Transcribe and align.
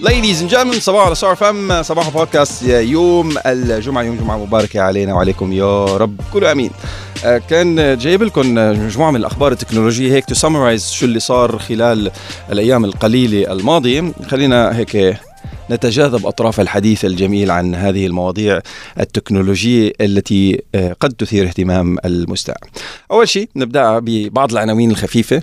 Ladies 0.00 0.40
and 0.40 0.48
gentlemen 0.48 0.78
صباح 0.80 1.06
على 1.06 1.14
Star 1.14 1.36
FM 1.36 1.82
صباح 1.82 2.08
بودكاست 2.08 2.62
يوم 2.62 3.34
الجمعة 3.46 4.02
يوم 4.02 4.16
جمعة 4.16 4.36
مباركة 4.36 4.80
علينا 4.80 5.14
وعليكم 5.14 5.52
يا 5.52 5.84
رب 5.84 6.20
كله 6.32 6.52
أمين. 6.52 6.70
آه، 7.24 7.38
كان 7.38 7.98
جايب 7.98 8.22
لكم 8.22 8.54
مجموعة 8.54 9.10
من 9.10 9.16
الأخبار 9.16 9.52
التكنولوجية 9.52 10.12
هيك 10.12 10.24
to 10.24 10.34
summarize 10.34 10.90
شو 10.90 11.06
اللي 11.06 11.20
صار 11.20 11.58
خلال 11.58 12.10
الأيام 12.52 12.84
القليلة 12.84 13.52
الماضية. 13.52 14.12
خلينا 14.28 14.76
هيك 14.76 15.16
نتجاذب 15.70 16.26
أطراف 16.26 16.60
الحديث 16.60 17.04
الجميل 17.04 17.50
عن 17.50 17.74
هذه 17.74 18.06
المواضيع 18.06 18.60
التكنولوجية 19.00 19.92
التي 20.00 20.62
آه، 20.74 20.96
قد 21.00 21.12
تثير 21.12 21.46
اهتمام 21.46 21.96
المستمع. 22.04 22.56
أول 23.10 23.28
شيء 23.28 23.48
نبدأ 23.56 23.98
ببعض 23.98 24.52
العناوين 24.52 24.90
الخفيفة. 24.90 25.42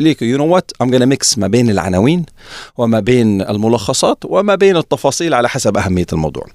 ليك 0.00 0.22
you 0.22 0.38
know 0.38 0.46
what 0.46 0.70
I'm 0.82 0.98
gonna 0.98 1.02
mix 1.02 1.38
ما 1.38 1.46
بين 1.46 1.70
العناوين 1.70 2.26
وما 2.78 3.00
بين 3.00 3.42
الملخصات 3.42 4.18
وما 4.24 4.54
بين 4.54 4.76
التفاصيل 4.76 5.34
على 5.34 5.48
حسب 5.48 5.76
أهمية 5.76 6.06
الموضوع. 6.12 6.46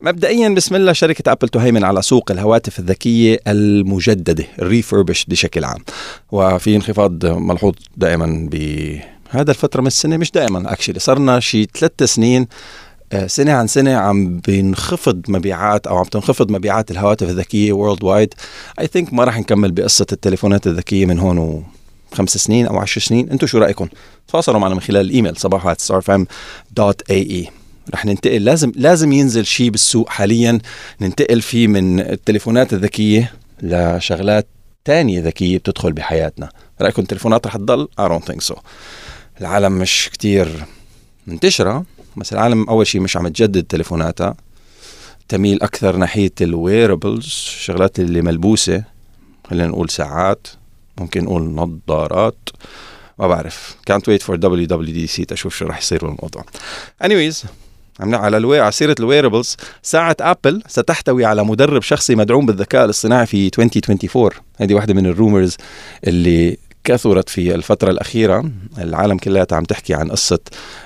مبدئيا 0.00 0.48
بسم 0.48 0.74
الله 0.74 0.92
شركة 0.92 1.32
أبل 1.32 1.48
تهيمن 1.48 1.84
على 1.84 2.02
سوق 2.02 2.30
الهواتف 2.30 2.78
الذكية 2.78 3.40
المجددة 3.46 4.44
ال 4.58 4.63
refurbished 4.63 5.24
بشكل 5.24 5.64
عام. 5.64 5.80
وفي 6.32 6.76
انخفاض 6.76 7.26
ملحوظ 7.26 7.74
دائما 7.96 8.48
بهذا 8.50 9.50
الفترة 9.50 9.80
من 9.80 9.86
السنة 9.86 10.16
مش 10.16 10.30
دائما 10.30 10.72
actually 10.72 10.98
صرنا 10.98 11.40
شي 11.40 11.64
ثلاث 11.64 12.02
سنين 12.02 12.46
آه، 13.12 13.26
سنة 13.26 13.52
عن 13.52 13.66
سنة 13.66 13.94
عم 13.94 14.38
بينخفض 14.38 15.22
مبيعات 15.28 15.86
أو 15.86 15.96
عم 15.96 16.04
تنخفض 16.04 16.50
مبيعات 16.50 16.90
الهواتف 16.90 17.28
الذكية 17.28 17.72
worldwide 17.72 18.34
اي 18.80 18.86
ثينك 18.86 19.12
ما 19.12 19.24
راح 19.24 19.38
نكمل 19.38 19.72
بقصة 19.72 20.06
التليفونات 20.12 20.66
الذكية 20.66 21.06
من 21.06 21.18
هون 21.18 21.64
خمس 22.16 22.36
سنين 22.38 22.66
أو 22.66 22.78
عشر 22.78 23.00
سنين 23.00 23.30
أنتم 23.30 23.46
شو 23.46 23.58
رايكم 23.58 23.88
تواصلوا 24.28 24.60
معنا 24.60 24.74
من 24.74 24.80
خلال 24.80 25.06
الإيميل 25.06 25.36
صباح 25.36 25.74
دوت 26.70 27.10
اي 27.10 27.22
اي 27.22 27.48
رح 27.94 28.04
ننتقل 28.04 28.44
لازم 28.44 28.72
لازم 28.76 29.12
ينزل 29.12 29.46
شيء 29.46 29.70
بالسوق 29.70 30.08
حاليا. 30.08 30.58
ننتقل 31.00 31.42
فيه 31.42 31.66
من 31.66 32.00
التليفونات 32.00 32.72
الذكية 32.72 33.32
لشغلات 33.62 34.48
تانية 34.84 35.20
ذكية 35.20 35.58
بتدخل 35.58 35.92
بحياتنا. 35.92 36.48
رأيكم 36.80 37.02
التليفونات 37.02 37.46
رح 37.46 37.56
تضل؟ 37.56 37.88
I 38.00 38.04
don't 38.04 38.32
think 38.32 38.54
so. 38.54 38.58
العالم 39.40 39.72
مش 39.72 40.10
كتير 40.12 40.64
منتشرة 41.26 41.84
بس 42.16 42.32
العالم 42.32 42.68
أول 42.68 42.86
شيء 42.86 43.00
مش 43.00 43.16
عم 43.16 43.28
تجدد 43.28 43.62
تليفوناتها. 43.62 44.34
تميل 45.28 45.62
أكثر 45.62 45.96
ناحية 45.96 46.32
ال 46.40 46.48
wearables 46.48 47.24
الشغلات 47.24 48.00
اللي 48.00 48.22
ملبوسة 48.22 48.84
خلينا 49.50 49.68
نقول 49.68 49.90
ساعات. 49.90 50.46
ممكن 50.98 51.24
نقول 51.24 51.42
نظارات. 51.42 52.48
ما 53.18 53.26
بعرف. 53.26 53.76
كانت 53.86 54.08
ويت 54.08 54.22
فور 54.22 54.36
دبليو 54.36 54.66
دبليو 54.66 54.94
دي 54.94 55.06
سي 55.06 55.24
تشوف 55.24 55.56
شو 55.56 55.66
رح 55.66 55.78
يصير 55.78 56.06
بالموضوع. 56.06 56.44
Anyways 57.04 57.46
عم 58.00 58.14
على 58.14 58.60
على 58.60 58.72
سيرة 58.72 58.94
ال 59.00 59.06
wearables 59.06 59.56
ساعة 59.82 60.16
ابل 60.20 60.62
ستحتوي 60.68 61.24
على 61.24 61.44
مدرب 61.44 61.82
شخصي 61.82 62.14
مدعوم 62.14 62.46
بالذكاء 62.46 62.84
الاصطناعي 62.84 63.26
في 63.26 63.50
2024 63.58 64.30
هذه 64.60 64.74
واحدة 64.74 64.94
من 64.94 65.06
ال 65.06 65.13
rumors 65.13 65.56
اللي 66.06 66.58
كثرت 66.86 67.28
في 67.28 67.54
الفترة 67.54 67.90
الأخيرة. 67.90 68.50
العالم 68.78 69.18
كلها 69.18 69.46
عم 69.52 69.64
تحكي 69.64 69.94
عن 69.94 70.10
قصة 70.10 70.38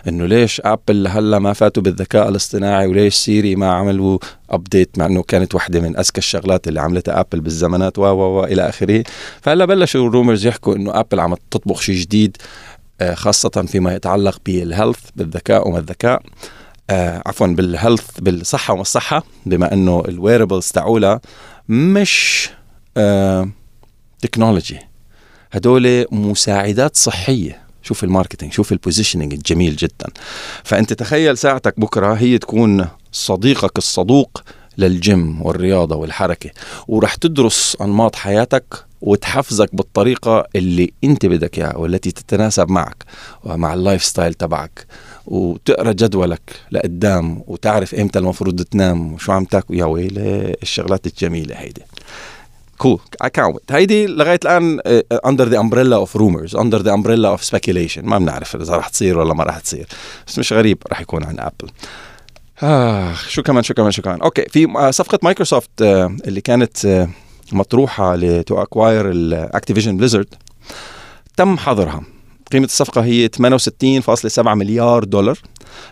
إنه 0.08 0.26
ليش 0.26 0.60
أبل 0.64 1.06
هلأ 1.06 1.38
ما 1.38 1.52
فاتوا 1.52 1.82
بالذكاء 1.82 2.28
الاصطناعي 2.28 2.86
وليش 2.86 3.14
سيري 3.14 3.56
ما 3.56 3.72
عملوا 3.72 4.18
update 4.50 4.98
مع 4.98 5.06
إنه 5.06 5.22
كانت 5.22 5.54
واحدة 5.54 5.80
من 5.80 5.98
أذكى 5.98 6.18
الشغلات 6.18 6.68
اللي 6.68 6.80
عملتها 6.80 7.20
أبل 7.20 7.40
بالزمانات 7.40 7.98
و 7.98 8.02
و 8.02 8.44
إلى 8.44 8.68
آخره. 8.68 9.04
فهلأ 9.42 9.64
بلشوا 9.64 10.08
ال 10.08 10.13
rumors 10.13 10.46
يحكوا 10.46 10.76
إنه 10.76 11.00
أبل 11.00 11.20
عم 11.20 11.34
تطبخ 11.50 11.80
شيء 11.80 11.96
جديد 11.96 12.36
آه، 13.00 13.14
خاصة 13.14 13.64
فيما 13.68 13.94
يتعلق 13.94 14.40
بال 14.46 14.60
health 14.60 15.00
بالذكاء 15.16 15.68
وما 15.68 15.78
الذكاء. 15.78 16.22
آه 16.90 17.22
عفوا 17.26 17.46
بال 17.46 17.65
health 17.65 18.20
بالصحة 18.20 18.72
وما 18.72 18.82
الصحة 18.82 19.24
بما 19.46 19.72
إنه 19.72 20.02
ال 20.08 20.14
wearables 20.14 20.68
تاعولها 20.68 21.20
مش 21.68 22.50
آه 22.96 23.48
technology 24.20 24.89
هدول 25.52 26.06
مساعدات 26.12 26.96
صحية. 26.96 27.60
شوف 27.82 28.04
ال 28.04 28.09
marketing 28.09 28.52
شوف 28.52 28.72
ال 28.72 28.77
positioning 28.77 29.32
الجميل 29.32 29.76
جدا. 29.76 30.06
فأنت 30.64 30.92
تخيل 30.92 31.38
ساعتك 31.38 31.80
بكرة 31.80 32.14
هي 32.14 32.38
تكون 32.38 32.86
صديقك 33.12 33.78
الصدوق 33.78 34.42
للجيم 34.78 35.42
والرياضة 35.42 35.96
والحركة 35.96 36.50
ورح 36.88 37.14
تدرس 37.14 37.76
أنماط 37.80 38.16
حياتك 38.16 38.84
وتحفزك 39.00 39.74
بالطريقة 39.74 40.44
اللي 40.56 40.92
أنت 41.04 41.26
بدك 41.26 41.58
إياها 41.58 41.76
والتي 41.76 42.10
تتناسب 42.10 42.70
معك 42.70 43.04
ومع 43.44 43.74
ال 43.74 44.04
lifestyle 44.04 44.34
تبعك 44.34 44.86
وتقرأ 45.26 45.92
جدولك 45.92 46.52
لقدام 46.70 47.42
وتعرف 47.46 47.94
إمتى 47.94 48.18
المفروض 48.18 48.62
تنام 48.62 49.12
وشو 49.12 49.32
عم 49.32 49.44
تاكل. 49.44 49.74
يا 49.74 49.84
ويلي 49.84 50.56
الشغلات 50.62 51.06
الجميلة 51.06 51.54
هيدي. 51.56 51.82
cool 52.80 53.00
إي 53.24 53.30
كانت 53.30 53.72
هيدي 53.72 54.06
لغاية 54.06 54.40
الآن 54.44 54.80
under 55.26 55.48
the 55.48 55.60
umbrella 55.60 55.96
of 55.96 56.16
rumors 56.16 56.56
under 56.56 56.82
the 56.82 56.94
umbrella 56.94 57.28
of 57.28 57.44
speculation 57.44 58.04
ما 58.04 58.18
بنعرف 58.18 58.56
إذا 58.56 58.76
رح 58.76 58.88
تصير 58.88 59.18
ولا 59.18 59.34
ما 59.34 59.44
رح 59.44 59.58
تصير. 59.58 59.86
بس 60.26 60.38
مش 60.38 60.52
غريب 60.52 60.82
رح 60.92 61.00
يكون 61.00 61.24
عن 61.24 61.40
ابل 61.40 61.70
آه 62.62 63.14
شو 63.28 63.42
كمان 63.42 63.62
شو 63.62 63.74
كمان 63.74 63.90
شو 63.90 64.02
كمان. 64.02 64.20
أوكي 64.20 64.44
في 64.48 64.68
آه، 64.76 64.90
صفقة 64.90 65.18
مايكروسوفت 65.22 65.82
آه 65.82 66.16
اللي 66.26 66.40
كانت 66.40 66.84
آه 66.84 67.08
مطروحة 67.52 68.16
ل 68.16 68.31
to 68.31 68.62
acquire 68.62 69.10
ال 69.10 69.18
Activision 69.18 69.96
Blizzard 69.96 70.34
تم 71.36 71.58
حظرها. 71.58 72.02
قيمة 72.52 72.64
الصفقة 72.64 73.00
هي 73.04 73.28
68.7 73.28 74.48
مليار 74.48 75.04
دولار. 75.04 75.38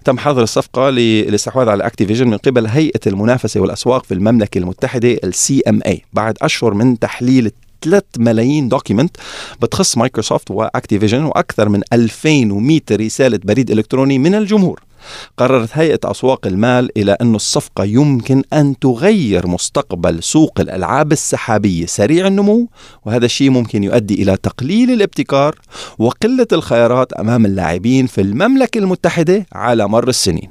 تم 0.05 0.19
حظر 0.19 0.43
الصفقة 0.43 0.91
للاستحواذ 0.91 1.69
على 1.69 1.87
Activision 1.87 2.29
من 2.29 2.37
قبل 2.37 2.67
هيئة 2.67 3.01
المنافسة 3.07 3.61
والأسواق 3.61 4.05
في 4.05 4.15
المملكة 4.15 4.59
المتحدة 4.59 5.19
ال 5.25 5.63
CMA 5.69 6.03
بعد 6.13 6.39
أشهر 6.43 6.75
من 6.75 6.99
تحليل 6.99 7.51
3 7.83 8.07
ملايين 8.19 8.69
document 8.69 9.17
بتخص 9.63 9.99
مايكروسوفت 9.99 10.51
و 10.51 10.57
Activision 10.57 11.25
وأكثر 11.25 11.69
من 11.69 11.83
2100 11.93 12.81
رسالة 12.93 13.41
بريد 13.45 13.71
إلكتروني 13.71 14.19
من 14.19 14.35
الجمهور. 14.35 14.88
قررت 15.37 15.69
هيئة 15.73 15.99
أسواق 16.05 16.47
المال 16.47 16.99
إلى 16.99 17.17
أن 17.21 17.35
الصفقة 17.35 17.85
يمكن 17.85 18.43
أن 18.53 18.79
تغير 18.79 19.47
مستقبل 19.47 20.23
سوق 20.23 20.61
الألعاب 20.61 21.13
السحابية. 21.13 21.87
سريع 21.87 22.27
النمو 22.27 22.69
وهذا 23.05 23.25
الشيء 23.25 23.51
ممكن 23.51 23.85
يؤدي 23.85 24.23
إلى 24.23 24.37
تقليل 24.37 24.91
الابتكار 24.91 25.55
وقلة 25.99 26.47
الخيارات 26.53 27.13
أمام 27.13 27.47
اللاعبين 27.47 28.07
في 28.07 28.21
المملكة 28.21 28.79
المتحدة 28.79 29.47
على 29.53 29.89
مر 29.89 30.09
السنين. 30.09 30.51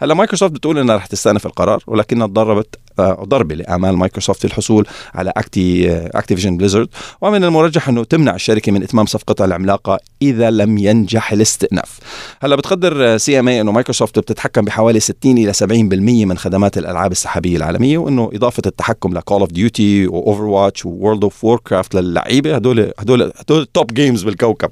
هلا 0.00 0.14
مايكروسوفت 0.14 0.52
بتقول 0.52 0.78
إنها 0.78 0.96
رح 0.96 1.06
تستأنف 1.06 1.46
القرار 1.46 1.82
ولكنها 1.86 2.26
تضربت 2.26 2.78
آه، 2.98 3.24
ضربة 3.24 3.54
لآمال 3.54 3.96
مايكروسوفت 3.96 4.44
الحصول 4.44 4.86
على 5.14 5.32
Acti 5.36 5.96
Activision 5.96 6.56
Blizzard. 6.56 6.88
ومن 7.20 7.44
المرجح 7.44 7.88
أنه 7.88 8.04
تمنع 8.04 8.34
الشركة 8.34 8.72
من 8.72 8.82
إتمام 8.82 9.06
صفقتها 9.06 9.44
العملاقة 9.44 9.98
إذا 10.22 10.50
لم 10.50 10.78
ينجح 10.78 11.32
الاستئناف. 11.32 11.98
هلا 12.42 12.56
بتقدر 12.56 13.16
CMA 13.16 13.60
أنه 13.60 13.72
مايكروسوفت 13.72 14.18
بتتحكم 14.18 14.64
بحوالي 14.64 15.00
60 15.00 15.38
إلى 15.38 15.52
70% 15.52 16.26
من 16.26 16.38
خدمات 16.38 16.78
الألعاب 16.78 17.12
السحابية 17.12 17.56
العالمية 17.56 17.98
وأنه 17.98 18.30
إضافة 18.34 18.62
التحكم 18.66 19.14
ل 19.14 19.19
Call 19.19 19.40
of 19.40 19.52
Duty 19.52 19.95
و 19.95 20.06
Overwatch 20.06 20.86
و 20.86 20.92
World 20.92 21.24
of 21.24 21.44
Warcraft 21.44 21.94
للعيبة 21.94 22.54
هدول 22.54 22.92
هدول 22.98 23.32
هدول 23.36 23.62
ال 23.62 23.70
top 23.70 23.94
games 23.94 24.22
بالكوكب. 24.22 24.70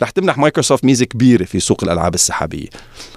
رح 0.00 0.10
تمنح 0.10 0.38
مايكروسوفت 0.38 0.84
ميزة 0.84 1.04
كبيرة 1.04 1.44
في 1.44 1.60
سوق 1.60 1.84
الألعاب 1.84 2.14
السحابية. 2.14 2.68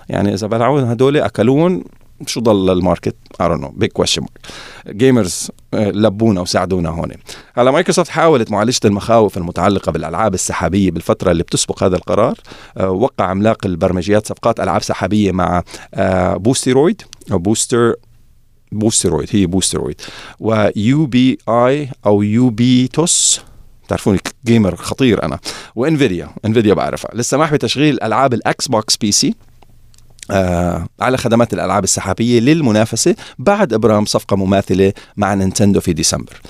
يعني 0.09 0.33
إذا 0.33 0.47
بلعون 0.47 0.83
هدول 0.83 1.17
أكلون 1.17 1.83
شو 2.25 2.39
ضل 2.39 2.69
ال 2.69 2.75
market؟ 2.75 3.15
I 3.43 3.45
don't 3.45 3.61
know. 3.61 3.83
Big 3.83 3.89
question 4.01 4.21
mark. 4.23 4.51
gamers 4.89 5.51
آه، 5.73 5.89
لبونا 5.89 6.41
وساعدونا 6.41 6.89
هون. 6.89 7.11
هلا 7.55 7.71
مايكروسوفت 7.71 8.09
حاولت 8.09 8.51
معالجة 8.51 8.79
المخاوف 8.85 9.37
المتعلقة 9.37 9.91
بالألعاب 9.91 10.33
السحابية 10.33 10.91
بالفترة 10.91 11.31
اللي 11.31 11.43
بتسبق 11.43 11.83
هذا 11.83 11.95
القرار. 11.95 12.37
آه، 12.77 12.89
وقع 12.89 13.25
عملاق 13.25 13.65
البرمجيات 13.65 14.27
صفقات 14.27 14.59
ألعاب 14.59 14.81
سحابية 14.81 15.31
مع 15.31 15.63
Boosteroid. 16.37 17.01
أو 17.31 17.37
Booster 17.37 17.95
Boosteroid 18.71 19.29
هي 19.31 19.45
Boosteroid. 19.45 20.01
و 20.39 21.05
Ubi 21.05 21.89
أو 22.05 22.21
Ubitus 22.21 23.41
تعرفوني 23.87 24.19
gamer 24.45 24.75
خطير 24.75 25.23
أنا. 25.23 25.39
و 25.75 25.83
Nvidia 25.83 26.29
Nvidia 26.45 26.73
بعرفها. 26.73 27.11
للسماح 27.13 27.53
بتشغيل 27.53 28.03
ألعاب 28.03 28.33
ال 28.33 28.67
Xbox 28.67 28.97
PC. 28.97 29.35
آه 30.31 30.87
على 30.99 31.17
خدمات 31.17 31.53
الألعاب 31.53 31.83
السحابية 31.83 32.39
للمنافسة 32.39 33.15
بعد 33.39 33.73
ابرام 33.73 34.05
صفقة 34.05 34.35
مماثلة 34.35 34.93
مع 35.17 35.33
نينتندو 35.33 35.79
في 35.79 35.93
ديسمبر. 35.93 36.41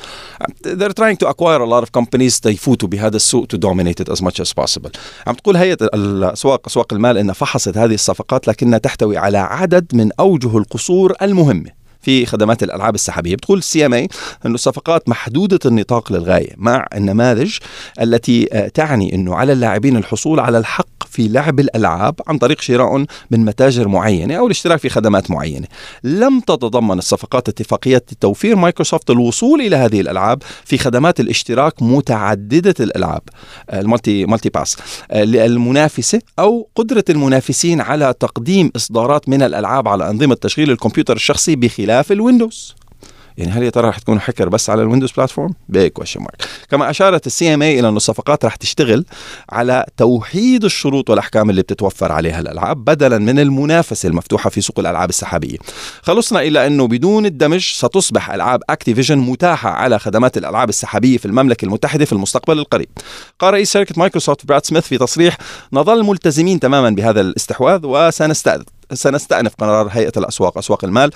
They're 0.68 0.94
trying 1.00 1.18
to 1.24 1.27
acquire 1.27 1.62
a 1.62 1.66
lot 1.66 1.83
of 1.83 1.92
companies 2.01 2.39
تيفوتوا 2.39 2.89
بهذا 2.89 3.16
السوق 3.16 3.45
to 3.54 3.57
dominate 3.57 4.04
it 4.06 4.10
as 4.10 4.22
much 4.22 4.39
as 4.39 4.54
possible. 4.63 4.92
عم 5.27 5.36
تقول 5.36 5.57
هيئة 5.57 5.77
الاسواق 5.94 6.68
أسواق 6.68 6.94
المال 6.94 7.18
إنها 7.18 7.33
فحصت 7.33 7.77
هذه 7.77 7.94
الصفقات 7.94 8.48
لكنها 8.48 8.77
تحتوي 8.77 9.18
على 9.18 9.38
عدد 9.38 9.86
من 9.94 10.10
أوجه 10.19 10.57
القصور 10.57 11.13
المهمة. 11.21 11.86
في 12.01 12.25
خدمات 12.25 12.63
الألعاب 12.63 12.95
السحابية 12.95 13.36
بتقول 13.36 13.57
ال 13.57 13.86
CMA 13.86 14.07
إنه 14.45 14.56
الصفقات 14.56 15.10
محدودة 15.10 15.60
النطاق 15.66 16.13
للغاية 16.13 16.54
مع 16.57 16.88
النماذج 16.95 17.57
التي 18.01 18.48
آه، 18.54 18.68
تعني 18.68 19.16
إنه 19.16 19.36
على 19.36 19.54
اللاعبين 19.54 19.98
الحصول 19.98 20.39
على 20.39 20.57
الحق 20.57 20.94
في 21.15 21.27
لعب 21.27 21.59
الألعاب 21.59 22.21
عن 22.27 22.38
طريق 22.38 22.62
شراء 22.62 23.06
من 23.31 23.45
متاجر 23.45 23.88
معينة 23.88 24.35
أو 24.35 24.45
الاشتراك 24.45 24.79
في 24.79 24.89
خدمات 24.89 25.31
معينة. 25.31 25.67
لم 26.03 26.39
تتضمن 26.39 26.97
الصفقات 26.97 27.50
اتفاقيات 27.50 28.09
توفير 28.21 28.56
مايكروسوفت 28.56 29.09
الوصول 29.09 29.62
إلى 29.62 29.75
هذه 29.75 30.01
الألعاب 30.01 30.44
في 30.65 30.77
خدمات 30.77 31.19
الاشتراك 31.19 31.83
متعددة 31.83 32.75
الألعاب 32.79 33.21
ال 33.74 33.82
multi 33.82 34.25
multi 34.25 34.50
pass 34.50 34.77
المنافسه 35.12 36.21
أو 36.39 36.69
قدرة 36.75 37.06
المنافسين 37.09 37.81
على 37.81 38.13
تقديم 38.19 38.71
إصدارات 38.75 39.29
من 39.29 39.41
الألعاب 39.41 39.88
على 39.88 40.09
أنظمة 40.09 40.35
تشغيل 40.35 40.71
الكمبيوتر 40.71 41.15
الشخصي 41.15 41.56
بخلاف 41.56 42.11
ال 42.12 42.19
Windows. 42.19 42.75
يعني 43.37 43.51
هل 43.51 43.63
يا 43.63 43.69
ترى 43.69 43.89
رح 43.89 43.99
تكون 43.99 44.19
حكر 44.21 44.49
بس 44.49 44.69
على 44.69 44.81
ال 44.81 44.85
Windows 44.85 45.12
platform؟ 45.12 45.53
big 45.69 45.92
question 45.92 46.19
mark 46.19 46.44
كما 46.69 46.89
أشارت 46.89 47.27
ال 47.27 47.53
CMA 47.53 47.80
إلى 47.79 47.89
انه 47.89 47.97
الصفقات 47.97 48.45
رح 48.45 48.55
تشتغل 48.55 49.05
على 49.49 49.85
توحيد 49.97 50.63
الشروط 50.63 51.09
والأحكام 51.09 51.49
اللي 51.49 51.61
بتتوفر 51.61 52.11
عليها 52.11 52.39
الألعاب 52.39 52.85
بدلا 52.85 53.17
من 53.17 53.39
المنافسة 53.39 54.07
المفتوحة 54.09 54.49
في 54.49 54.61
سوق 54.61 54.79
الألعاب 54.79 55.09
السحابية. 55.09 55.57
خلصنا 56.01 56.41
إلى 56.41 56.67
أنه 56.67 56.87
بدون 56.87 57.25
الدمج 57.25 57.73
ستصبح 57.73 58.31
ألعاب 58.31 58.61
Activision 58.69 59.18
متاحة 59.17 59.69
على 59.69 59.99
خدمات 59.99 60.37
الألعاب 60.37 60.69
السحابية 60.69 61.17
في 61.17 61.25
المملكة 61.25 61.65
المتحدة 61.65 62.05
في 62.05 62.13
المستقبل 62.13 62.59
القريب. 62.59 62.89
قال 63.39 63.53
رئيس 63.53 63.73
شركة 63.73 63.95
مايكروسوفت 63.97 64.45
براد 64.45 64.65
سميث 64.65 64.83
في 64.87 64.97
تصريح 64.97 65.37
نظل 65.73 66.03
ملتزمين 66.03 66.59
تماما 66.59 66.89
بهذا 66.89 67.21
الاستحواذ 67.21 67.81
وسنستأذن. 67.83 68.65
سنستأنف 68.93 69.55
قرار 69.55 69.87
هيئة 69.91 70.11
الأسواق 70.17 70.57
أسواق 70.57 70.85
المال 70.85 71.11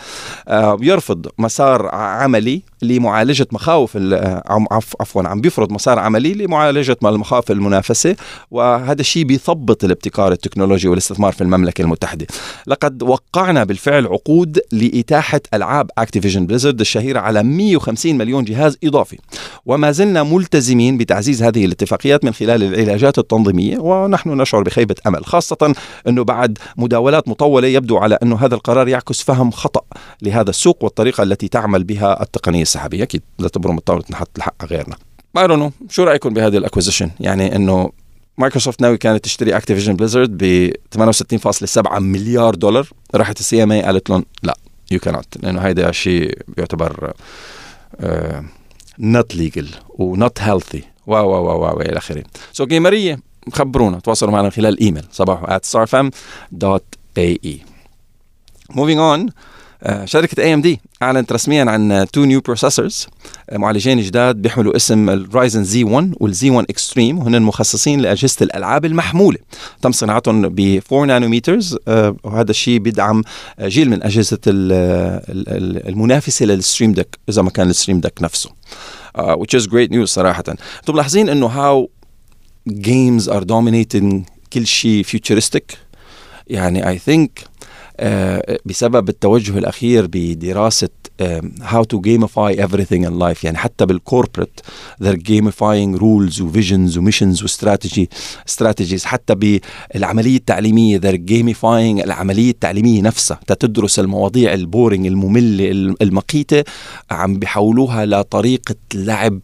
آه، 0.47 0.77
يرفض 0.81 1.27
مسار 1.37 1.95
عملي 1.95 2.61
لمعالجة 2.81 3.47
مخاوف 3.51 3.97
آه، 3.97 4.67
عفوا 4.99 5.27
عم 5.27 5.41
بيفرض 5.41 5.71
مسار 5.71 5.99
عملي 5.99 6.33
لمعالجة 6.33 6.97
المخاوف 7.03 7.51
المنافسة 7.51 8.15
وهذا 8.51 9.01
الشيء 9.01 9.23
بيثبط 9.23 9.83
الابتكار 9.83 10.31
التكنولوجي 10.31 10.87
والاستثمار 10.87 11.31
في 11.31 11.41
المملكة 11.41 11.81
المتحدة. 11.81 12.27
لقد 12.67 13.03
وقعنا 13.03 13.63
بالفعل 13.63 14.07
عقود 14.07 14.59
لإتاحة 14.71 15.41
ألعاب 15.53 15.91
Activision 15.97 16.45
Blizzard 16.45 16.79
الشهيرة 16.79 17.19
على 17.19 17.43
150 17.43 18.17
مليون 18.17 18.43
جهاز 18.43 18.77
إضافي. 18.83 19.17
وما 19.65 19.91
زلنا 19.91 20.23
ملتزمين 20.23 20.97
بتعزيز 20.97 21.43
هذه 21.43 21.65
الاتفاقيات 21.65 22.25
من 22.25 22.33
خلال 22.33 22.63
العلاجات 22.63 23.19
التنظيمية 23.19 23.77
ونحن 23.77 24.29
نشعر 24.29 24.63
بخيبة 24.63 24.95
أمل 25.07 25.25
خاصة 25.25 25.73
أنه 26.07 26.23
بعد 26.23 26.57
مداولات 26.77 27.27
مطولة 27.27 27.67
يبدو 27.67 27.97
على 27.97 28.17
أنه 28.23 28.35
هذا 28.35 28.55
القرار 28.55 28.87
يعكس 28.87 29.21
فهم 29.21 29.51
خطأ 29.51 29.81
لهذا 30.21 30.49
السوق 30.49 30.83
والطريقة 30.83 31.23
التي 31.23 31.47
تعمل 31.47 31.83
بها 31.83 32.23
التقنية. 32.23 32.63
السحابية 32.69 33.03
أكيد 33.03 33.21
لا 33.39 33.47
تبرم 33.47 33.77
الطاولة 33.77 34.03
نحط 34.09 34.29
الحق 34.37 34.65
غيرنا. 34.65 34.95
ما 35.35 35.71
شو 35.89 36.03
رأيكم 36.03 36.33
بهذه 36.33 36.57
ال 36.57 36.62
acquisition 36.62 37.11
يعني 37.19 37.55
أنه 37.55 37.91
مايكروسوفت 38.37 38.81
ناوي 38.81 38.97
كانت 38.97 39.23
تشتري 39.23 39.57
اكتيفيجن 39.57 39.95
بليزارد 39.95 40.37
ب 40.43 40.71
68.7 40.95 41.99
مليار 41.99 42.55
دولار. 42.55 42.89
راحت 43.15 43.39
السي 43.39 43.63
ام 43.63 43.71
اي 43.71 43.81
قالت 43.81 44.09
لهم 44.09 44.25
لا 44.43 44.57
يو 44.91 44.99
كانت 44.99 45.25
لأنه 45.43 45.61
هيدا 45.61 45.91
شيء 45.91 46.37
بيعتبر 46.47 47.13
not 48.99 49.35
legal 49.35 49.69
و 49.89 50.02
not 50.02 50.41
healthy 50.41 50.83
و 51.07 51.29
و 51.29 51.45
و 51.45 51.61
و 51.61 51.81
إلى 51.81 51.97
آخره. 51.97 52.23
so 52.53 52.65
gamerية 52.65 53.19
خبرونا. 53.53 53.99
تواصلوا 53.99 54.31
معنا 54.31 54.43
من 54.43 54.51
خلال 54.51 54.73
ال 54.73 54.79
email 54.79 55.05
sabah 55.11 55.43
at 55.43 55.61
starfm.ae 55.71 57.55
moving 58.73 58.99
on. 58.99 59.31
شركة 60.05 60.43
اي 60.43 60.53
ام 60.53 60.61
دي 60.61 60.79
أعلنت 61.01 61.31
رسميا 61.31 61.63
عن 61.63 62.07
two 62.13 62.25
new 62.25 62.41
processors 62.41 63.07
معالجين 63.51 64.01
جداد 64.01 64.35
بيحملوا 64.35 64.75
اسم 64.75 65.09
الرايزن 65.09 65.63
زي 65.63 65.83
1 65.83 66.13
والزي 66.19 66.49
1 66.49 66.65
Extreme 66.69 67.19
وهن 67.19 67.41
مخصصين 67.41 67.99
لأجهزة 67.99 68.37
الألعاب 68.41 68.85
المحمولة. 68.85 69.37
تم 69.81 69.91
صناعتهم 69.91 70.49
ب 70.49 70.79
4 70.93 71.05
nanometers 71.05 71.77
وهذا 72.23 72.51
الشيء 72.51 72.79
بيدعم 72.79 73.23
جيل 73.61 73.89
من 73.89 74.03
أجهزة 74.03 74.39
المنافسة 74.47 76.45
للستيم 76.45 76.93
ديك 76.93 77.19
إذا 77.29 77.41
ما 77.41 77.49
كان 77.49 77.69
الستيم 77.69 77.99
ديك 77.99 78.21
نفسه. 78.21 78.49
which 79.17 79.59
is 79.59 79.65
great 79.67 79.91
news 79.91 80.03
صراحة. 80.03 80.43
أنتم 80.47 80.93
ملاحظين 80.93 81.29
إنه 81.29 81.49
how 81.49 81.87
games 82.69 83.27
are 83.27 83.43
dominating 83.43 84.25
كل 84.53 84.65
شيء 84.67 85.03
futuristic 85.03 85.75
يعني 86.47 86.99
think 86.99 87.29
آه، 87.43 87.48
بسبب 88.65 89.09
التوجه 89.09 89.57
الأخير 89.57 90.07
بدراسة 90.11 90.89
how 91.61 91.83
to 91.93 91.97
gamify 91.97 92.55
everything 92.65 93.03
in 93.03 93.19
life. 93.19 93.43
يعني 93.43 93.57
حتى 93.57 93.85
بال 93.85 93.99
corporate 93.99 94.59
they're 95.03 95.21
gamifying 95.29 95.99
rules 95.99 96.41
و 96.41 96.48
visions 96.48 96.97
و 96.97 97.02
missions 97.02 97.43
و 97.43 97.51
strategy 97.51 98.09
strategies. 98.51 99.03
حتى 99.03 99.35
بالعملية 99.35 100.37
التعليمية 100.37 100.99
they're 100.99 101.29
gamifying 101.29 102.03
العملية 102.03 102.49
التعليمية 102.51 103.01
نفسها. 103.01 103.39
تدرس 103.47 103.99
المواضيع 103.99 104.53
ال 104.53 104.61
boring 104.61 105.07
المملة 105.07 105.95
المقيتة 106.01 106.63
عم 107.11 107.39
بيحولوها 107.39 108.05
لطريقة 108.05 108.75
لعب 108.93 109.39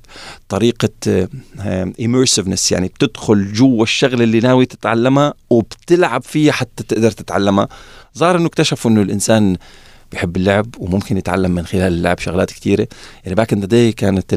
طريقة 0.49 1.27
immersiveness. 2.01 2.71
يعني 2.71 2.87
بتدخل 2.87 3.53
جوا 3.53 3.83
الشغلة 3.83 4.23
اللي 4.23 4.39
ناوي 4.39 4.65
تتعلمها 4.65 5.33
وبتلعب 5.49 6.23
فيها 6.23 6.51
حتى 6.51 6.83
تقدر 6.83 7.11
تتعلمها. 7.11 7.67
ظهر 8.17 8.37
إنه 8.37 8.45
اكتشفوا 8.45 8.91
إنه 8.91 9.01
الإنسان 9.01 9.57
بيحب 10.11 10.37
اللعب 10.37 10.65
وممكن 10.79 11.17
يتعلم 11.17 11.51
من 11.51 11.65
خلال 11.65 11.93
اللعب 11.93 12.19
شغلات 12.19 12.51
كثيرة 12.51 12.87
يعني 13.23 13.35
باك 13.35 13.53
ان 13.53 13.67
داي 13.67 13.91
كانت 13.91 14.33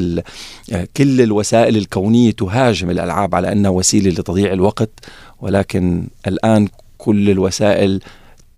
آه، 0.71 0.87
كل 0.97 1.21
الوسائل 1.21 1.77
الكونية 1.77 2.31
تهاجم 2.31 2.89
الألعاب 2.89 3.35
على 3.35 3.51
أنها 3.51 3.71
وسيلة 3.71 4.09
لتضييع 4.09 4.53
الوقت 4.53 4.89
ولكن 5.39 6.07
الآن 6.27 6.67
كل 6.97 7.29
الوسائل 7.29 8.01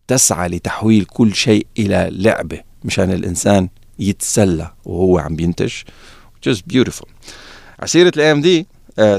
تسعى 0.07 0.49
لتحويل 0.49 1.05
كل 1.05 1.35
شيء 1.35 1.67
إلى 1.79 2.09
لعبة 2.11 2.59
مشان 2.83 3.11
الإنسان 3.11 3.69
يتسلى 3.99 4.71
وهو 4.85 5.17
عم 5.17 5.35
بينتج 5.35 5.71
is 6.49 6.57
beautiful. 6.73 7.07
ع 7.79 7.86
سيرة 7.86 8.11
الاي 8.15 8.31
ام 8.31 8.41
دي 8.41 8.67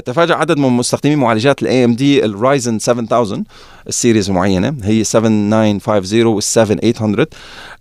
تفاجأ 0.05 0.35
عدد 0.35 0.57
من 0.57 0.69
مستخدمي 0.69 1.15
معالجات 1.15 1.61
الاي 1.61 1.85
ام 1.85 1.93
دي 1.95 2.25
الرايزن 2.25 2.79
7000 2.79 3.39
ال 3.87 3.93
series 3.93 4.29
معينة 4.31 4.75
هي 4.83 5.03
7950 5.03 6.25
وال 6.25 6.43
7800 6.43 7.27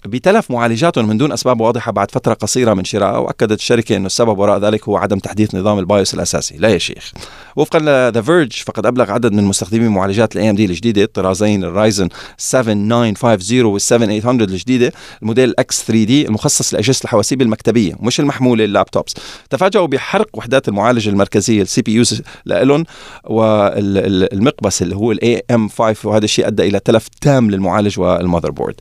بتلف 0.07 0.51
معالجاتهم 0.51 1.09
من 1.09 1.19
دون 1.19 1.33
أسباب 1.33 1.61
واضحة 1.61 1.93
بعد 1.93 2.11
فترة 2.11 2.35
قصيرة 2.35 2.75
من 2.75 2.85
شرائها 2.85 3.19
وأكدت 3.19 3.59
الشركة 3.59 3.97
إنه 3.97 4.07
السبب 4.07 4.39
وراء 4.39 4.59
ذلك 4.59 4.89
هو 4.89 4.97
عدم 4.97 5.19
تحديث 5.19 5.55
نظام 5.55 5.79
ال 5.79 5.86
BIOS 5.86 6.15
الأساسي. 6.15 6.57
لا 6.59 6.69
يا 6.69 6.79
شيخ. 6.79 7.13
وفقا 7.57 7.79
ل 7.79 7.89
The 7.89 8.21
Verge 8.23 8.53
فقد 8.53 8.87
أبلغ 8.87 9.11
عدد 9.11 9.33
من 9.33 9.45
مستخدمي 9.45 9.89
معالجات 9.89 10.37
الاي 10.37 10.51
ام 10.51 10.55
دي 10.57 10.65
الجديدة 10.65 11.05
طرازين 11.15 11.65
الرايزن 11.65 12.09
7950 12.39 13.65
وال 13.65 13.81
7800 13.81 14.47
الجديدة 14.49 14.93
ال 15.23 15.28
model 15.28 15.55
X3D 15.59 16.27
المخصص 16.27 16.75
لأجهزة 16.75 17.01
الحواسيب 17.05 17.43
المكتبية 17.43 17.95
مش 18.01 18.21
المحمولة 18.21 18.65
ال 18.65 18.71
laptops 18.71 19.15
تفاجئوا 19.51 19.87
بحرق 19.87 20.29
وحدات 20.35 20.69
المعالجة 20.69 21.11
المركزية 21.11 21.63
ال 21.63 21.82
CPUs 21.83 22.23
لهم 22.47 22.85
والمقبس 23.25 24.83
اللي 24.83 24.97
هو 24.97 25.13
الاي 25.13 25.43
ام 25.51 25.69
5 25.69 26.09
وهذا 26.09 26.25
الشيء 26.25 26.47
أدى 26.47 26.69
إلى 26.69 26.81
تلف 26.81 27.09
تام 27.21 27.51
للمعالج 27.51 28.01
وال 28.01 28.51
motherboard 28.51 28.81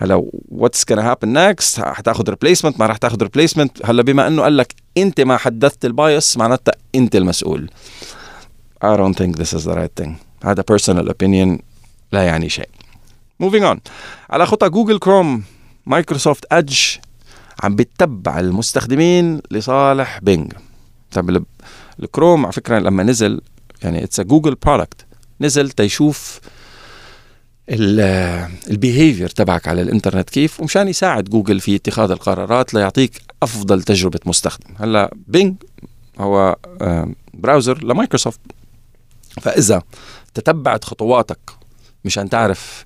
هلا 0.00 0.24
what's 0.48 0.84
gonna 0.84 0.98
happen 0.98 1.28
next 1.28 1.80
حتاخذ 1.80 2.30
replacement 2.30 2.80
ما 2.80 2.86
راح 2.86 2.96
تاخذ 2.96 3.22
replacement 3.22 3.86
هلا 3.86 4.02
بما 4.02 4.26
إنه 4.26 4.42
قال 4.42 4.56
لك 4.56 4.74
أنت 4.96 5.20
ما 5.20 5.36
حدثت 5.36 5.84
ال 5.84 5.94
BIOS 5.94 6.36
معناتها 6.36 6.74
أنت 6.94 7.16
المسؤول. 7.16 7.70
I 8.84 8.96
don't 8.96 9.16
think 9.16 9.36
this 9.36 9.52
is 9.58 9.64
the 9.64 9.74
right 9.74 10.02
thing. 10.02 10.10
هذا 10.44 10.64
personal 10.72 11.08
opinion 11.08 11.62
لا 12.12 12.22
يعني 12.22 12.48
شيء. 12.48 12.68
Moving 13.42 13.62
on. 13.62 13.78
على 14.30 14.46
خطى 14.46 14.68
جوجل 14.68 14.98
كروم 14.98 15.42
مايكروسوفت 15.86 16.44
ادج 16.52 16.78
عم 17.62 17.76
بتتبع 17.76 18.40
المستخدمين 18.40 19.40
لصالح 19.50 20.18
بينج 20.22 20.52
طب 21.12 21.44
الكروم 22.02 22.44
على 22.44 22.52
فكرة 22.52 22.78
لما 22.78 23.02
نزل 23.02 23.40
يعني 23.82 24.04
it's 24.04 24.20
Google 24.20 24.54
product 24.54 25.06
نزل 25.40 25.70
تيشوف 25.70 26.40
ال 27.68 27.86
behavior 27.86 29.28
تبعك 29.28 29.68
على 29.68 29.82
الإنترنت 29.82 30.30
كيف 30.30 30.60
ومشان 30.60 30.88
يساعد 30.88 31.24
جوجل 31.24 31.60
في 31.60 31.76
اتخاذ 31.76 32.10
القرارات 32.10 32.74
ليعطيك 32.74 33.22
أفضل 33.42 33.82
تجربة 33.82 34.20
مستخدم. 34.26 34.74
هلأ 34.78 35.14
بينج 35.26 35.54
هو 36.18 36.56
browser 37.34 37.84
لمايكروسوفت. 37.84 38.40
فإذا 39.40 39.82
تتبعت 40.34 40.84
خطواتك 40.84 41.38
مشان 42.04 42.28
تعرف 42.28 42.84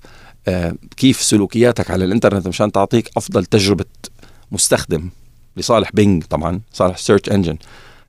كيف 0.97 1.21
سلوكياتك 1.21 1.91
على 1.91 2.05
الإنترنت 2.05 2.47
مشان 2.47 2.71
تعطيك 2.71 3.09
أفضل 3.17 3.45
تجربة 3.45 3.85
مستخدم 4.51 5.09
لصالح 5.57 5.91
بينج 5.93 6.23
طبعا 6.23 6.61
صالح 6.73 6.97
search 6.97 7.29
engine 7.29 7.57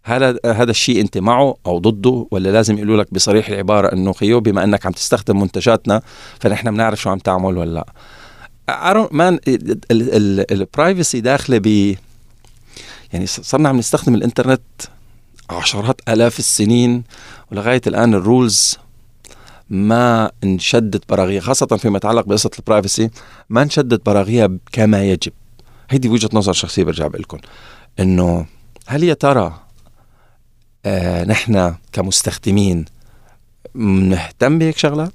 هذا 0.02 0.38
هذا 0.44 0.70
الشيء 0.70 1.00
أنت 1.00 1.18
معه 1.18 1.56
أو 1.66 1.78
ضده 1.78 2.26
ولا 2.30 2.48
لازم 2.48 2.76
يقولوا 2.76 2.96
لك 2.96 3.14
بصريح 3.14 3.48
العبارة 3.48 3.92
إنه 3.92 4.12
خيو 4.12 4.40
بما 4.40 4.64
أنك 4.64 4.86
عم 4.86 4.92
تستخدم 4.92 5.40
منتجاتنا 5.40 6.02
فنحن 6.40 6.70
بنعرف 6.70 7.00
شو 7.00 7.10
عم 7.10 7.18
تعمل 7.18 7.58
ولا 7.58 7.70
لا. 7.70 9.08
man 9.12 9.38
ال 10.50 10.59
privacy 10.59 11.20
داخلة 11.20 11.58
ب 11.58 11.96
يعني 13.12 13.26
صرنا 13.26 13.68
عم 13.68 13.76
نستخدم 13.78 14.14
الإنترنت 14.14 14.60
عشرات 15.50 16.00
آلاف 16.08 16.38
السنين 16.38 17.04
ولغاية 17.52 17.80
الآن 17.86 18.14
ال 18.14 18.25
rules 18.25 18.78
ما 19.70 20.30
نشدد 20.44 21.04
براغيها 21.08 21.40
خاصة 21.40 21.66
فيما 21.66 21.96
يتعلق 21.96 22.26
بقصة 22.26 22.50
ال 22.58 22.65
privacy 22.65 23.10
ما 23.50 23.64
نشدد 23.64 24.00
براغيها 24.06 24.50
كما 24.72 25.04
يجب. 25.04 25.32
هيدي 25.90 26.08
وجهة 26.08 26.30
نظر 26.32 26.52
شخصية 26.52 26.84
برجع 26.84 27.06
بقول 27.06 27.22
لكم 27.22 27.38
إنه 28.00 28.46
هل 28.86 29.04
يا 29.04 29.14
ترى 29.14 29.67
نحن 31.28 31.74
كمستخدمين 31.92 32.84
نهتم 33.74 34.58
بهيك 34.58 34.78
شغلات؟ 34.78 35.12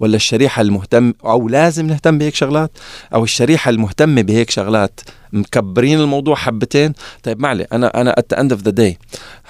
ولا 0.00 0.16
الشريحة 0.16 0.62
المهتم 0.62 1.12
أو 1.24 1.48
لازم 1.48 1.86
نهتم 1.86 2.18
بهيك 2.18 2.34
شغلات؟ 2.34 2.70
أو 3.14 3.24
الشريحة 3.24 3.70
المهتمة 3.70 4.22
بهيك 4.22 4.50
شغلات 4.50 5.00
مكبرين 5.32 6.00
الموضوع 6.00 6.34
حبتين؟ 6.34 6.92
طيب 7.22 7.40
معلي 7.40 7.66
أنا 7.72 8.00
أنا 8.00 8.14
at 8.20 8.36
the 8.36 8.40
end 8.40 8.50
of 8.52 8.60
the 8.62 8.72
day 8.72 8.96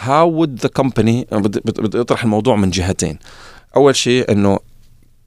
how 0.06 0.26
would 0.38 0.66
the 0.66 0.82
company 0.82 1.34
بدي 1.34 2.00
أطرح 2.00 2.22
الموضوع 2.22 2.56
من 2.56 2.70
جهتين. 2.70 3.18
أول 3.76 3.96
شيء 3.96 4.32
أنه 4.32 4.58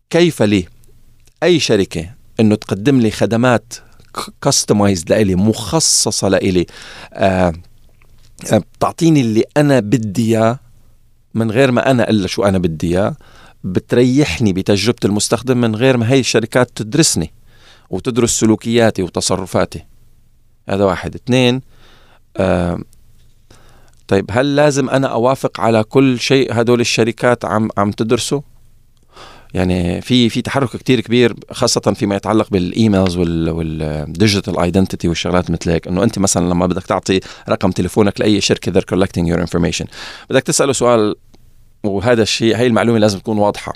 كيف 0.09 0.41
لي 0.41 0.65
أي 1.43 1.59
شركة 1.59 2.09
أنه 2.39 2.55
تقدم 2.55 2.99
لي 2.99 3.11
خدمات 3.11 3.73
كاستمايزد 4.41 5.09
لإلي 5.09 5.35
مخصصة 5.35 6.27
لإلي؟ 6.27 6.65
آه 7.13 7.53
بتعطيني 8.43 9.21
اللي 9.21 9.43
أنا 9.57 9.79
بدي 9.79 10.37
إياه 10.37 10.59
من 11.33 11.51
غير 11.51 11.71
ما 11.71 11.91
أنا 11.91 12.09
إلا 12.09 12.27
شو 12.27 12.43
أنا 12.43 12.57
بدي 12.57 12.87
إياه 12.87 13.15
بتريحني 13.63 14.53
بتجربة 14.53 14.99
المستخدم 15.05 15.61
من 15.61 15.75
غير 15.75 15.97
ما 15.97 16.11
هي 16.11 16.19
الشركات 16.19 16.71
تدرسني 16.75 17.33
وتدرس 17.89 18.39
سلوكياتي 18.39 19.03
وتصرفاتي. 19.03 19.85
هذا 20.69 20.85
واحد. 20.85 21.15
اثنين 21.15 21.61
آه 22.37 22.79
طيب 24.07 24.25
هل 24.31 24.55
لازم 24.55 24.89
أنا 24.89 25.07
أوافق 25.07 25.61
على 25.61 25.83
كل 25.83 26.19
شيء 26.19 26.61
هدول 26.61 26.81
الشركات 26.81 27.45
عم 27.45 27.69
عم 27.77 27.91
تدرسه؟ 27.91 28.43
يعني 29.53 30.01
في 30.01 30.29
في 30.29 30.41
تحرك 30.41 30.77
كتير 30.77 30.99
كبير 30.99 31.35
خاصة 31.51 31.93
فيما 31.95 32.15
يتعلق 32.15 32.49
بال 32.49 32.66
emails 32.66 33.17
وال 33.17 33.49
digital 33.49 34.59
identity 34.59 35.07
والشغلات 35.07 35.51
مثل 35.51 35.69
هيك. 35.71 35.87
إنه 35.87 36.03
أنت 36.03 36.19
مثلا 36.19 36.49
لما 36.49 36.65
بدك 36.65 36.83
تعطي 36.83 37.19
رقم 37.49 37.71
تليفونك 37.71 38.19
لأي 38.19 38.41
شركة 38.41 38.71
they're 38.71 38.83
collecting 38.83 39.33
your 39.33 39.39
information. 39.39 39.85
بدك 40.29 40.43
تسأله 40.43 40.73
سؤال 40.73 41.15
وهذا 41.83 42.21
الشيء 42.23 42.55
هي 42.55 42.67
المعلومة 42.67 42.99
لازم 42.99 43.19
تكون 43.19 43.37
واضحة. 43.37 43.73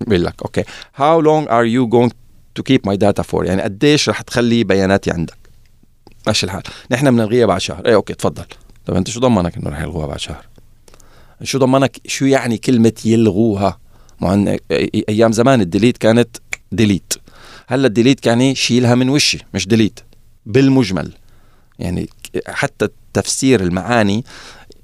بيقول 0.00 0.24
لك 0.24 0.34
okay 0.42 0.62
how 0.96 1.22
long 1.24 1.48
are 1.48 1.66
you 1.66 1.86
going 1.96 2.10
to 2.58 2.62
keep 2.72 2.90
my 2.90 2.96
data 2.96 3.22
for? 3.32 3.44
يعني 3.44 3.62
قديش 3.62 4.08
رح 4.08 4.20
تخلي 4.20 4.64
بياناتي 4.64 5.10
عندك. 5.10 5.38
ماشي 6.26 6.46
الحال. 6.46 6.62
نحن 6.90 7.10
بنلغيها 7.10 7.46
بعد 7.46 7.60
شهر. 7.60 7.86
إيه 7.86 7.94
okay 7.94 8.14
تفضل. 8.14 8.44
طب 8.86 8.94
أنت 8.94 9.10
شو 9.10 9.20
ضمنك 9.20 9.56
إنه 9.56 9.70
رح 9.70 9.80
يلغوها 9.80 10.06
بعد 10.06 10.18
شهر؟ 10.18 10.46
شو 11.42 11.58
ضمنك؟ 11.58 12.00
شو 12.06 12.24
يعني 12.24 12.58
كلمة 12.58 12.92
يلغوها؟ 13.04 13.83
مع 14.20 14.56
أيام 15.08 15.32
زمان 15.32 15.60
ال 15.60 15.65
delete 15.65 15.98
كانت 15.98 16.36
delete. 16.72 17.12
هلأ 17.66 17.86
ال 17.86 17.92
delete 17.92 18.26
يعني 18.26 18.54
شيلها 18.54 18.94
من 18.94 19.08
وشي 19.08 19.38
مش 19.54 19.68
delete 19.68 20.00
بالمجمل. 20.46 21.12
يعني 21.78 22.08
حتى 22.46 22.88
تفسير 23.12 23.60
المعاني 23.60 24.24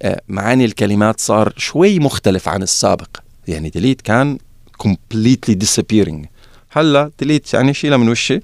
آه، 0.03 0.21
معاني 0.29 0.65
الكلمات 0.65 1.21
صار 1.21 1.53
شوي 1.57 1.99
مختلف 1.99 2.49
عن 2.49 2.63
السابق. 2.63 3.09
يعني 3.49 3.69
delete 3.71 4.01
كان 4.01 4.39
completely 4.83 5.55
disappearing. 5.65 6.27
هلأ 6.71 7.11
delete 7.19 7.55
يعني 7.55 7.75
شيلها 7.75 7.97
من 7.97 8.09
وشي 8.09 8.41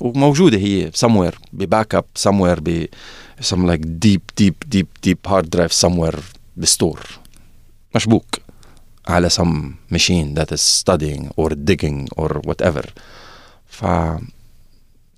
وموجودة 0.00 0.58
هي 0.58 0.90
somewhere 0.90 1.34
ب 1.52 1.94
backup 1.94 2.04
somewhere 2.18 2.60
ب 2.60 2.86
some 3.42 3.66
like 3.70 3.84
deep 4.06 4.42
deep 4.42 4.76
deep 4.76 5.08
deep 5.08 5.30
hard 5.30 5.44
drive 5.56 5.86
somewhere 5.86 6.18
ب 6.56 6.62
store. 6.62 7.00
مشبوك. 7.94 8.45
على 9.08 9.30
some 9.30 9.94
machine 9.94 10.34
that 10.38 10.52
is 10.52 10.60
studying 10.60 11.30
or 11.36 11.50
digging 11.50 12.06
or 12.16 12.40
whatever. 12.48 12.84
ف 13.66 13.84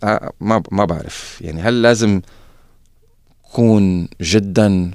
آه، 0.04 0.32
ما 0.40 0.62
ما 0.70 0.84
بعرف. 0.84 1.38
يعني 1.40 1.62
هل 1.62 1.82
لازم 1.82 2.20
كون 3.52 4.08
جدا 4.20 4.90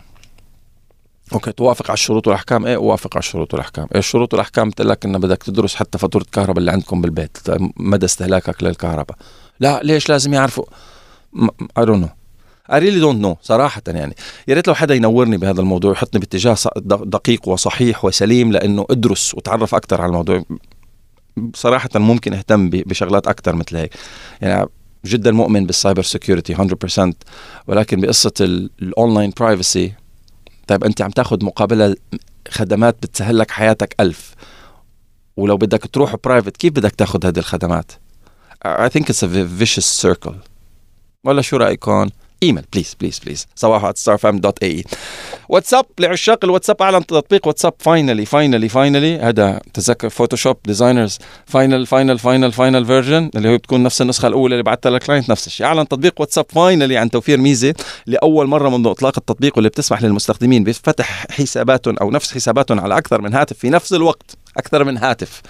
okay 1.34 1.52
توافق 1.52 1.86
على 1.90 1.94
الشروط 1.94 2.28
والأحكام؟ 2.28 2.66
إيه 2.66 2.76
أوافق 2.76 3.16
على 3.16 3.20
الشروط 3.20 3.54
والأحكام. 3.54 3.88
إيه 3.94 4.00
الشروط 4.00 4.34
والأحكام 4.34 4.70
قلت 4.70 4.82
لك 4.82 5.06
إنه 5.06 5.20
بدك 5.20 5.44
تدرس 5.44 5.76
حتى 5.76 5.98
فاتورة 5.98 6.24
الكهرباء 6.24 6.58
اللي 6.58 6.72
عندكم 6.72 7.02
بالبيت 7.02 7.38
مدى 7.78 8.06
استهلاكك 8.06 8.64
للكهرباء. 8.64 9.18
لا 9.60 9.80
ليش 9.84 10.10
لازم 10.10 10.34
يعرفوا؟ 10.34 10.66
I 11.78 11.86
don't 11.86 12.04
know 12.04 12.10
I 12.70 12.80
really 12.80 13.02
don't 13.02 13.22
know 13.26 13.36
صراحة 13.42 13.82
يعني. 13.88 14.16
يا 14.48 14.56
ريت 14.56 14.68
لو 14.68 14.76
حدا 14.76 14.96
ينورني 14.96 15.38
بهذا 15.38 15.62
الموضوع 15.62 15.92
يحطني 15.92 16.20
باتجاه 16.20 16.56
دقيق 16.86 17.48
وصحيح 17.48 18.06
وسليم 18.06 18.52
لأنه 18.52 18.86
أدرس 18.90 19.34
وتعرف 19.36 19.76
أكثر 19.76 20.02
على 20.02 20.10
الموضوع. 20.10 20.44
صراحة 21.56 21.90
ممكن 21.96 22.34
أهتم 22.34 22.70
بشغلات 22.70 23.28
أكثر 23.28 23.56
مثل 23.56 23.78
هيك. 23.78 23.94
يعني 24.42 24.68
جدا 25.06 25.32
مؤمن 25.32 25.66
بال 25.66 25.76
cyber 25.76 26.02
security 26.02 26.56
100% 26.56 27.14
ولكن 27.68 28.02
بقصة 28.02 28.34
ال 28.42 28.55
online 28.55 29.32
privacy 29.40 29.94
طيب 30.68 30.84
أنت 30.84 31.02
عم 31.02 31.10
تاخذ 31.10 31.46
مقابلها 31.46 31.96
خدمات 32.50 32.96
بتسهل 33.04 33.38
لك 33.38 33.52
حياتك 33.52 33.96
ألف. 34.00 34.36
ولو 35.38 35.58
بدك 35.58 35.86
تروح 35.86 36.16
private 36.24 36.58
كيف 36.58 36.74
بدك 36.74 36.92
تاخذ 36.92 37.26
هذه 37.26 37.40
الخدمات؟ 37.40 37.92
I 38.68 38.90
think 38.90 39.04
it's 39.04 39.24
a 39.24 39.64
vicious 39.64 40.02
circle. 40.06 40.36
ولا 41.24 41.42
شو 41.42 41.58
رأيكم؟ 41.58 42.10
email. 42.44 42.64
please 42.74 42.96
please 43.02 43.20
please 43.20 43.48
صباح 43.56 43.92
ستار 43.96 44.18
dot 44.24 44.64
ai 44.64 44.84
واتساب 45.50 45.86
لعشاق 46.00 46.40
الواتساب 46.44 46.82
أعلن 46.82 47.06
تطبيق 47.06 47.48
واتساب. 47.48 47.74
finally 47.80 48.26
finally 48.26 48.70
finally 48.70 49.20
هذا 49.20 49.62
تذكر 49.74 50.10
فوتوشوب 50.10 50.58
designers 50.66 51.20
final 51.46 51.86
final 51.86 52.20
final 52.20 52.52
final 52.52 52.86
version 52.86 53.30
اللي 53.36 53.50
هو 53.50 53.58
بتكون 53.58 53.84
نفس 53.84 54.02
النسخة 54.02 54.28
الأولى 54.28 54.54
اللي 54.54 54.64
بعتها 54.64 54.90
لل 54.90 55.00
client 55.00 55.30
نفس 55.30 55.48
الشيء 55.48 55.66
أعلن 55.68 55.88
تطبيق 55.88 56.22
واتساب 56.22 56.46
finally 56.50 56.98
عن 56.98 57.10
توفير 57.10 57.38
ميزة 57.38 57.74
لأول 58.06 58.48
مرة 58.48 58.70
منذ 58.70 58.88
إطلاق 58.88 59.14
التطبيق 59.18 59.54
واللي 59.56 59.70
بتسمح 59.70 60.04
للمستخدمين 60.04 60.64
بفتح 60.64 61.26
حساباتهم 61.32 61.98
أو 61.98 62.12
نفس 62.12 62.34
حساباتهم 62.34 62.80
على 62.80 62.98
أكثر 62.98 63.22
من 63.22 63.34
هاتف 63.34 63.58
في 63.58 63.70
نفس 63.70 63.94
الوقت. 63.94 64.38
أكثر 64.58 64.84
من 64.84 64.98
هاتف. 64.98 65.42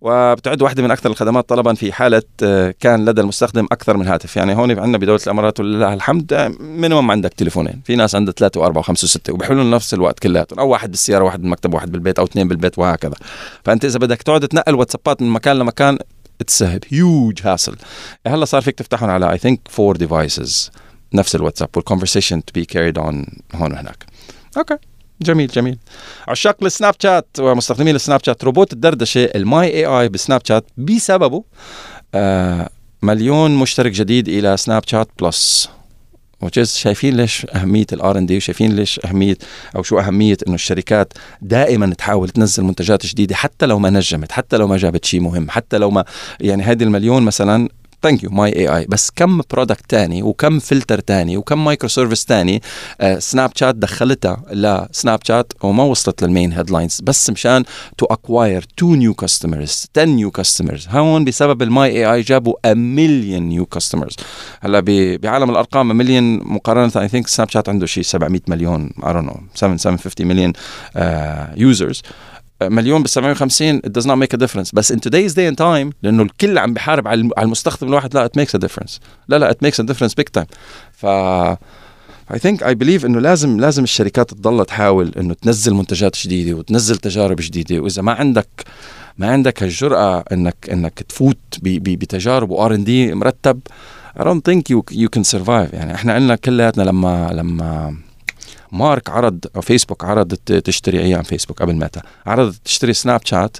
وبتعد 0.00 0.62
واحدة 0.62 0.82
من 0.82 0.90
أكثر 0.90 1.10
الخدمات 1.10 1.48
طلبا 1.48 1.74
في 1.74 1.92
حالة 1.92 2.22
آه، 2.42 2.74
كان 2.80 3.04
لدى 3.04 3.20
المستخدم 3.20 3.66
أكثر 3.72 3.96
من 3.96 4.08
هاتف. 4.08 4.36
يعني 4.36 4.54
هون 4.54 4.70
عندنا 4.70 4.98
بدولة 4.98 5.20
الإمارات 5.26 5.60
ولله 5.60 5.94
الحمد 5.94 6.54
minimum 6.60 7.10
عندك 7.10 7.32
تليفونين. 7.32 7.82
في 7.84 7.96
ناس 7.96 8.14
عندها 8.14 8.34
ثلاثة 8.34 8.60
وأربعة 8.60 8.80
وخمسة 8.80 9.04
وستة 9.04 9.32
وبيحلوا 9.32 9.64
نفس 9.64 9.94
الوقت 9.94 10.18
كلياتهم. 10.18 10.58
أو 10.58 10.68
واحد 10.68 10.90
بالسيارة 10.90 11.24
واحد 11.24 11.42
بالمكتب 11.42 11.74
واحد 11.74 11.92
بالبيت 11.92 12.18
أو 12.18 12.24
اثنين 12.24 12.48
بالبيت 12.48 12.78
وهكذا. 12.78 13.14
فأنت 13.64 13.84
إذا 13.84 13.98
بدك 13.98 14.22
تقعد 14.22 14.48
تنقل 14.48 14.74
واتسابات 14.74 15.22
من 15.22 15.28
مكان 15.28 15.56
لمكان 15.56 15.98
it's 16.40 16.62
huge 16.62 17.38
hassle 17.44 17.76
هلأ 18.26 18.44
صار 18.44 18.62
فيك 18.62 18.74
تفتحهم 18.74 19.10
على 19.10 19.32
I 19.32 19.38
think 19.38 19.60
four 19.68 19.96
devices 19.96 20.70
نفس 21.14 21.34
الواتساب 21.34 21.68
وال 21.76 21.86
conversation 21.86 22.44
to 22.44 22.52
be 22.54 22.64
carried 22.64 22.98
on 22.98 23.26
هون 23.54 23.72
وهناك. 23.72 24.04
okay 24.56 24.76
جميل 25.22 25.48
جميل. 25.48 25.78
عشاق 26.28 26.56
السناب 26.62 26.94
شات 27.02 27.26
ومستخدمين 27.38 27.94
السناب 27.94 28.20
شات 28.26 28.44
روبوت 28.44 28.72
الدردشة 28.72 29.24
ال 29.24 29.74
My 29.74 29.86
AI 29.86 30.08
بسناب 30.08 30.40
شات 30.44 30.64
بسببه 30.76 31.44
آه 32.14 32.68
مليون 33.02 33.56
مشترك 33.56 33.92
جديد 33.92 34.28
إلى 34.28 34.56
سناب 34.56 34.82
شات 34.86 35.08
بلس. 35.20 35.68
و 36.42 36.48
just 36.48 36.74
شايفين 36.74 37.16
ليش 37.16 37.46
أهمية 37.54 37.86
ال 37.92 38.05
R 38.05 38.18
and 38.18 38.26
D 38.26 38.36
وشايفين 38.36 38.76
ليش 38.76 39.00
أهمية 39.04 39.38
أو 39.76 39.82
شو 39.82 39.98
أهمية 39.98 40.36
إنه 40.46 40.54
الشركات 40.54 41.12
دائما 41.42 41.94
تحاول 41.94 42.28
تنزل 42.28 42.62
منتجات 42.62 43.06
جديدة 43.06 43.34
حتى 43.34 43.66
لو 43.66 43.78
ما 43.78 43.90
نجحت 43.90 44.32
حتى 44.32 44.56
لو 44.56 44.66
ما 44.66 44.76
جابت 44.76 45.04
شيء 45.04 45.20
مهم 45.20 45.50
حتى 45.50 45.78
لو 45.78 45.90
ما 45.90 46.04
يعني 46.40 46.62
هذه 46.62 46.82
المليون 46.82 47.22
مثلا 47.22 47.68
thank 48.02 48.22
you 48.22 48.30
My 48.30 48.52
AI 48.56 48.86
بس 48.88 49.10
كم 49.16 49.40
product 49.50 49.90
تاني 49.90 50.22
وكم 50.22 50.58
فلتر 50.58 50.98
تاني 50.98 51.36
وكم 51.36 51.64
micro 51.64 51.88
service 51.88 52.24
تاني 52.24 52.62
آه 53.00 53.18
سناب 53.18 53.50
شات 53.54 53.74
دخلتها 53.74 54.42
لسناب 54.52 55.20
شات 55.24 55.52
وما 55.62 55.82
وصلت 55.84 56.24
لل 56.24 56.33
main 56.33 56.52
headlines 56.52 57.00
بس 57.02 57.30
مشان 57.30 57.64
to 57.98 58.06
acquire 58.06 58.64
two 58.76 58.94
new 58.94 59.14
customers 59.14 59.86
10 59.96 60.04
new 60.04 60.30
customers 60.30 60.88
هون 60.88 61.24
بسبب 61.24 61.62
ال 61.62 61.90
My 61.90 62.12
AI 62.12 62.20
جابوا 62.20 62.54
ا 62.64 62.74
مليون 62.74 63.42
new 63.42 63.66
customers 63.66 64.16
هلا 64.60 64.80
بعالم 65.22 65.50
الأرقام 65.50 65.88
مليون 65.88 66.38
مقارنة 66.38 66.92
I 66.96 67.08
think 67.08 67.28
سناب 67.28 67.48
شات 67.50 67.68
عنده 67.68 67.86
شيء 67.86 68.02
700 68.02 68.40
مليون 68.48 68.90
I 69.06 69.12
don't 69.12 69.24
know 69.24 69.40
7 69.54 69.76
750 69.76 70.26
مليون 70.26 70.52
users 71.56 72.02
مليون 72.68 73.02
ب 73.02 73.06
750 73.06 73.78
it 73.78 73.90
does 73.90 74.06
not 74.06 74.16
make 74.16 74.36
a 74.36 74.46
difference. 74.46 74.70
بس 74.72 74.92
in 74.92 74.96
today's 74.96 75.32
day 75.34 75.52
and 75.52 75.56
time 75.56 75.92
لأنه 76.02 76.22
الكل 76.22 76.58
عم 76.58 76.74
بحارب 76.74 77.08
على 77.08 77.30
المستخدم 77.38 77.88
الواحد 77.88 78.14
لا 78.14 78.28
it 78.28 78.40
makes 78.40 78.58
a 78.58 78.58
difference. 78.58 78.98
لا 79.28 79.38
لا 79.38 79.52
it 79.52 79.66
makes 79.66 79.84
a 79.84 79.86
difference 79.86 80.14
big 80.20 80.40
time. 80.40 80.46
ف 80.92 81.06
I 82.32 82.38
think 82.38 82.62
I 82.62 82.74
believe 82.74 83.04
إنه 83.04 83.20
لازم 83.20 83.60
لازم 83.60 83.84
الشركات 83.84 84.30
تضل 84.30 84.64
تحاول 84.64 85.12
إنه 85.18 85.34
تنزل 85.34 85.74
منتجات 85.74 86.16
جديدة 86.22 86.56
وتنزل 86.56 86.96
تجارب 86.96 87.36
جديدة. 87.40 87.80
وإذا 87.80 88.02
ما 88.02 88.12
عندك 88.12 88.48
ما 89.18 89.30
عندك 89.32 89.62
هالجرأة 89.62 90.24
إنك 90.32 90.56
إنك 90.72 91.02
تفوت 91.08 91.38
بتجارب 91.62 92.50
و 92.50 92.62
R 92.62 92.74
and 92.74 92.84
D 92.84 93.14
مرتب 93.14 93.60
I 94.18 94.22
don't 94.24 94.44
think 94.48 94.62
you 94.70 94.82
you 95.02 95.08
can 95.08 95.24
survive. 95.24 95.74
يعني 95.74 95.94
إحنا 95.94 96.14
قلنا 96.14 96.36
كلياتنا 96.36 96.82
لما 96.82 97.30
لما 97.32 97.96
مارك 98.72 99.10
عرض 99.10 99.46
فيسبوك 99.60 100.04
عرضت 100.04 100.52
تشتري 100.52 101.00
أيام 101.00 101.22
فيسبوك 101.22 101.62
قبل 101.62 101.74
ميتا 101.74 102.00
عرضت 102.26 102.60
تشتري 102.64 102.92
سناب 102.92 103.20
شات. 103.24 103.56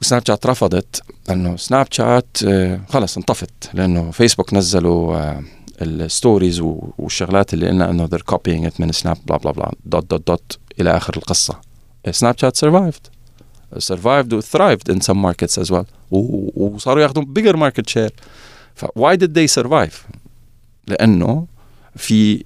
وسناب 0.00 0.22
شات 0.26 0.46
رفضت 0.46 1.02
انه 1.30 1.56
سناب 1.56 1.86
شات 1.90 2.36
آه، 2.46 2.80
خلص 2.88 3.16
انطفت 3.16 3.70
لأنه 3.74 4.10
فيسبوك 4.10 4.54
نزلوا 4.54 5.16
آه، 5.16 5.42
ال 5.82 5.92
stories 5.92 6.60
والشغلات 6.98 7.54
اللي 7.54 7.68
قلنا 7.68 7.90
إنه 7.90 8.06
they're 8.06 8.34
copying 8.34 8.70
it 8.70 8.80
من 8.80 8.92
سناب 8.92 9.16
بلا 9.26 9.36
بلا 9.36 9.52
بلا 9.52 9.72
dot 9.84 10.10
dot 10.10 10.26
dot 10.26 10.58
إلى 10.80 10.96
آخر 10.96 11.16
القصة. 11.16 11.60
سناب 12.10 12.38
شات 12.38 12.64
survived. 12.64 13.10
survived 13.78 14.32
و 14.32 14.40
thrived 14.40 14.92
in 14.92 15.00
some 15.00 15.16
markets 15.16 15.58
as 15.58 15.70
well. 15.70 15.84
وصاروا 16.10 17.02
ياخذوا 17.02 17.24
bigger 17.38 17.56
market 17.56 17.88
share. 17.90 18.12
ف 18.74 18.84
why 18.84 19.16
did 19.16 19.30
they 19.34 19.62
survive 19.62 19.94
لأنه 20.86 21.46
في 21.96 22.44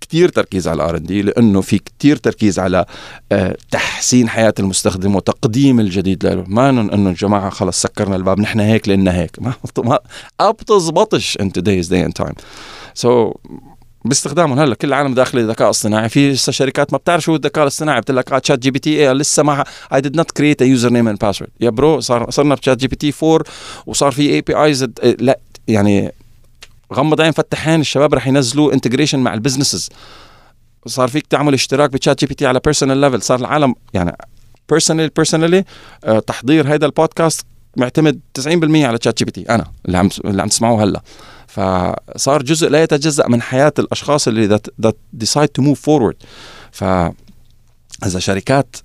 كتير 0.00 0.28
تركيز 0.28 0.68
على 0.68 0.76
ال 0.76 0.86
R 0.86 0.96
and 0.96 1.02
D 1.02 1.22
لأنه 1.22 1.60
في 1.60 1.78
كتير 1.78 2.16
تركيز 2.16 2.58
على 2.58 2.84
آه، 3.32 3.56
تحسين 3.70 4.28
حياة 4.28 4.54
المستخدم 4.58 5.16
وتقديم 5.16 5.80
الجديد 5.80 6.26
له. 6.26 6.44
ما 6.48 6.70
إنه 6.70 7.10
الجماعة 7.10 7.50
خلص 7.50 7.82
سكرنا 7.82 8.16
الباب 8.16 8.40
نحن 8.40 8.60
هيك 8.60 8.88
لنا 8.88 9.14
هيك. 9.14 9.36
ما 9.42 9.52
ما 9.78 10.50
بتزبطش 10.50 11.38
in 11.40 11.50
today's 11.58 11.86
day 11.86 12.08
and 12.08 12.24
time. 12.24 12.34
so 12.94 13.32
باستخدامهم 14.04 14.58
هلأ 14.58 14.74
كل 14.74 14.88
العالم 14.88 15.14
داخل 15.14 15.38
الذكاء 15.38 15.66
الاصطناعي. 15.66 16.08
في 16.08 16.30
لسه 16.32 16.52
شركات 16.52 16.92
ما 16.92 16.98
بتعرف 16.98 17.22
شو 17.22 17.34
الذكاء 17.34 17.62
الاصطناعي 17.62 18.00
بتقول 18.00 18.16
لك 18.16 18.28
تشات 18.28 18.58
جي 18.58 18.70
بي 18.70 18.78
تي 18.78 19.12
لسه 19.12 19.42
ما 19.42 19.64
I 19.94 20.00
did 20.00 20.16
not 20.16 20.30
create 20.30 20.62
a 20.62 20.64
username 20.64 21.08
and 21.08 21.18
password 21.18 21.50
يا 21.60 21.70
برو 21.70 22.00
صار 22.00 22.30
صرنا 22.30 22.54
بشات 22.54 22.78
جي 22.78 22.88
بي 22.88 22.96
تي 22.96 23.12
4 23.22 23.40
وصار 23.86 24.12
في 24.12 24.30
APIs 24.30 24.86
لا 25.18 25.38
يعني 25.68 26.12
غمض 26.92 27.20
عين 27.20 27.32
فتح 27.32 27.68
عين 27.68 27.80
الشباب 27.80 28.14
رح 28.14 28.26
ينزلوا 28.26 28.72
integration 28.72 29.18
مع 29.18 29.34
ال 29.34 29.39
businesses 29.39 29.88
صار 30.86 31.08
فيك 31.08 31.26
تعمل 31.26 31.54
اشتراك 31.54 31.90
بتشات 31.90 32.20
جي 32.20 32.26
بي 32.26 32.34
تي 32.34 32.46
على 32.46 32.60
personal 32.64 32.98
level 32.98 33.22
صار 33.22 33.38
العالم 33.38 33.74
يعني 33.94 34.16
personal 34.68 35.08
personally 35.08 35.64
أه 36.04 36.18
تحضير 36.18 36.74
هذا 36.74 36.86
البودكاست 36.86 37.46
معتمد 37.76 38.20
90% 38.40 38.48
على 38.74 38.98
تشات 38.98 39.18
جي 39.18 39.24
بي 39.24 39.30
تي 39.30 39.42
أنا 39.42 39.66
اللي 39.86 39.98
عم 39.98 40.08
اللي 40.24 40.42
عم 40.42 40.48
تسمعوه 40.48 40.82
هلأ. 40.84 41.02
فصار 41.46 42.42
جزء 42.42 42.68
لا 42.68 42.82
يتجزأ 42.82 43.28
من 43.28 43.42
حياة 43.42 43.72
الأشخاص 43.78 44.28
اللي 44.28 44.58
that 44.58 44.92
decide 45.24 45.48
to 45.58 45.64
move 45.64 45.78
forward. 45.78 46.16
ف 46.72 46.84
اذا 48.04 48.18
شركات 48.18 48.76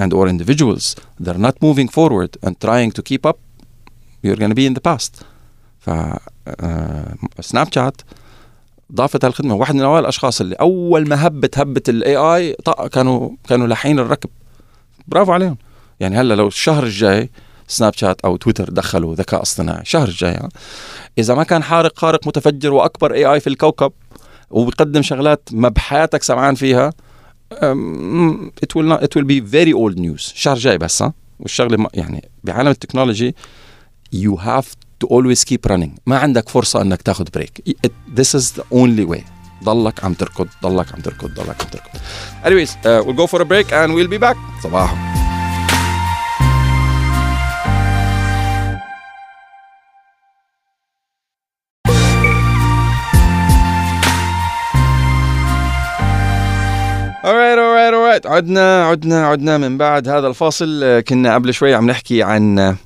and 0.00 0.12
or 0.12 0.28
individuals 0.28 0.94
they're 1.22 1.42
not 1.46 1.54
moving 1.62 1.88
forward 1.88 2.30
and 2.46 2.54
trying 2.60 2.90
to 2.90 3.02
keep 3.02 3.26
up. 3.26 3.38
You're 4.22 4.36
going 4.36 4.50
to 4.50 4.60
be 4.62 4.66
in 4.66 4.74
the 4.74 4.84
past. 4.90 5.22
ف 5.80 5.90
سناب 7.40 7.66
uh, 7.66 7.74
شات 7.74 8.00
ضافت 8.92 9.24
هالخدمة. 9.24 9.54
واحد 9.54 9.74
من 9.74 9.82
أوائل 9.82 10.02
الأشخاص 10.02 10.40
اللي 10.40 10.54
أول 10.54 11.08
ما 11.08 11.26
هبت 11.26 11.58
هبت 11.58 11.88
ال 11.88 12.16
AI 12.16 12.56
كانوا 12.92 13.30
كانوا 13.48 13.66
لاحقين 13.66 13.98
الركب. 13.98 14.30
برافو 15.08 15.32
عليهم. 15.32 15.56
يعني 16.00 16.16
هلأ 16.16 16.34
لو 16.34 16.46
الشهر 16.48 16.84
الجاي 16.84 17.30
سناب 17.68 17.94
شات 17.94 18.20
أو 18.20 18.36
تويتر 18.36 18.70
دخلوا 18.70 19.14
ذكاء 19.14 19.42
اصطناعي 19.42 19.80
الشهر 19.80 20.08
الجاي 20.08 20.38
إذا 21.18 21.34
ما 21.34 21.42
كان 21.42 21.62
حارق 21.62 21.98
خارق 21.98 22.26
متفجر 22.26 22.72
وأكبر 22.72 23.14
اي 23.14 23.24
اي 23.24 23.40
في 23.40 23.46
الكوكب 23.46 23.92
وبيقدم 24.50 25.02
شغلات 25.02 25.48
ما 25.52 25.68
بحياتك 25.68 26.22
سمعان 26.22 26.54
فيها 26.54 26.92
will 28.76 28.88
not 28.92 29.02
it 29.02 29.16
will 29.16 29.24
be 29.24 29.40
very 29.40 29.72
old 29.72 29.98
news. 29.98 30.32
الشهر 30.32 30.56
الجاي 30.56 30.78
بس 30.78 31.02
ها؟ 31.02 31.12
والشغلة 31.40 31.88
يعني 31.94 32.28
بعالم 32.44 32.68
التكنولوجي 32.68 33.34
you 34.14 34.36
have 34.36 34.66
to 35.00 35.06
always 35.06 35.44
keep 35.44 35.66
running. 35.70 35.98
ما 36.06 36.18
عندك 36.18 36.48
فرصة 36.48 36.82
إنك 36.82 37.02
تاخذ 37.02 37.24
بريك 37.34 37.76
this 38.16 38.34
is 38.34 38.60
the 38.60 38.64
only 38.72 39.04
way. 39.12 39.22
ضلك 39.64 40.04
عم 40.04 40.14
تركض 40.14 40.48
ضلك 40.62 40.94
عم 40.94 41.00
تركض 41.00 41.34
ضلك 41.34 41.62
عم 41.62 41.68
تركض. 41.70 42.00
Anyways 42.44 42.70
uh, 42.70 43.04
we'll 43.04 43.16
go 43.16 43.26
for 43.26 43.42
a 43.42 43.44
break 43.44 43.72
and 43.72 43.94
we'll 43.94 44.08
be 44.08 44.18
back. 44.18 44.36
صباح 44.62 44.94
alright 57.24 57.58
alright 57.58 57.94
alright 57.94 58.26
عدنا 58.26 58.84
عدنا 58.84 59.26
عدنا 59.26 59.58
من 59.58 59.78
بعد 59.78 60.08
هذا 60.08 60.26
الفاصل. 60.26 61.00
كنا 61.00 61.34
قبل 61.34 61.54
شوي 61.54 61.74
عم 61.74 61.86
نحكي 61.86 62.22
عن 62.22 62.76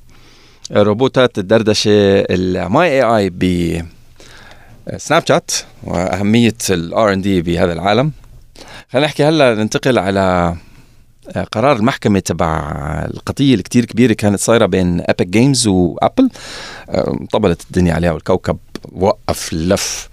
روبوتات 0.71 1.37
الدردشه 1.37 2.25
ال 2.29 2.91
My 2.91 3.17
AI 3.17 3.29
ب 3.29 3.81
سناب 4.97 5.23
شات 5.27 5.51
وأهمية 5.83 6.53
الار 6.69 7.13
إن 7.13 7.21
دي 7.21 7.41
بهذا 7.41 7.73
العالم. 7.73 8.11
خلينا 8.89 9.07
نحكي 9.07 9.23
هلأ 9.23 9.55
ننتقل 9.55 9.99
على 9.99 10.55
قرار 11.51 11.75
المحكمة 11.75 12.19
تبع 12.19 12.69
القضية 13.13 13.55
الكتير 13.55 13.85
كبيرة 13.85 14.13
كانت 14.13 14.39
صايرة 14.39 14.65
بين 14.65 15.01
ابيك 15.01 15.27
جيمز 15.27 15.67
وابل 15.67 16.29
طبلت 17.31 17.61
الدنيا 17.61 17.93
عليها 17.93 18.11
والكوكب 18.11 18.57
وقف 18.91 19.53
لف. 19.53 20.09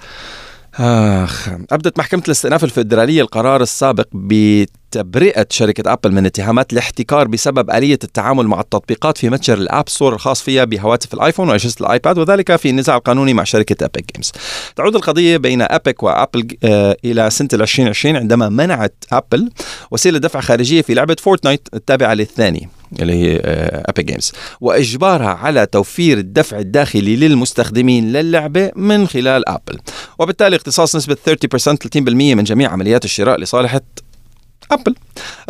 آخ. 0.79 1.49
أبدت 1.73 1.99
محكمة 1.99 2.23
الاستئناف 2.27 2.65
الفيدرالية 2.65 3.23
القرار 3.23 3.63
السابق 3.63 4.07
بتبرئة 4.15 5.47
شركة 5.51 5.93
أبل 5.93 6.13
من 6.13 6.27
اتهامات 6.27 6.73
الاحتكار 6.73 7.29
بسبب 7.29 7.71
آلية 7.71 7.99
التعامل 8.05 8.47
مع 8.47 8.61
التطبيقات 8.61 9.19
في 9.19 9.31
متجر 9.31 9.59
ال 9.59 9.66
App 9.66 9.89
Store 9.89 10.15
الخاص 10.15 10.43
فيها 10.43 10.65
بهواتف 10.65 11.15
الآيفون 11.15 11.49
وأجهزة 11.49 11.77
الآيباد 11.81 12.19
وذلك 12.19 12.57
في 12.57 12.71
النزاع 12.71 12.97
القانوني 12.97 13.35
مع 13.35 13.45
شركة 13.45 13.85
أبيك 13.85 14.13
جيمز 14.15 14.33
تعود 14.77 14.95
القضية 14.97 15.37
بين 15.37 15.63
أبيك 15.63 16.03
وأبل 16.03 16.49
آه 16.65 16.97
إلى 17.05 17.31
سنة 17.31 17.49
2020 17.53 18.17
عندما 18.17 18.49
منعت 18.49 19.05
أبل 19.13 19.51
وسيلة 19.91 20.19
دفع 20.19 20.41
خارجية 20.41 20.83
في 20.83 20.95
لعبة 20.95 21.17
فورتنايت 21.21 21.69
التابعة 21.75 22.15
للثاني. 22.15 22.69
اللي 23.01 23.13
هي 23.13 23.41
ابيك 23.89 24.07
جيمز 24.07 24.33
وإجبارها 24.61 25.29
على 25.29 25.67
توفير 25.67 26.19
الدفع 26.19 26.59
الداخلي 26.59 27.17
للمستخدمين 27.17 28.13
للعبة 28.13 28.71
من 28.77 29.07
خلال 29.07 29.49
ابل 29.49 29.79
وبالتالي 30.19 30.57
اختصاص 30.57 30.97
نسبة 30.97 31.17
30% 31.29 31.37
30% 31.69 31.99
من 32.13 32.45
جميع 32.45 32.71
عمليات 32.71 33.05
الشراء 33.05 33.39
لصالح 33.41 33.79
ابل 34.71 34.95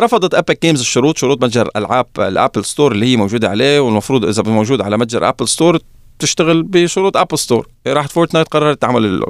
رفضت 0.01 0.35
ابيك 0.35 0.63
جيمز 0.63 0.81
الشروط 0.81 1.19
شروط 1.19 1.45
متجر 1.45 1.71
العاب 1.77 2.07
الابل 2.19 2.65
ستور 2.65 2.93
اللي 2.93 3.07
هي 3.07 3.17
موجودة 3.17 3.49
عليه 3.49 3.81
والمفروض 3.81 4.25
إذا 4.25 4.43
موجود 4.43 4.81
على 4.81 4.99
متجر 4.99 5.29
ابل 5.29 5.49
ستور 5.49 5.79
تشتغل 6.19 6.63
بشروط 6.63 7.17
ابل 7.17 7.39
ستور 7.39 7.69
راحت 7.87 8.11
فورتنايت 8.11 8.49
قررت 8.49 8.83
تعمل 8.83 9.25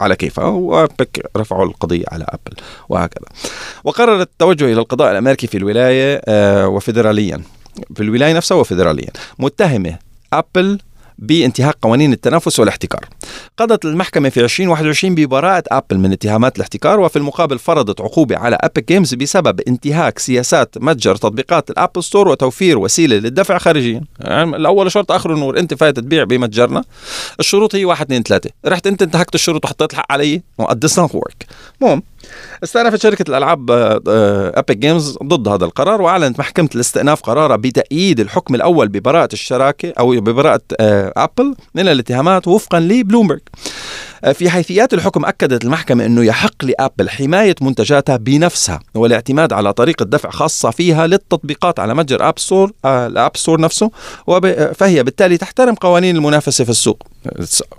على 0.00 0.16
كيفها 0.16 0.44
وابك 0.44 1.30
رفعوا 1.36 1.64
القضية 1.64 2.04
على 2.12 2.24
أبل 2.28 2.56
وهكذا. 2.88 3.26
وقرر 3.84 4.20
التوجه 4.20 4.64
إلى 4.64 4.80
القضاء 4.80 5.12
الأمريكي 5.12 5.46
في 5.46 5.56
الولاية 5.56 6.22
آه، 6.28 6.68
وفيدراليا. 6.68 7.40
في 7.94 8.02
الولاية 8.02 8.32
نفسها 8.32 8.56
وفيدراليا. 8.56 9.10
متهمة 9.38 9.98
أبل 10.32 10.78
بانتهاك 11.18 11.76
قوانين 11.82 12.12
التنافس 12.12 12.60
والاحتكار. 12.60 13.04
قضت 13.56 13.84
المحكمة 13.84 14.28
في 14.28 14.40
2021 14.40 15.14
ببراءة 15.14 15.62
أبل 15.68 15.98
من 15.98 16.12
اتهامات 16.12 16.56
الاحتكار 16.56 17.00
وفي 17.00 17.16
المقابل 17.16 17.58
فرضت 17.58 18.00
عقوبة 18.00 18.36
على 18.36 18.58
أبيك 18.60 18.88
جيمز 18.88 19.14
بسبب 19.14 19.60
انتهاك 19.68 20.18
سياسات 20.18 20.78
متجر 20.78 21.16
تطبيقات 21.16 21.70
الأبل 21.70 22.04
ستور 22.04 22.28
وتوفير 22.28 22.78
وسيلة 22.78 23.16
للدفع 23.16 23.58
خارجيا. 23.58 24.00
يعني 24.20 24.56
الأول 24.56 24.92
شرط 24.92 25.12
آخره 25.12 25.32
نور 25.32 25.58
أنت 25.58 25.74
فايت 25.74 25.96
تبيع 25.96 26.24
بمتجرنا. 26.24 26.84
الشروط 27.40 27.74
هي 27.74 27.84
واحد 27.84 28.06
اثنين 28.06 28.22
ثلاثة. 28.22 28.50
رحت 28.66 28.86
أنت 28.86 29.02
انتهكت 29.02 29.34
الشروط 29.34 29.64
وحطيت 29.64 29.92
الحق 29.92 30.12
علي. 30.12 30.42
Not 30.60 31.10
work. 31.12 31.46
المهم 31.82 32.02
استأنفت 32.64 33.02
شركة 33.02 33.24
الألعاب 33.28 33.70
أبيك 34.56 34.78
جيمز 34.78 35.18
ضد 35.22 35.48
هذا 35.48 35.64
القرار 35.64 36.02
وأعلنت 36.02 36.38
محكمة 36.38 36.68
الاستئناف 36.74 37.20
قرارها 37.20 37.56
بتأييد 37.56 38.20
الحكم 38.20 38.54
الأول 38.54 38.88
ببراءة 38.88 39.28
الشراكة 39.32 39.92
أو 39.98 40.10
ببراءة 40.10 40.60
أبل 40.80 41.54
من 41.74 41.88
الاتهامات 41.88 42.48
وفقا 42.48 42.80
لبلومبرج 42.80 43.40
في 44.32 44.50
حيثيات 44.50 44.94
الحكم 44.94 45.24
أكدت 45.24 45.64
المحكمة 45.64 46.06
أنه 46.06 46.24
يحق 46.24 46.64
لأبل 46.64 47.10
حماية 47.10 47.54
منتجاتها 47.60 48.16
بنفسها 48.16 48.80
والاعتماد 48.94 49.52
على 49.52 49.72
طريقة 49.72 50.04
دفع 50.04 50.30
خاصة 50.30 50.70
فيها 50.70 51.06
للتطبيقات 51.06 51.80
على 51.80 51.94
متجر 51.94 52.28
آب 52.28 52.38
ستور 52.38 52.72
الآب 52.84 53.36
ستور 53.36 53.60
نفسه 53.60 53.90
فهي 54.74 55.02
بالتالي 55.02 55.38
تحترم 55.38 55.74
قوانين 55.74 56.16
المنافسة 56.16 56.64
في 56.64 56.70
السوق. 56.70 57.02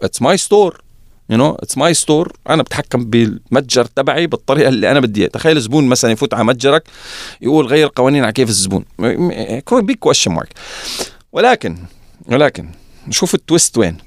It's 0.04 0.22
my 0.22 0.36
store. 0.36 0.87
you 1.30 1.38
know 1.38 1.52
it's 1.52 1.78
my 1.78 1.94
store 1.94 2.34
أنا 2.50 2.64
بتحكم 2.64 3.06
بالمتجر 3.06 3.86
تبعي 3.86 4.28
بالطريقة 4.28 4.68
اللي 4.70 4.92
أنا 4.92 5.00
بدي 5.00 5.28
تخيل 5.28 5.62
زبون 5.62 5.88
مثلا 5.88 6.12
يفوت 6.12 6.34
على 6.34 6.44
متجرك 6.44 6.84
يقول 7.42 7.66
غير 7.66 7.92
قوانين 7.96 8.24
على 8.24 8.34
كيف 8.34 8.50
الزبون. 8.50 8.86
big 9.72 9.96
question 10.00 10.32
mark 10.32 10.54
ولكن 11.32 11.78
ولكن 12.32 12.70
نشوف 13.08 13.36
ال 13.36 13.43
twist 13.43 13.78
وين. 13.78 13.98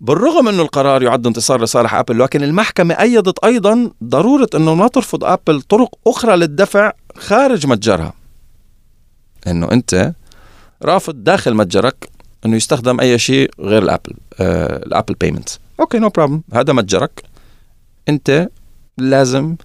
بالرغم 0.00 0.48
إنه 0.48 0.62
القرار 0.62 1.02
يعد 1.02 1.26
انتصار 1.26 1.62
لصالح 1.62 1.94
أبل 1.94 2.18
لكن 2.18 2.42
المحكمة 2.42 2.94
أيدت 3.00 3.44
أيضا 3.44 3.90
ضرورة 4.04 4.48
إنه 4.54 4.74
ما 4.74 4.88
ترفض 4.88 5.24
أبل 5.24 5.62
طرق 5.62 5.98
أخرى 6.06 6.36
للدفع 6.36 6.92
خارج 7.16 7.66
متجرها. 7.66 8.12
إنه 9.46 9.72
أنت 9.72 10.12
رافض 10.82 11.24
داخل 11.24 11.54
متجرك 11.54 12.10
إنه 12.46 12.56
يستخدم 12.56 13.00
أي 13.00 13.18
شيء 13.18 13.50
غير 13.60 13.82
الأبل 13.82 14.14
آه 14.40 14.76
الأبل 14.76 15.14
payment 15.14 15.48
okay 15.80 15.98
no 15.98 16.08
problem 16.08 16.42
هذا 16.52 16.72
متجرك. 16.72 17.22
أنت 18.08 18.48
لازم 18.98 19.56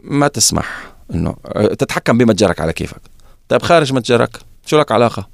ما 0.00 0.28
تسمح 0.28 0.92
إنه 1.14 1.36
تتحكم 1.78 2.18
بمتجرك 2.18 2.60
على 2.60 2.72
كيفك. 2.72 3.00
طيب 3.48 3.62
خارج 3.62 3.92
متجرك 3.92 4.40
شو 4.66 4.80
لك 4.80 4.92
علاقة؟ 4.92 5.28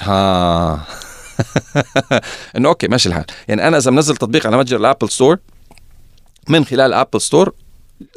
ها. 0.00 0.84
إنه 2.56 2.68
okay 2.68 2.88
ماشي 2.88 3.08
الحال. 3.08 3.24
يعني 3.48 3.68
أنا 3.68 3.78
إذا 3.78 3.90
منزل 3.90 4.16
تطبيق 4.16 4.46
على 4.46 4.56
متجر 4.56 4.76
الأبل 4.76 5.10
ستور 5.10 5.38
من 6.48 6.64
خلال 6.64 6.92
أبل 6.92 7.20
ستور 7.20 7.52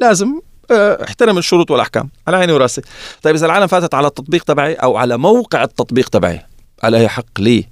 لازم 0.00 0.40
آه، 0.70 1.04
احترم 1.04 1.38
الشروط 1.38 1.70
والأحكام 1.70 2.10
على 2.26 2.36
عيني 2.36 2.52
وراسي. 2.52 2.82
طيب 3.22 3.34
إذا 3.34 3.46
العالم 3.46 3.66
فاتت 3.66 3.94
على 3.94 4.06
التطبيق 4.06 4.44
تبعي 4.44 4.74
أو 4.74 4.96
على 4.96 5.16
موقع 5.16 5.64
التطبيق 5.64 6.08
تبعي 6.08 6.46
على 6.82 6.96
أي 6.96 7.08
حق 7.08 7.40
لي 7.40 7.68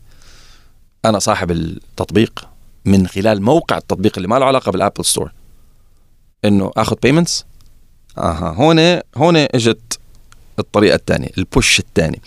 أنا 1.04 1.18
صاحب 1.18 1.50
التطبيق؟ 1.50 2.49
من 2.84 3.06
خلال 3.06 3.42
موقع 3.42 3.78
التطبيق 3.78 4.12
اللي 4.16 4.28
ما 4.28 4.38
له 4.38 4.46
علاقة 4.46 4.72
بالابل 4.72 5.04
ستور 5.04 5.32
إنه 6.44 6.70
آخذ 6.76 6.96
payments 7.02 7.44
أها 8.18 8.54
هون 8.56 9.00
هون 9.16 9.36
إجت 9.36 9.98
الطريقة 10.58 10.94
الثانية 10.94 11.28
ال 11.38 11.46
push 11.46 11.78
الثاني 11.78 12.20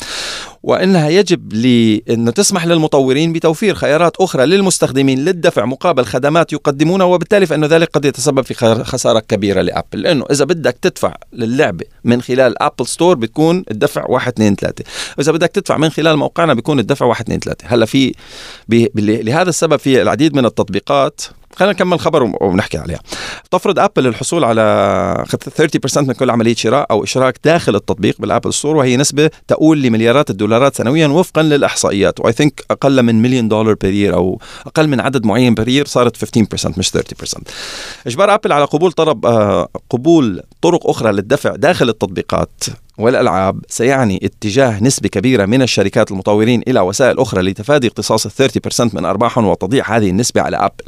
وإنها 0.63 1.09
يجب 1.09 1.53
لأن 1.53 2.33
تسمح 2.33 2.65
للمطورين 2.65 3.33
بتوفير 3.33 3.75
خيارات 3.75 4.15
أخرى 4.17 4.45
للمستخدمين 4.45 5.25
للدفع 5.25 5.65
مقابل 5.65 6.05
خدمات 6.05 6.53
يقدمونها 6.53 7.05
وبالتالي 7.05 7.45
فإنه 7.45 7.67
ذلك 7.67 7.89
قد 7.93 8.05
يتسبب 8.05 8.41
في 8.41 8.53
خسارة 8.83 9.19
كبيرة 9.19 9.61
لأبل. 9.61 10.01
لأنه 10.01 10.25
إذا 10.31 10.45
بدك 10.45 10.77
تدفع 10.81 11.15
للعبة 11.33 11.85
من 12.03 12.21
خلال 12.21 12.63
ابل 12.63 12.87
ستور 12.87 13.15
بتكون 13.15 13.63
الدفع 13.71 14.05
1 14.09 14.31
2 14.33 14.55
3 14.55 14.83
وإذا 15.17 15.31
بدك 15.31 15.49
تدفع 15.49 15.77
من 15.77 15.89
خلال 15.89 16.17
موقعنا 16.17 16.53
بيكون 16.53 16.79
الدفع 16.79 17.05
1 17.05 17.21
2 17.21 17.39
3 17.39 17.67
هلأ 17.67 17.85
في 17.85 18.13
لهذا 18.95 19.49
السبب 19.49 19.79
في 19.79 20.01
العديد 20.01 20.35
من 20.35 20.45
التطبيقات 20.45 21.21
خلينا 21.55 21.73
نكمل 21.73 21.99
خبر 21.99 22.31
ونحكي 22.41 22.77
عليها. 22.77 22.99
تفرض 23.51 23.79
ابل 23.79 24.07
الحصول 24.07 24.43
على 24.43 25.25
30% 25.57 25.97
من 25.97 26.13
كل 26.13 26.29
عملية 26.29 26.55
شراء 26.55 26.87
أو 26.91 27.03
إشراك 27.03 27.39
داخل 27.43 27.75
التطبيق 27.75 28.15
بالابل 28.19 28.53
ستور 28.53 28.75
وهي 28.75 28.97
نسبة 28.97 29.29
تؤول 29.47 29.81
لمليارات 29.81 30.29
الدولارات 30.29 30.75
سنويا 30.75 31.07
وفقا 31.07 31.41
للإحصائيات. 31.41 32.19
و 32.19 32.33
I 32.33 32.38
think 32.38 32.63
أقل 32.71 33.03
من 33.03 33.21
مليون 33.21 33.47
دولار 33.47 33.73
per 33.73 34.13
أو 34.13 34.39
أقل 34.67 34.87
من 34.87 34.99
عدد 34.99 35.25
معين 35.25 35.53
per 35.53 35.85
صارت 35.85 36.25
15% 36.25 36.77
مش 36.77 36.89
30% 36.89 37.41
إجبار 38.07 38.33
ابل 38.33 38.51
على 38.51 38.65
قبول 38.65 38.91
طلب 38.91 39.25
آه، 39.25 39.67
قبول 39.89 40.41
طرق 40.61 40.89
أخرى 40.89 41.11
للدفع 41.11 41.55
داخل 41.55 41.89
التطبيقات. 41.89 42.63
والألعاب 42.97 43.59
سيعني 43.67 44.19
اتجاه 44.23 44.83
نسبة 44.83 45.09
كبيرة 45.09 45.45
من 45.45 45.61
الشركات 45.61 46.11
المطورين 46.11 46.61
إلى 46.67 46.79
وسائل 46.79 47.19
أخرى 47.19 47.41
لتفادي 47.41 47.87
اقتصاص 47.87 48.41
ال 48.41 48.51
30% 48.51 48.93
من 48.93 49.05
أرباحهم 49.05 49.45
وتضييع 49.47 49.97
هذه 49.97 50.09
النسبة 50.09 50.41
على 50.41 50.57
أبل. 50.57 50.83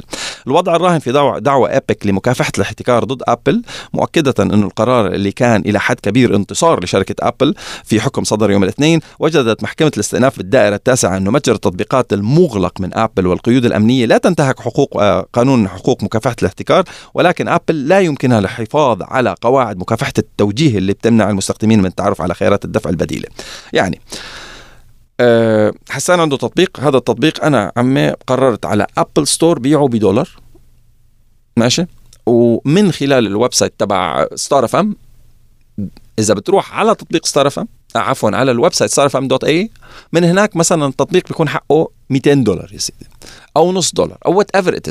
الوضع 0.46 0.76
الراهن 0.76 0.98
في 0.98 1.12
دعوة, 1.12 1.38
دعوة 1.38 1.76
أبيك 1.76 2.06
لمكافحة 2.06 2.52
الاحتكار 2.56 3.04
ضد 3.04 3.22
أبل 3.28 3.62
مؤكدة 3.92 4.34
أن 4.40 4.62
القرار 4.62 5.06
اللي 5.06 5.32
كان 5.32 5.60
إلى 5.60 5.80
حد 5.80 6.00
كبير 6.00 6.36
انتصار 6.36 6.84
لشركة 6.84 7.14
أبل 7.20 7.54
في 7.84 8.00
حكم 8.00 8.24
صدر 8.24 8.50
يوم 8.50 8.62
الاثنين 8.62 9.00
وجدت 9.18 9.62
محكمة 9.62 9.92
الاستئناف 9.94 10.36
بالدائرة 10.36 10.74
التاسعة 10.74 11.16
أن 11.16 11.30
متجر 11.30 11.54
التطبيقات 11.54 12.12
المغلق 12.12 12.80
من 12.80 12.94
أبل 12.94 13.26
والقيود 13.26 13.64
الأمنية 13.64 14.06
لا 14.06 14.18
تنتهك 14.18 14.60
حقوق 14.60 15.02
آه، 15.02 15.26
قانون 15.32 15.68
حقوق 15.68 16.02
مكافحة 16.02 16.36
الاحتكار 16.42 16.84
ولكن 17.14 17.48
أبل 17.48 17.88
لا 17.88 18.00
يمكنها 18.00 18.38
الحفاظ 18.38 19.02
على 19.02 19.34
قواعد 19.40 19.78
مكافحة 19.78 20.12
التوجيه 20.18 20.78
اللي 20.78 20.92
بتمنع 20.92 21.30
المستخدمين 21.30 21.82
من 21.82 21.95
التعرف 21.98 22.20
على 22.20 22.34
خيارات 22.34 22.64
الدفع 22.64 22.90
البديلة. 22.90 23.28
يعني 23.72 24.00
أه 25.20 25.72
حسان 25.88 26.20
عنده 26.20 26.36
تطبيق. 26.36 26.80
هذا 26.80 26.96
التطبيق 26.96 27.44
أنا 27.44 27.72
عمي 27.76 28.10
قررت 28.10 28.66
على 28.66 28.86
ابل 28.98 29.26
ستور 29.26 29.58
بيعه 29.58 29.88
بدولار. 29.88 30.28
ماشي؟ 31.56 31.86
ومن 32.26 32.92
خلال 32.92 33.26
ال 33.26 33.54
website 33.54 33.72
تبع 33.78 34.26
ستار 34.34 34.64
اف 34.64 34.76
ام 34.76 34.96
إذا 36.18 36.34
بتروح 36.34 36.78
على 36.78 36.94
تطبيق 36.94 37.26
ستار 37.26 37.46
اف 37.46 37.58
ام 37.58 37.68
عفوا 37.96 38.30
على 38.36 38.50
ال 38.50 38.74
website 38.74 38.90
ستار 38.90 39.06
اف 39.06 39.16
ام 39.16 39.28
dot 39.28 39.44
ae 39.44 39.70
من 40.12 40.24
هناك 40.24 40.56
مثلا 40.56 40.86
التطبيق 40.86 41.28
بيكون 41.28 41.48
حقه 41.48 41.90
200 42.10 42.34
دولار 42.34 42.72
يا 42.72 42.78
سيدي 42.78 43.06
أو 43.56 43.72
نص 43.72 43.92
دولار 43.92 44.18
أو 44.26 44.38
whatever 44.38 44.76
it 44.76 44.88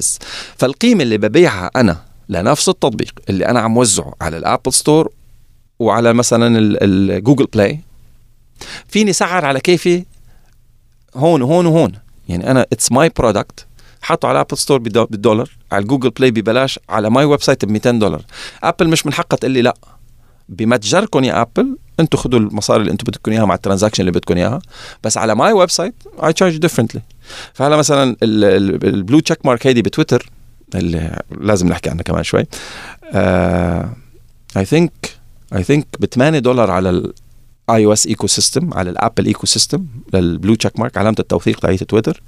فالقيمة 0.58 1.04
اللي 1.04 1.18
ببيعها 1.18 1.72
أنا 1.76 1.98
لنفس 2.30 2.70
التطبيق 2.70 3.14
اللي 3.30 3.46
أنا 3.46 3.60
عم 3.60 3.78
وزعه 3.78 4.14
على 4.22 4.38
الابل 4.38 4.74
ستور 4.74 5.12
وعلى 5.80 6.14
مثلا 6.14 6.58
الجوجل 6.82 7.46
بلاي 7.46 7.80
فيني 8.88 9.14
سعر 9.14 9.46
على 9.46 9.60
كيفي 9.60 10.06
هون 11.16 11.42
وهون 11.42 11.66
وهون. 11.66 11.92
يعني 12.30 12.52
أنا 12.52 12.62
it's 12.62 12.92
my 12.92 13.12
product 13.18 13.66
حطه 14.02 14.28
على 14.28 14.42
ابل 14.42 14.58
ستور 14.58 14.78
بالدولار 14.78 15.50
على 15.72 15.82
الجوجل 15.82 16.10
بلاي 16.10 16.32
ببلاش 16.32 16.80
على 16.90 17.10
my 17.10 17.26
website 17.26 17.66
ب 17.66 17.72
200 17.72 17.92
دولار. 17.92 18.22
ابل 18.64 18.88
مش 18.88 19.06
من 19.06 19.14
حقها 19.14 19.38
تقول 19.38 19.52
لي 19.52 19.62
لا. 19.62 19.76
بمتجركم 20.50 21.24
يا 21.24 21.42
ابل 21.42 21.78
أنتم 22.00 22.18
خذوا 22.18 22.40
المصاري 22.40 22.82
اللي 22.82 22.92
أنتم 22.92 23.04
بدكم 23.08 23.32
إياها 23.32 23.46
مع 23.46 23.56
ال 23.56 23.59
transaction 23.59 24.02
اللي 24.02 24.12
بدكم 24.12 24.38
إياها. 24.38 24.60
بس 25.04 25.18
على 25.18 25.36
my 25.36 25.54
website 25.54 25.96
I 26.24 26.34
charge 26.34 26.58
differently 26.58 27.02
فهلا 27.54 27.78
مثلا 27.78 28.16
ال 28.24 28.43
blue 28.43 29.20
check 29.20 29.46
mark 29.46 29.68
هيدي 29.68 29.82
بتويتر 29.82 30.30
اللي 30.76 31.22
لازم 31.42 31.68
نحكي 31.68 31.90
عنها 31.90 32.04
كمان 32.04 32.24
شوي. 32.24 32.46
I 34.58 34.66
think 34.66 35.15
I 35.56 35.64
think 35.64 35.88
ب 36.00 36.06
8 36.06 36.40
دولار 36.40 36.72
على 36.72 36.90
ال 36.90 37.86
iOS 37.86 38.08
ecosystem 38.08 38.74
على 38.74 38.90
الابل 38.90 39.26
ecosystem 39.26 39.86
لل 40.14 40.28
blue 40.28 40.56
check 40.56 40.80
mark 40.80 40.98
علامة 40.98 41.16
التوثيق 41.20 41.60
تاعت 41.60 41.84
تويتر. 41.84 42.22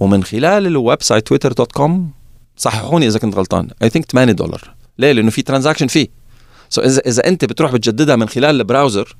ومن 0.00 0.24
خلال 0.24 0.66
ال 0.66 1.02
website 1.02 1.26
تويتر 1.26 1.52
dot 1.52 1.72
com 1.72 2.10
صححوني 2.56 3.06
إذا 3.06 3.18
كنت 3.18 3.34
غلطان. 3.34 3.68
I 3.82 3.88
think 3.88 4.10
8 4.10 4.32
دولار. 4.32 4.74
ليه؟ 4.98 5.12
لأنه 5.12 5.30
في 5.30 5.42
transaction 5.42 5.86
fee 5.86 6.82
so 6.82 6.83
so 6.83 6.84
إذا 6.84 7.00
إذا 7.06 7.28
أنت 7.28 7.44
بتروح 7.44 7.72
بتجددها 7.72 8.16
من 8.16 8.28
خلال 8.28 8.60
ال 8.60 8.67
browser 8.67 9.16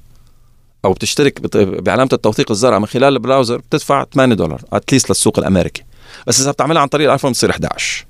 أو 0.85 0.92
بتشترك 0.92 1.57
بعلامة 1.57 2.11
التوثيق 2.12 2.51
الزرقا 2.51 2.79
من 2.79 2.87
خلال 2.87 3.14
ال 3.14 3.20
browser 3.20 3.59
بتدفع 3.59 4.05
8 4.14 4.35
دولار 4.35 4.61
at 4.73 4.83
least 4.83 5.11
للسوق 5.11 5.38
الأمريكي. 5.38 5.83
بس 6.27 6.40
إذا 6.40 6.51
بتعملها 6.51 6.83
عن 6.83 6.88
طريق 6.88 7.07
الآيفون 7.07 7.31
بتصير 7.31 7.51
11 7.51 8.07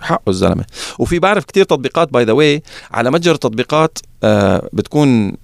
حقه 0.00 0.30
الزلمة. 0.30 0.64
وفي 0.98 1.18
بعرف 1.18 1.44
كتير 1.44 1.64
تطبيقات 1.64 2.12
by 2.12 2.24
the 2.24 2.32
way 2.32 2.62
على 2.90 3.10
متجر 3.10 3.34
التطبيقات 3.34 3.98
آه 4.24 4.68
بتكون 4.72 5.36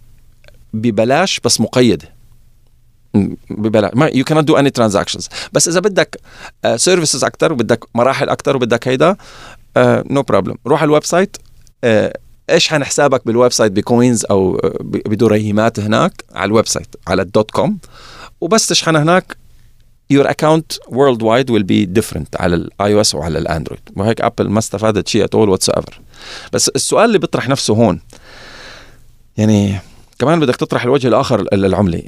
ببلاش 0.73 1.41
بس 1.41 1.61
مقيدة. 1.61 2.15
ببلاش. 3.51 3.91
ما 3.95 4.07
يو 4.07 4.25
كانت 4.25 4.49
دو 4.49 4.57
اني 4.57 4.71
ترانزاكشنز 4.71 5.29
بس 5.53 5.69
إذا 5.69 5.81
بدك 5.81 6.21
services 6.77 7.25
uh, 7.25 7.27
أكثر 7.27 7.53
وبدك 7.53 7.85
مراحل 7.95 8.29
أكثر 8.29 8.57
وبدك 8.57 8.89
هيدا 8.89 9.17
no 9.77 10.23
uh, 10.23 10.25
problem 10.25 10.57
روح 10.67 10.83
على 10.83 10.89
ال 10.89 11.05
website 11.05 11.37
اشحن 12.51 12.85
حسابك 12.85 13.27
بال 13.27 13.53
website 13.53 13.73
ب 13.73 13.82
coins 13.82 14.27
أو 14.31 14.61
بدريهمات 14.81 15.81
هناك 15.81 16.25
على 16.35 16.49
ال 16.49 16.67
website 16.67 16.97
على 17.07 17.23
ال 17.23 17.30
dot 17.30 17.51
com. 17.51 17.79
وبس 18.41 18.67
تشحنها 18.67 19.03
هناك؟ 19.03 19.37
Your 20.13 20.27
account 20.27 20.79
worldwide 20.91 21.49
will 21.51 21.65
be 21.65 21.87
different 21.99 22.41
على 22.41 22.55
ال 22.55 22.95
iOS 22.95 23.15
وعلى 23.15 23.39
الاندرويد 23.39 23.81
وهيك 23.97 24.21
ابل 24.21 24.49
ما 24.49 24.59
استفادت 24.59 25.09
شيء 25.09 25.25
at 25.25 25.35
all 25.35 25.49
whatsoever 25.49 26.01
بس 26.53 26.69
السؤال 26.69 27.05
اللي 27.05 27.19
بيطرح 27.19 27.49
نفسه 27.49 27.75
هون 27.75 28.01
يعني 29.37 29.79
كمان 30.19 30.41
بدك 30.41 30.57
تطرح 30.57 30.83
الوجه 30.83 31.09
الآخر 31.09 31.55
للعمله 31.55 32.03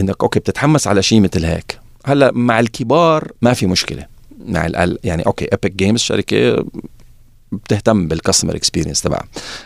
إنك 0.00 0.22
okay 0.22 0.40
بتتحمس 0.40 0.86
على 0.86 1.02
شيء 1.02 1.20
مثل 1.20 1.44
هيك. 1.44 1.80
هلأ 2.04 2.32
مع 2.34 2.60
الكبار 2.60 3.32
ما 3.42 3.52
في 3.52 3.66
مشكلة. 3.66 4.06
مع 4.46 4.68
يعني 5.04 5.26
okay 5.26 5.44
Epic 5.44 5.72
Games 5.72 6.00
شركة 6.00 6.64
بتهتم 7.52 8.08
بال 8.08 8.18
customer 8.18 8.56
experience 8.56 9.00
تبعها. 9.00 9.24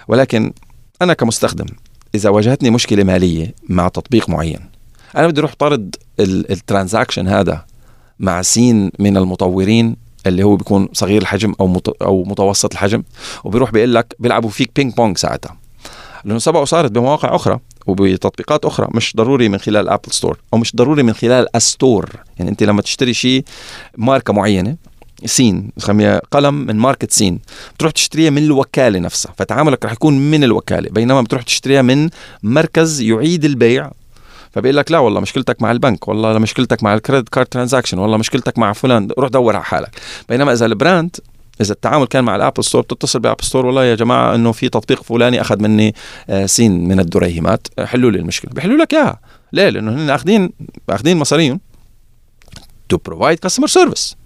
ولكن 0.09 0.53
أنا 1.03 1.15
كمستخدم 1.15 1.67
إذا 2.15 2.31
واجهتني 2.31 2.71
مشكلة 2.71 3.05
مالية 3.05 3.55
مع 3.69 3.89
تطبيق 3.89 4.29
معين 4.29 4.61
أنا 5.17 5.27
بدي 5.27 5.41
أروح 5.41 5.55
أطارد 5.55 5.97
ال 6.21 6.30
transaction 6.30 7.29
هذا 7.29 7.65
مع 8.21 8.43
سين 8.43 8.91
من 8.99 9.17
المطورين 9.17 9.97
اللي 10.27 10.43
هو 10.43 10.57
بيكون 10.57 10.89
صغير 10.93 11.23
الحجم 11.23 11.55
أو 11.61 11.81
أو 12.03 12.25
متوسط 12.25 12.73
الحجم 12.73 13.03
وبيروح 13.45 13.71
بيقول 13.71 13.95
لك 13.95 14.15
بيلعبوا 14.19 14.51
فيك 14.51 14.71
بينج 14.77 14.95
بونج 14.95 15.19
ساعتها. 15.19 15.57
لأنه 16.25 16.39
سبق 16.39 16.61
وصارت 16.61 16.91
بمواقع 16.91 17.35
أخرى 17.35 17.59
وبتطبيقات 17.87 18.65
أخرى 18.65 18.89
مش 18.95 19.13
ضروري 19.17 19.49
من 19.49 19.59
خلال 19.59 19.89
Apple 19.89 20.13
Store 20.13 20.39
أو 20.55 20.59
مش 20.59 20.77
ضروري 20.77 21.03
من 21.03 21.13
خلال 21.13 21.57
Store 21.57 22.11
يعني 22.39 22.51
أنت 22.51 22.63
لما 22.63 22.83
تشتري 22.83 23.15
شيء 23.15 23.45
ماركة 23.97 24.33
معينة 24.33 24.77
سين 25.25 25.71
قلم 26.31 26.55
من 26.55 26.77
ماركة 26.77 27.09
سين 27.11 27.39
بتروح 27.75 27.93
تشتريها 27.93 28.31
من 28.31 28.45
الوكالة 28.45 28.99
نفسها 28.99 29.33
فتعاملك 29.37 29.85
رح 29.85 29.93
يكون 29.93 30.31
من 30.31 30.45
الوكالة 30.45 30.91
بينما 30.91 31.23
بتروح 31.23 31.43
تشتريها 31.43 31.83
من 31.83 32.11
مركز 32.43 33.01
يعيد 33.01 33.45
البيع 33.45 33.91
فبيقول 34.51 34.77
لك 34.77 34.93
لا 34.93 34.99
والله 34.99 35.21
مشكلتك 35.21 35.63
مع 35.63 35.71
البنك 35.71 36.09
والله 36.09 36.39
مشكلتك 36.39 36.83
مع 36.83 36.95
ال 36.95 37.00
credit 37.00 37.29
card 37.29 37.47
transaction 37.47 37.99
والله 37.99 38.17
مشكلتك 38.17 38.59
مع 38.59 38.73
فلان 38.73 39.09
روح 39.19 39.29
دور 39.31 39.57
على 39.57 39.65
حالك. 39.65 39.91
بينما 40.29 40.53
إذا 40.53 40.67
ال 40.67 40.75
brand 40.75 41.17
إذا 41.61 41.73
التعامل 41.73 42.07
كان 42.07 42.25
مع 42.25 42.37
ال 42.37 42.41
Apple 42.41 42.65
Store 42.65 42.83
بتتصل 42.83 43.21
ب 43.21 43.25
Apple 43.25 43.45
Store 43.45 43.67
والله 43.67 43.85
يا 43.85 43.95
جماعة 43.95 44.35
إنه 44.35 44.53
في 44.53 44.69
تطبيق 44.69 45.03
فلاني 45.03 45.41
أخذ 45.41 45.63
مني 45.63 45.95
آه، 46.31 46.47
سين 46.47 46.89
من 46.89 47.01
الدريهمات. 47.01 47.69
حلوا 47.85 48.11
لي 48.11 48.19
المشكلة. 48.19 48.51
بيحلوا 48.55 48.77
لك 48.77 48.95
إياها. 48.95 49.21
ليه؟ 49.53 49.69
لأنه 49.69 49.93
هن 49.93 50.11
آخذين 50.11 50.51
آخذين 50.91 51.17
مصاريهم 51.17 51.61
to 52.89 52.97
provide 52.97 53.39
customer 53.39 53.67
service 53.67 54.17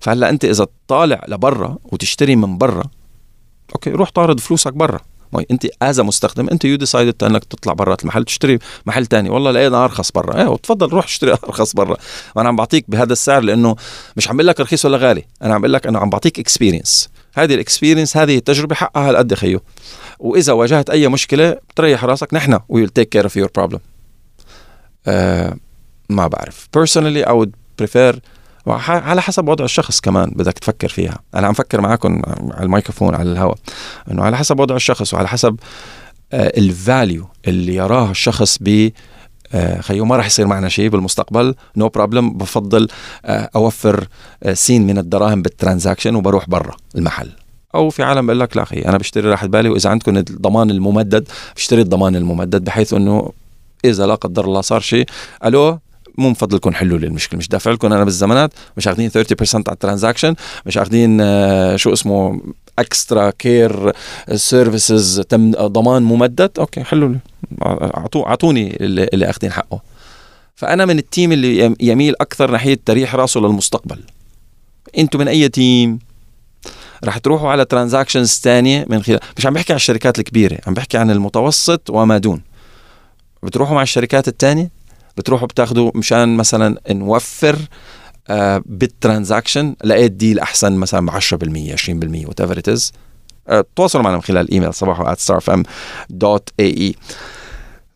فهلأ 0.00 0.30
أنت 0.30 0.44
إذا 0.44 0.66
طالع 0.88 1.24
لبرا 1.28 1.76
وتشتري 1.84 2.36
من 2.36 2.58
برا 2.58 2.84
okay 3.74 3.90
روح 3.90 4.10
طارد 4.10 4.40
فلوسك 4.40 4.72
برا. 4.72 5.00
انت 5.50 5.66
as 5.82 6.00
مستخدم 6.00 6.48
انت 6.48 6.64
you 6.64 6.76
decided 6.76 7.24
انك 7.24 7.44
تطلع 7.44 7.72
برات 7.72 8.02
المحل 8.02 8.24
تشتري 8.24 8.58
محل 8.86 9.06
تاني. 9.06 9.30
والله 9.30 9.50
لقينا 9.50 9.84
ارخص 9.84 10.10
برا. 10.10 10.36
إيه 10.36 10.56
تفضل 10.56 10.88
روح 10.88 11.04
اشتري 11.04 11.32
ارخص 11.44 11.72
برا. 11.72 11.96
وأنا 12.36 12.48
عم 12.48 12.56
بعطيك 12.56 12.84
بهذا 12.88 13.12
السعر 13.12 13.42
لأنه 13.42 13.76
مش 14.16 14.28
عم 14.28 14.40
لك 14.40 14.60
رخيص 14.60 14.84
ولا 14.84 14.96
غالي. 14.96 15.24
أنا 15.42 15.54
عم 15.54 15.66
لك 15.66 15.86
إنه 15.86 15.98
عم 15.98 16.10
بعطيك 16.10 16.38
experience 16.38 17.08
هذه 17.34 17.54
ال 17.54 17.60
experience 17.60 18.16
هذه 18.16 18.36
التجربه 18.36 18.74
حقها 18.74 19.10
هالقد 19.10 19.34
خيو. 19.34 19.60
وإذا 20.18 20.52
واجهت 20.52 20.90
أي 20.90 21.08
مشكلة 21.08 21.56
تريح 21.76 22.04
راسك 22.04 22.34
نحن. 22.34 22.58
We 22.68 22.86
take 22.86 23.08
care 23.08 23.24
of 23.24 23.36
your 23.36 23.50
problem 23.54 23.80
ما 26.08 26.26
بعرف. 26.26 26.68
Personally 26.76 27.28
I 27.28 27.32
would 27.32 27.52
prefer 27.82 28.18
على 28.66 29.22
حسب 29.22 29.48
وضع 29.48 29.64
الشخص 29.64 30.00
كمان 30.00 30.30
بدك 30.30 30.52
تفكر 30.52 30.88
فيها. 30.88 31.18
أنا 31.34 31.46
عم 31.46 31.52
فكر 31.52 31.80
معكم 31.80 32.22
على 32.26 32.64
الميكروفون 32.64 33.14
على 33.14 33.32
الهواء 33.32 33.58
إنه 34.10 34.22
على 34.22 34.36
حسب 34.36 34.60
وضع 34.60 34.76
الشخص 34.76 35.14
وعلى 35.14 35.28
حسب 35.28 35.56
ال 36.34 36.49
value 36.49 37.26
اللي 37.48 37.74
يراه 37.74 38.10
الشخص 38.10 38.58
ب 38.60 38.90
آه، 39.54 39.80
خيو 39.80 40.04
ما 40.04 40.16
راح 40.16 40.26
يصير 40.26 40.46
معنا 40.46 40.68
شيء 40.68 40.88
بالمستقبل. 40.88 41.54
no 41.76 41.90
no 41.90 41.99
problem 41.99 42.32
بفضل 42.32 42.88
آه، 43.24 43.50
أوفر 43.56 44.06
آه، 44.42 44.52
سين 44.52 44.86
من 44.86 44.98
الدراهم 44.98 45.42
بال 45.42 45.53
transaction 45.53 46.14
وبروح 46.14 46.48
برا 46.48 46.76
المحل. 46.96 47.30
أو 47.74 47.90
في 47.90 48.02
عالم 48.02 48.26
بقول 48.26 48.40
لك 48.40 48.56
لا 48.56 48.62
أخي 48.62 48.78
أنا 48.80 48.98
بشتري 48.98 49.30
راحه 49.30 49.46
بالي 49.46 49.68
وإذا 49.68 49.90
عندكم 49.90 50.16
الضمان 50.16 50.70
الممدد 50.70 51.28
بشتري 51.56 51.80
الضمان 51.80 52.16
الممدد 52.16 52.64
بحيث 52.64 52.94
إنه 52.94 53.32
إذا 53.84 54.06
لا 54.06 54.14
قدر 54.14 54.44
الله 54.44 54.60
صار 54.60 54.80
شيء 54.80 55.06
ألو؟ 55.44 55.78
مو 56.18 56.28
من 56.28 56.34
فضلكم 56.34 56.72
حلوا 56.72 56.98
لي 56.98 57.06
المشكلة. 57.06 57.38
مش 57.38 57.48
دافع 57.48 57.70
لكم 57.70 57.92
أنا 57.92 58.04
بالضمانات 58.04 58.52
مش 58.76 58.88
أخذين 58.88 59.10
30% 59.10 59.14
على 59.54 59.64
ال 59.68 59.73
transaction 59.73 60.34
مش 60.66 60.78
أخذين 60.78 61.18
شو 61.76 61.92
اسمه 61.92 62.40
extra 62.78 63.30
care 63.30 63.92
services 64.34 65.20
تم 65.20 65.50
ضمان 65.50 66.02
ممدد. 66.02 66.50
okay 66.58 66.84
حلوا 66.84 67.08
لي. 67.08 67.18
أعطوني 68.16 68.76
اللي, 68.80 69.08
اللي 69.12 69.30
أخذين 69.30 69.52
حقه. 69.52 69.80
فأنا 70.54 70.84
من 70.84 70.98
ال 70.98 71.05
team 71.05 71.32
اللي 71.32 71.74
يميل 71.80 72.14
أكثر 72.20 72.50
ناحية 72.50 72.78
تريح 72.84 73.14
راسه 73.14 73.40
للمستقبل. 73.40 73.98
أنتم 74.98 75.18
من 75.18 75.28
أي 75.28 75.48
team؟ 75.48 75.98
رح 77.04 77.18
تروحوا 77.18 77.50
على 77.50 77.64
transactions 77.64 78.30
ثانية 78.30 78.86
من 78.88 79.02
خلال 79.02 79.20
مش 79.38 79.46
عم 79.46 79.54
بحكي 79.54 79.72
عن 79.72 79.76
الشركات 79.76 80.18
الكبيرة 80.18 80.58
عم 80.66 80.74
بحكي 80.74 80.98
عن 80.98 81.10
المتوسط 81.10 81.90
وما 81.90 82.18
دون. 82.18 82.42
بتروحوا 83.42 83.74
مع 83.74 83.82
الشركات 83.82 84.28
الثانية 84.28 84.70
بتروحوا 85.16 85.46
بتاخذوا 85.48 85.90
مشان 85.94 86.36
مثلا 86.36 86.78
نوفر 86.90 87.58
آه 88.28 88.62
بال 88.66 88.83
transaction 88.83 89.74
لقيت 89.84 90.12
deal 90.12 90.38
أحسن 90.38 90.72
مثلا 90.72 91.06
ب 91.06 91.10
10% 91.10 91.14
20% 91.14 92.28
whatever 92.28 92.58
it 92.58 92.68
is 92.68 92.92
تواصلوا 93.76 94.04
معنا 94.04 94.16
من 94.16 94.22
خلال 94.22 94.40
الايميل 94.46 94.74
صباحو 94.74 95.14
starfm.ae 95.14 96.92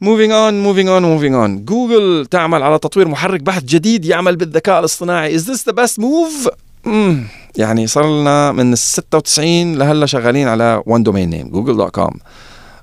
Moving 0.04 0.30
on, 0.30 0.60
moving 0.66 0.88
on, 0.88 1.02
moving 1.02 1.34
on. 1.34 1.64
جوجل 1.64 2.26
تعمل 2.30 2.62
على 2.62 2.78
تطوير 2.78 3.08
محرك 3.08 3.40
بحث 3.40 3.64
جديد 3.64 4.04
يعمل 4.04 4.36
بالذكاء 4.36 4.78
الاصطناعي. 4.80 5.38
This 5.38 5.60
the 5.70 5.72
best 5.72 5.98
move? 6.00 6.50
مم. 6.84 7.26
يعني 7.56 7.86
صار 7.86 8.20
لنا 8.20 8.52
من 8.52 8.72
ال 8.72 8.78
96 8.78 9.74
لهلا 9.74 10.06
شغالين 10.06 10.48
على 10.48 10.82
one 10.88 11.02
domain 11.02 11.30
name 11.34 11.50
google.com. 11.56 12.14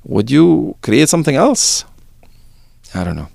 Would 0.09 0.29
you 0.31 0.73
create 0.87 1.09
something 1.09 1.35
else? 1.35 1.83
I 2.95 3.03
don't 3.03 3.15
know. 3.15 3.29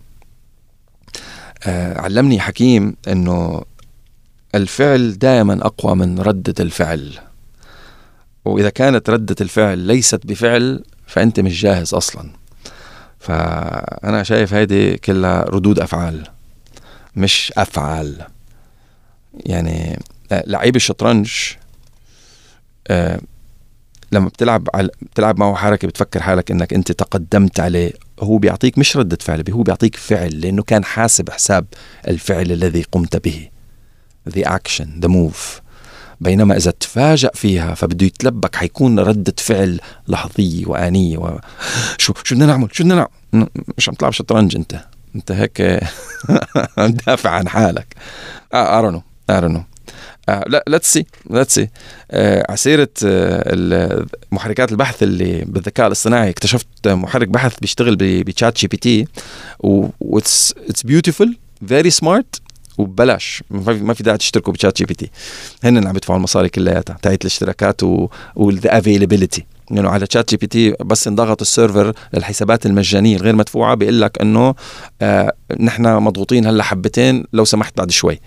آه 1.67 2.01
علمني 2.01 2.41
حكيم 2.41 2.97
إنه 3.09 3.63
الفعل 4.55 5.19
دائما 5.19 5.67
أقوى 5.67 5.95
من 5.95 6.19
ردة 6.21 6.55
الفعل. 6.61 7.19
وإذا 8.45 8.71
كانت 8.71 9.11
ردة 9.11 9.37
الفعل 9.41 9.79
ليست 9.79 10.27
بفعل 10.27 10.85
فأنت 11.07 11.41
مش 11.41 11.63
جاهز 11.63 11.95
أصلا. 11.95 12.31
فأنا 13.21 14.23
شايف 14.23 14.55
هيدي 14.55 14.97
كلها 14.97 15.43
ردود 15.43 15.79
أفعال 15.79 16.27
مش 17.17 17.53
أفعال. 17.57 18.27
يعني 19.35 19.99
لعيب 20.31 20.77
الشطرنج 20.77 21.33
آه 22.89 23.21
لما 24.13 24.29
بتلعب 24.29 24.69
على 24.75 24.89
بتلعب 25.03 25.39
معه 25.41 25.55
حركة 25.55 25.89
بتفكر 25.89 26.23
حالك 26.23 26.51
إنك 26.51 26.75
أنت 26.75 26.93
تقدمت 26.93 27.61
عليه 27.61 27.93
هو 28.21 28.39
بيعطيك 28.39 28.79
مش 28.79 28.97
ردة 28.97 29.19
فعل 29.21 29.45
هو 29.51 29.63
بيعطيك 29.63 29.97
فعل 29.97 30.41
لأنه 30.41 30.63
كان 30.63 30.85
حاسب 30.85 31.31
حساب 31.31 31.67
الفعل 32.09 32.53
الذي 32.53 32.83
قمت 32.83 33.17
به. 33.17 33.49
The 34.31 34.45
action 34.45 35.05
the 35.05 35.09
move. 35.09 35.61
بينما 36.21 36.57
إذا 36.57 36.71
تفاجأ 36.71 37.31
فيها 37.35 37.75
فبده 37.75 38.07
يتلبك 38.07 38.57
حيكون 38.57 38.99
ردة 38.99 39.35
فعل 39.39 39.81
لحظية 40.09 40.67
وآنية 40.67 41.19
و... 41.19 41.39
شو 41.99 42.13
شو 42.25 42.35
بدنا 42.35 42.47
نعمل؟ 42.47 42.69
شو 42.73 42.85
بدنا 42.85 43.09
نعمل؟ 43.33 43.49
مش 43.79 43.89
عم 43.89 43.95
تلعب 43.95 44.13
شطرنج 44.13 44.57
أنت؟ 44.57 44.81
أنت 45.17 45.33
هيك 45.33 45.61
عم 46.79 46.91
دافع 46.91 47.31
عن 47.31 47.49
حالك. 47.49 47.97
آه 48.55 48.81
I 48.81 48.85
don't 48.85 48.95
know 48.95 49.03
I 49.33 49.41
don't 49.41 49.55
know. 49.57 49.78
آه 50.29 50.45
لا 50.47 50.65
let's 50.69 50.93
see 50.93 51.07
let's 51.31 51.55
see 51.55 51.69
على 52.49 52.57
سيره 52.57 52.89
آه 53.05 54.07
محركات 54.33 54.73
البحث 54.73 55.03
اللي 55.03 55.45
بالذكاء 55.45 55.87
الاصطناعي 55.87 56.31
اكتشفت 56.31 56.89
محرك 56.89 57.29
بحث 57.29 57.59
بيشتغل 57.61 57.97
ب 58.01 58.59
ChatGPT 58.59 59.07
what's 60.01 60.55
it's 60.69 60.83
beautiful 60.83 61.37
very 61.69 61.91
smart 61.91 62.41
وببلاش. 62.79 63.43
ما 63.51 63.95
في 63.95 64.03
داعي 64.03 64.19
تشتركوا 64.19 64.53
ب 64.53 64.79
ChatGPT 64.79 65.11
هن 65.65 65.87
عم 65.87 65.97
يدفعوا 65.97 66.19
المصاري 66.19 66.49
كلياتها 66.49 66.99
تاعت 67.03 67.21
الاشتراكات 67.21 67.83
وال 68.37 68.53
the 68.53 68.79
availability 68.79 69.47
يعني 69.71 69.89
على 69.89 70.07
ChatGPT 70.07 70.75
بس 70.85 71.09
انضغط 71.09 71.41
ال 71.41 71.48
server 71.48 71.93
للحسابات 72.15 72.67
المجانية 72.67 73.17
الغير 73.17 73.37
مدفوعة 73.37 73.75
بيقول 73.75 74.01
لك 74.01 74.21
إنه 74.21 74.55
آه 75.03 75.33
نحن 75.61 75.97
مضغوطين 75.97 76.47
هلا 76.47 76.63
حبتين 76.63 77.25
لو 77.33 77.45
سمحت 77.45 77.77
بعد 77.79 77.91
شوي. 77.91 78.21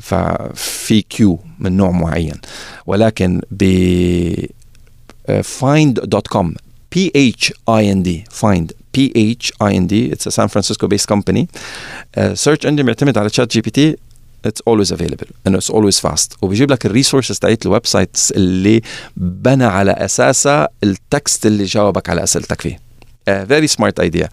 ففي 0.00 1.02
queue 1.02 1.40
من 1.58 1.76
نوع 1.76 1.90
معين. 1.90 2.40
ولكن 2.86 3.40
ب 3.50 3.64
phind.com 5.60 6.54
P 6.94 7.10
H 7.14 7.52
I 7.68 7.82
N 7.96 8.02
D. 8.02 8.10
Phind. 8.42 8.72
P 8.96 8.98
H 9.14 9.52
I 9.60 9.72
N 9.82 9.86
D. 9.86 9.94
It's 10.12 10.26
a 10.26 10.30
San 10.30 10.48
Francisco 10.48 10.88
based 10.88 11.06
company. 11.06 11.46
Uh, 12.16 12.34
search 12.34 12.64
engine 12.64 12.82
بيعتمد 12.82 13.18
على 13.18 13.28
ChatGPT 13.28 13.96
it's 14.46 14.62
always 14.70 14.90
available. 14.92 15.28
And 15.46 15.54
it's 15.54 15.70
always 15.70 15.98
fast. 16.00 16.36
وبيجيب 16.42 16.70
لك 16.70 16.86
ال 16.86 16.91
resources 16.91 17.38
تاعت 17.38 17.66
ال 17.66 17.86
websites 17.86 18.32
اللي 18.32 18.82
بنى 19.16 19.64
على 19.64 19.90
اساسها 19.90 20.68
ال 20.84 20.96
text 20.96 21.46
اللي 21.46 21.64
جاوبك 21.64 22.10
على 22.10 22.22
أسئلتك 22.22 22.60
فيه. 22.60 22.88
Smart 23.76 23.98
idea. 24.00 24.26
Uh, 24.26 24.30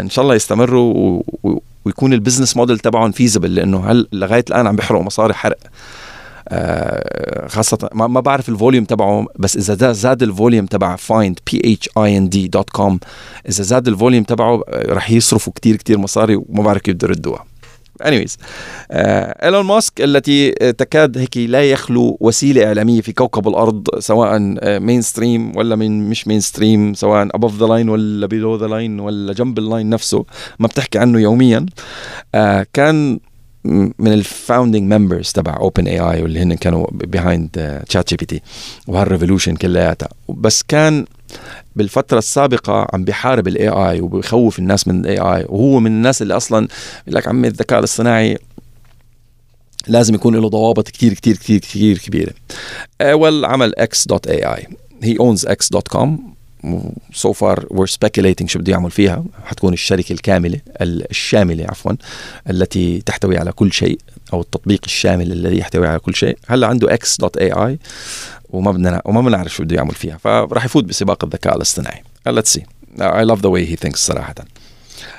إن 0.00 0.10
شاء 0.10 0.22
الله 0.22 0.34
يستمروا 0.34 1.22
و, 1.44 1.62
ويكون 1.84 2.12
ال 2.12 2.17
business 2.17 2.56
model 2.56 2.78
تبعهم 2.78 3.12
feasible 3.12 3.54
لأنه 3.54 3.90
هلأ 3.90 4.08
لغاية 4.12 4.44
الآن 4.48 4.66
عم 4.66 4.76
بيحرقوا 4.76 5.04
مصاري 5.04 5.34
حرق. 5.34 5.58
آه 6.48 7.48
خاصة 7.48 7.90
ما, 7.94 8.06
ما 8.06 8.20
بعرف 8.20 8.48
ال 8.48 8.53
volume 8.53 8.84
تبعه 8.84 9.26
بس 9.38 9.56
إذا 9.70 9.92
زاد 9.92 10.22
ال 10.22 10.28
volume 10.28 10.66
تبع 10.66 10.96
Phind 10.96 11.34
p 11.50 11.56
h 11.58 11.86
i 11.98 12.20
n 12.20 12.28
d 12.34 12.50
dot 12.50 12.70
com 12.70 13.00
إذا 13.48 13.62
زاد 13.62 13.88
ال 13.88 13.93
volume 13.93 14.24
تبعه 14.24 14.60
رح 14.68 15.10
يصرفوا 15.10 15.52
كتير 15.52 15.76
كتير 15.76 15.98
مصاري 15.98 16.36
وما 16.36 16.62
بعرف 16.62 16.82
كيف 16.82 16.94
بده 16.94 17.08
يردوها. 17.08 17.51
Anyways 18.02 18.36
إيلون 18.90 19.66
ماسك 19.66 19.92
التي 20.00 20.50
تكاد 20.50 21.18
هيك 21.18 21.36
لا 21.36 21.70
يخلو 21.70 22.16
وسيلة 22.20 22.66
إعلامية 22.66 23.00
في 23.00 23.12
كوكب 23.12 23.48
الأرض 23.48 23.88
سواء 23.98 24.38
mainstream 24.78 25.56
ولا 25.56 25.76
من 25.76 26.10
مش 26.10 26.28
mainstream 26.28 26.94
سواء 26.94 27.28
above 27.28 27.52
the 27.58 27.66
line 27.66 27.88
ولا 27.88 28.26
below 28.26 28.60
the 28.60 28.66
line 28.66 29.00
ولا 29.00 29.32
جنب 29.32 29.58
ال 29.58 29.64
line 29.64 29.90
نفسه 29.90 30.24
ما 30.58 30.66
بتحكي 30.66 30.98
عنه 30.98 31.20
يوميا. 31.20 31.66
كان 32.72 33.20
من 33.98 34.12
ال 34.12 34.21
founding 34.21 34.92
members 34.94 35.32
تبع 35.32 35.56
OpenAI 35.56 36.22
واللي 36.22 36.40
هن 36.42 36.54
كانوا 36.54 36.86
behind 36.92 37.82
ChatGPT 37.88 38.42
وهال 38.86 39.02
revolution 39.02 39.56
كلياتها. 39.56 40.08
بس 40.28 40.62
كان 40.68 41.06
بالفترة 41.76 42.18
السابقة 42.18 42.86
عم 42.92 43.04
بيحارب 43.04 43.48
ال 43.48 43.68
AI 43.68 44.00
وبيخوف 44.00 44.58
الناس 44.58 44.88
من 44.88 45.00
ال 45.00 45.18
AI 45.18 45.46
وهو 45.48 45.80
من 45.80 45.90
الناس 45.90 46.22
اللي 46.22 46.36
أصلا 46.36 46.68
بيقول 47.06 47.18
لك 47.18 47.28
عمي 47.28 47.48
الذكاء 47.48 47.78
الاصطناعي 47.78 48.38
لازم 49.86 50.14
يكون 50.14 50.36
له 50.36 50.48
ضوابط 50.48 50.88
كتير 50.88 51.14
كتير 51.14 51.36
كتير 51.36 51.58
كتير 51.60 51.98
كبيرة. 51.98 52.32
اول 53.00 53.44
عمل 53.44 53.72
x.ai 53.80 54.62
he 55.04 55.16
owns 55.18 55.48
x.com 55.48 56.08
so 57.12 57.32
far 57.32 57.66
we're 57.70 57.86
speculating 57.86 58.50
شو 58.50 58.58
بده 58.58 58.72
يعمل 58.72 58.90
فيها. 58.90 59.24
حتكون 59.44 59.72
الشركة 59.72 60.12
الكاملة 60.12 60.60
الشاملة 60.80 61.64
عفوا 61.64 61.92
التي 62.50 63.02
تحتوي 63.06 63.38
على 63.38 63.52
كل 63.52 63.72
شيء. 63.72 63.98
أو 64.32 64.40
التطبيق 64.40 64.80
الشامل 64.84 65.32
الذي 65.32 65.58
يحتوي 65.58 65.86
على 65.86 65.98
كل 65.98 66.14
شيء. 66.14 66.38
هلا 66.46 66.66
عنده 66.66 66.94
X 66.94 67.16
dot 67.16 67.36
AI 67.36 67.78
وما 68.50 68.72
بدنا 68.72 69.02
وما 69.04 69.20
بنعرف 69.20 69.54
شو 69.54 69.62
بده 69.62 69.76
يعمل 69.76 69.94
فيها. 69.94 70.16
فراح 70.16 70.64
يفوت 70.64 70.84
بسباق 70.84 71.24
الذكاء 71.24 71.56
الاصطناعي. 71.56 72.02
let's 72.26 72.52
see 72.52 72.66
I 73.00 73.24
love 73.24 73.40
the 73.40 73.48
way 73.48 73.70
he 73.70 73.76
thinks 73.76 74.06
صراحة. 74.06 74.34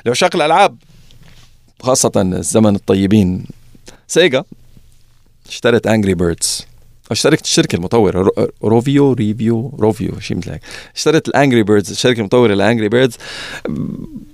لعشاق 0.05 0.35
الألعاب 0.35 0.77
خاصة 1.81 2.11
الزمن 2.15 2.75
الطيبين 2.75 3.45
Sega 4.07 4.43
اشترت 5.47 5.87
Angry 5.87 6.13
Birds 6.13 6.65
اشتركت 7.11 7.43
الشركة 7.45 7.75
المطورة 7.75 8.31
Rovio 8.63 9.13
Revio 9.13 9.77
Rovio 9.79 10.19
شيء 10.19 10.37
مثل 10.37 10.51
هيك. 10.51 10.61
اشتريت 10.95 11.27
ال 11.27 11.33
Angry 11.33 11.63
Birds 11.63 11.91
الشركة 11.91 12.19
المطورة 12.19 12.53
لل 12.53 12.63
Angry 12.63 12.89
Birds 12.89 13.17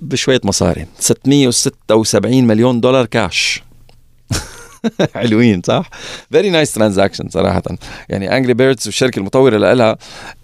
بشوية 0.02 0.40
مصاري. 0.44 0.86
676 0.98 2.46
مليون 2.46 2.80
دولار 2.80 3.06
كاش 3.06 3.62
حلوين 5.14 5.62
صح؟ 5.64 5.90
very 6.30 6.50
nice 6.50 6.72
transaction 6.72 7.28
صراحة 7.28 7.62
يعني 8.08 8.36
Angry 8.36 8.54
Birds 8.54 8.86
والشركة 8.86 9.18
المطورة 9.18 9.56
لها 9.56 9.96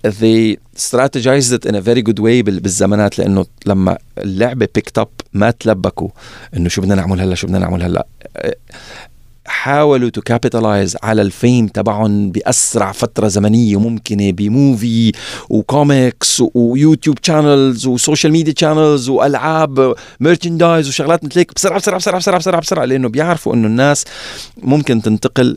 they 0.06 0.56
strategized 0.78 1.52
it 1.52 1.66
in 1.66 1.74
a 1.74 1.80
very 1.80 2.02
good 2.02 2.18
way 2.18 2.42
بالزمانات 2.42 3.18
لأنه 3.18 3.46
لما 3.66 3.98
اللعبة 4.18 4.68
picked 4.74 4.98
up 4.98 5.08
ما 5.32 5.50
تلبكوا 5.50 6.08
إنه 6.56 6.68
شو 6.68 6.82
بدنا 6.82 6.94
نعمل 6.94 7.20
هلأ 7.20 7.34
شو 7.34 7.46
بدنا 7.46 7.58
نعمل 7.58 7.82
هلأ 7.82 8.06
حاولوا 9.46 10.08
to 10.10 10.20
capitalize 10.20 10.96
على 11.02 11.22
ال 11.22 11.31
fame 11.31 11.66
تبعهم 11.68 12.30
بأسرع 12.30 12.92
فترة 12.92 13.28
زمنية 13.28 13.80
ممكنة 13.80 14.30
ب 14.32 14.45
movie 14.45 15.12
و 15.50 15.63
comics 15.63 16.42
و 16.54 16.62
YouTube 16.62 17.18
channels 17.22 17.86
و 17.86 17.93
social 17.93 18.32
media 18.32 18.54
channels 18.58 19.08
وألعاب 19.08 19.94
merchandise 20.20 20.88
وشغلات 20.88 21.24
مثل 21.24 21.38
هيك 21.38 21.54
بسرعة 21.54 21.78
بسرعة 21.78 21.98
بسرعة 21.98 22.18
بسرعة 22.18 22.38
بسرعة 22.38 22.60
بسرعة 22.60 22.84
لأنه 22.84 23.08
بيعرفوا 23.08 23.54
إنه 23.54 23.66
الناس 23.66 24.04
ممكن 24.62 25.02
تنتقل 25.02 25.56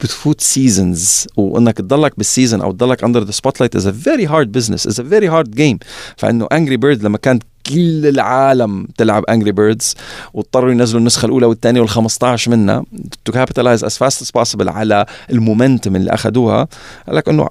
بتفوت 0.00 0.40
seasons 0.40 1.26
وإنك 1.36 1.78
تضلك 1.78 2.12
بال 2.16 2.27
season 2.27 2.60
أو 2.60 2.72
تضلك 2.72 3.04
under 3.04 3.22
the 3.24 3.30
spotlight 3.30 3.76
is 3.76 3.86
a 3.86 3.92
very 3.92 4.26
hard 4.26 4.52
business 4.52 4.86
is 4.86 5.00
a 5.00 5.02
very 5.04 5.28
hard 5.28 5.50
game 5.50 5.78
فإنه 6.16 6.48
Angry 6.52 6.76
Bird 6.76 7.02
لما 7.02 7.18
كانت 7.18 7.42
كل 7.66 8.06
العالم 8.06 8.88
تلعب 8.98 9.24
Angry 9.24 9.52
Birds 9.52 9.94
واضطروا 10.34 10.72
ينزلوا 10.72 11.00
النسخة 11.00 11.26
الأولى 11.26 11.46
والثانية 11.46 11.86
وال15 11.86 12.48
منها 12.48 12.84
to 13.24 13.32
capitalize 13.32 13.84
as 13.84 13.98
fast 13.98 14.22
as 14.22 14.30
possible 14.30 14.68
على 14.68 15.06
ال 15.30 15.37
momentum 15.37 15.96
اللي 15.96 16.10
أخذوها. 16.10 16.68
قال 17.06 17.16
لك 17.16 17.28
إنه 17.28 17.48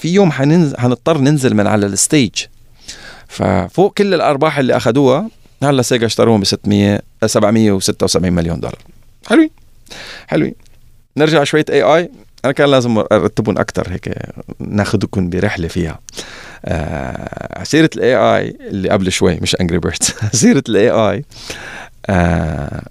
في 0.00 0.08
يوم 0.08 0.32
حننزل 0.32 0.76
حنضطر 0.78 1.18
ننزل 1.18 1.54
من 1.54 1.66
على 1.66 1.86
ال 1.86 1.93
stage. 1.93 2.34
ففوق 3.28 3.94
كل 3.94 4.14
الأرباح 4.14 4.58
اللي 4.58 4.76
أخذوها 4.76 5.30
هلا 5.62 5.82
سيجا 5.82 6.06
اشتروهم 6.06 6.40
ب 6.40 6.44
600 6.44 7.00
776 7.26 8.32
مليون 8.32 8.60
دولار. 8.60 8.78
حلوين. 9.26 9.50
حلوين. 10.26 10.54
نرجع 11.16 11.44
شوية 11.44 11.64
AI 11.70 12.10
أنا 12.44 12.52
كان 12.52 12.68
لازم 12.68 12.98
أرتبهم 12.98 13.58
أكثر 13.58 13.92
هيك 13.92 14.14
ناخذكم 14.58 15.30
برحلة 15.30 15.68
فيها. 15.68 16.00
آه 16.64 17.62
سيرة 17.64 17.90
ال 17.96 18.16
AI 18.16 18.56
اللي 18.60 18.88
قبل 18.88 19.12
شوي 19.12 19.34
مش 19.42 19.56
Angry 19.60 19.78
Birds 19.78 20.14
سيرة 20.32 20.62
ال 20.68 20.90
AI 20.90 21.24
آه 22.06 22.82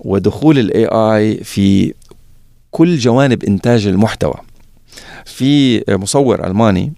ودخول 0.00 0.58
ال 0.58 0.86
AI 0.86 1.44
في 1.44 1.94
كل 2.70 2.98
جوانب 2.98 3.44
إنتاج 3.44 3.86
المحتوى. 3.86 4.34
في 5.24 5.84
مصور 5.88 6.46
ألماني 6.46 6.92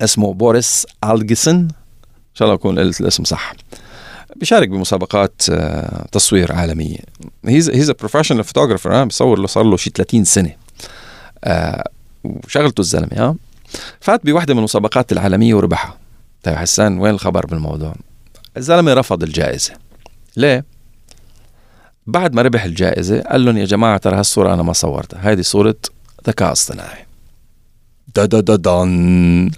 اسمه 0.00 0.34
بوريس 0.34 0.86
الجسن 1.04 1.56
إن 1.56 1.68
شاء 2.34 2.46
الله 2.48 2.54
أكون 2.58 2.78
قلت 2.78 3.00
الاسم 3.00 3.24
صح 3.24 3.52
بيشارك 4.36 4.68
بمسابقات 4.68 5.42
آه، 5.50 6.06
تصوير 6.12 6.52
عالمية. 6.52 6.98
he's 7.46 7.70
he's 7.70 7.90
professional 7.90 8.44
photographer 8.44 9.04
بيصور 9.04 9.38
له 9.38 9.46
صار 9.46 9.64
له 9.64 9.76
شي 9.76 9.90
30 9.90 10.24
سنة. 10.24 10.52
آه 11.44 11.88
وشغلته 12.24 12.80
الزلمة 12.80 13.36
فات 14.00 14.26
بوحدة 14.26 14.54
من 14.54 14.58
المسابقات 14.58 15.12
العالمية 15.12 15.54
وربحها. 15.54 15.98
طيب 16.42 16.54
حسان 16.54 16.98
وين 16.98 17.14
الخبر 17.14 17.46
بالموضوع؟ 17.46 17.94
الزلمة 18.56 18.94
رفض 18.94 19.22
الجائزة. 19.22 19.72
ليه؟ 20.36 20.64
بعد 22.06 22.34
ما 22.34 22.42
ربح 22.42 22.64
الجائزة 22.64 23.20
قال 23.20 23.44
لهم 23.44 23.56
يا 23.56 23.64
جماعة 23.64 23.96
ترى 23.96 24.18
هالصورة 24.18 24.54
أنا 24.54 24.62
ما 24.62 24.72
صورتها. 24.72 25.32
هذه 25.32 25.40
صورة 25.40 25.76
ذكاء 26.26 26.52
اصطناعي. 26.52 27.06
دا 28.16 28.24
دا 28.24 28.40
دا 28.40 28.56
دان. 28.56 29.50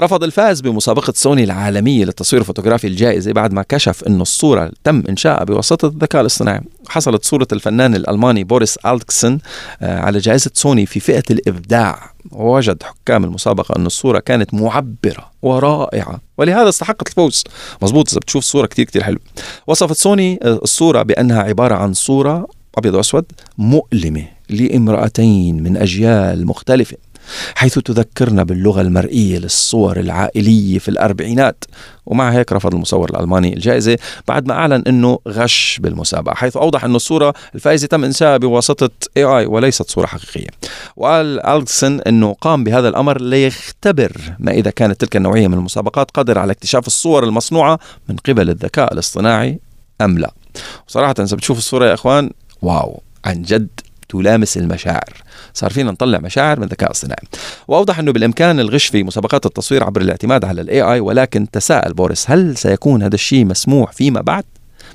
رفض 0.00 0.24
الفائز 0.24 0.60
بمسابقة 0.60 1.12
سوني 1.16 1.44
العالمية 1.44 2.04
للتصوير 2.04 2.42
الفوتوغرافي 2.42 2.86
الجائزة 2.86 3.32
بعد 3.32 3.52
ما 3.52 3.64
كشف 3.68 4.04
أن 4.04 4.20
الصورة 4.20 4.70
تم 4.84 5.02
إنشائها 5.08 5.44
بواسطة 5.44 5.86
الذكاء 5.86 6.20
الاصطناعي. 6.20 6.60
حصلت 6.88 7.24
صورة 7.24 7.46
الفنان 7.52 7.94
الألماني 7.94 8.44
بوريس 8.44 8.76
ألتكسن 8.76 9.38
آه، 9.82 10.00
على 10.00 10.18
جائزة 10.18 10.50
سوني 10.54 10.86
في 10.86 11.00
فئة 11.00 11.22
الإبداع. 11.30 12.10
ووجد 12.32 12.82
حكام 12.82 13.24
المسابقة 13.24 13.76
أن 13.76 13.86
الصورة 13.86 14.18
كانت 14.18 14.54
معبرة 14.54 15.30
ورائعة 15.42 16.20
ولهذا 16.38 16.68
استحقت 16.68 17.08
الفوز. 17.08 17.44
مزبوط 17.82 18.10
إذا 18.10 18.18
بتشوف 18.18 18.44
صورة 18.44 18.66
كتير 18.66 18.84
كتير 18.84 19.02
حلوة. 19.02 19.20
وصفت 19.66 19.96
سوني 19.96 20.38
آه، 20.42 20.60
الصورة 20.62 21.02
بأنها 21.02 21.42
عبارة 21.42 21.74
عن 21.74 21.92
صورة 21.92 22.46
أبيض 22.78 22.94
وأسود 22.94 23.24
مؤلمة 23.58 24.24
لامرأتين 24.50 25.62
من 25.62 25.76
أجيال 25.76 26.46
مختلفة. 26.46 26.96
حيث 27.54 27.78
تذكرنا 27.78 28.42
باللغة 28.42 28.80
المرئية 28.80 29.38
للصور 29.38 30.00
العائلية 30.00 30.78
في 30.78 30.88
الأربعينات. 30.88 31.64
ومع 32.06 32.30
هيك 32.30 32.52
رفض 32.52 32.74
المصور 32.74 33.10
الألماني 33.10 33.54
الجائزة 33.54 33.98
بعد 34.28 34.48
ما 34.48 34.54
أعلن 34.54 34.82
أنه 34.86 35.18
غش 35.28 35.78
بالمسابقة 35.82 36.34
حيث 36.34 36.56
أوضح 36.56 36.84
أن 36.84 36.94
الصورة 36.94 37.34
الفائزة 37.54 37.86
تم 37.86 38.04
إنشائها 38.04 38.36
بواسطة 38.36 38.90
AI 39.18 39.46
وليست 39.46 39.90
صورة 39.90 40.06
حقيقية. 40.06 40.48
وقال 40.96 41.46
ألكسن 41.46 42.00
أنه 42.00 42.32
قام 42.40 42.64
بهذا 42.64 42.88
الأمر 42.88 43.22
ليختبر 43.22 44.12
ما 44.38 44.52
إذا 44.52 44.70
كانت 44.70 45.00
تلك 45.00 45.16
النوعية 45.16 45.48
من 45.48 45.54
المسابقات 45.54 46.10
قادرة 46.10 46.40
على 46.40 46.52
اكتشاف 46.52 46.86
الصور 46.86 47.24
المصنوعة 47.24 47.78
من 48.08 48.16
قبل 48.16 48.50
الذكاء 48.50 48.92
الاصطناعي 48.92 49.60
أم 50.00 50.18
لا. 50.18 50.32
وصراحة 50.88 51.14
إذا 51.18 51.36
بتشوف 51.36 51.58
الصورة 51.58 51.86
يا 51.86 51.94
إخوان 51.94 52.30
واو 52.62 53.02
عن 53.24 53.42
جد 53.42 53.68
تلامس 54.08 54.56
المشاعر. 54.56 55.22
صار 55.56 55.70
فينا 55.70 55.90
نطلع 55.90 56.18
مشاعر 56.18 56.58
من 56.58 56.64
الذكاء 56.64 56.86
الاصطناعي 56.86 57.28
وأوضح 57.68 57.98
أنه 57.98 58.12
بالإمكان 58.12 58.60
الغش 58.60 58.86
في 58.86 59.04
مسابقات 59.04 59.46
التصوير 59.46 59.84
عبر 59.84 60.00
الاعتماد 60.00 60.44
على 60.44 60.60
ال 60.60 60.82
AI 60.82 61.00
ولكن 61.00 61.50
تساءل 61.50 61.92
بوريس 61.92 62.30
هل 62.30 62.56
سيكون 62.56 63.02
هذا 63.02 63.14
الشيء 63.14 63.44
مسموح 63.44 63.92
فيما 63.92 64.20
بعد؟ 64.20 64.44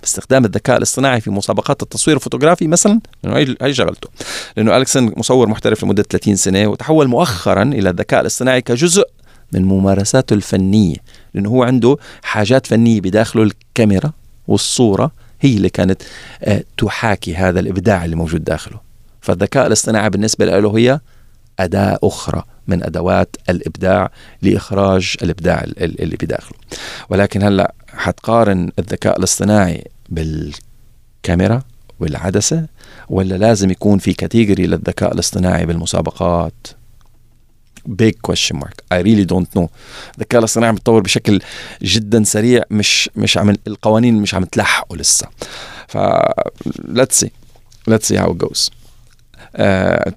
باستخدام 0.02 0.46
الذكاء 0.46 0.78
الاصطناعي 0.78 1.22
في 1.22 1.32
مسابقات 1.32 1.84
التصوير 1.84 2.18
الفوتوغرافي 2.18 2.68
مثلا؟ 2.68 3.00
لأنه 3.24 3.56
هي 3.62 3.74
شغلته. 3.74 4.10
لأنه 4.58 4.78
الكسن 4.78 5.14
مصور 5.18 5.48
محترف 5.48 5.84
لمدة 5.84 6.04
30 6.04 6.36
سنة 6.36 6.68
وتحول 6.68 7.08
مؤخرا 7.08 7.64
إلى 7.64 7.90
الذكاء 7.90 8.22
الاصطناعي 8.22 8.62
كجزء 8.62 9.08
من 9.52 9.66
ممارساته 9.66 10.34
الفنية. 10.34 10.96
لأنه 11.34 11.50
هو 11.50 11.64
عنده 11.64 11.98
حاجات 12.24 12.68
فنية 12.68 13.02
بداخله 13.02 13.44
الكاميرا 13.44 14.12
والصورة 14.48 15.12
هي 15.42 15.58
اللي 15.58 15.70
كانت 15.70 16.02
آه، 16.44 16.64
تحاكي 16.78 17.36
هذا 17.36 17.60
الإبداع 17.60 18.06
اللي 18.06 18.16
موجود 18.16 18.44
داخله. 18.44 18.91
فالذكاء 19.22 19.68
الاصطناعي 19.68 20.10
بالنسبة 20.10 20.46
له 20.46 20.78
هي 20.78 21.00
أداة 21.60 22.00
أخرى 22.04 22.44
من 22.68 22.84
أدوات 22.84 23.36
الإبداع 23.50 24.12
لإخراج 24.42 25.16
الإبداع 25.22 25.64
اللي 25.78 26.18
بداخله 26.22 26.58
ولكن 27.10 27.44
هلأ 27.44 27.74
حتقارن 27.88 28.72
الذكاء 28.80 29.20
الاصطناعي 29.20 29.88
بالكاميرا 30.10 31.62
والعدسة 32.00 32.68
ولا 33.10 33.36
لازم 33.36 33.70
يكون 33.70 33.98
في 34.00 34.14
كاتيجوري 34.14 34.68
للذكاء 34.68 35.14
الاصطناعي 35.14 35.66
بالمسابقات؟ 35.66 36.68
Big 37.90 38.16
question 38.28 38.58
mark. 38.58 38.76
I 38.94 38.98
really 39.02 39.26
don't 39.26 39.60
know. 39.60 39.68
الذكاء 40.16 40.40
الاصطناعي 40.40 40.74
بتطور 40.74 41.02
بشكل 41.02 41.42
جدا 41.82 42.24
سريع 42.24 42.64
مش 42.72 43.10
مش 43.16 43.38
عم 43.38 43.56
القوانين 43.68 44.22
مش 44.22 44.36
عم 44.36 44.44
تلحقه 44.44 44.96
لسه. 44.96 45.28
ف 45.88 45.98
let's 46.78 47.24
see. 47.24 47.30
Let's 47.90 48.06
see 48.12 48.18
how 48.18 48.32
it 48.32 48.38
goes. 48.38 48.81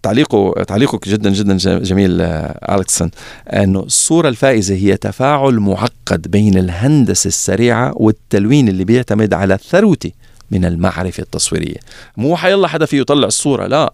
تعليقه 0.02 0.62
تعليقك 0.62 1.08
جدا 1.08 1.30
جدا 1.30 1.56
جميل 1.78 2.20
آه، 2.20 2.74
أليكسون 2.74 3.10
أنه 3.48 3.80
الصورة 3.80 4.28
الفائزة 4.28 4.74
هي 4.74 4.96
تفاعل 4.96 5.54
معقد 5.54 6.30
بين 6.30 6.58
الهندسة 6.58 7.28
السريعة 7.28 7.92
والتلوين 7.96 8.68
اللي 8.68 8.84
بيعتمد 8.84 9.34
على 9.34 9.54
الثروة 9.54 9.98
من 10.50 10.64
المعرفة 10.64 11.22
التصويرية. 11.22 11.76
مو 12.16 12.36
حيلا 12.36 12.68
حدا 12.68 12.86
فيه 12.86 13.00
يطلع 13.00 13.26
الصورة 13.26 13.66
لا. 13.66 13.92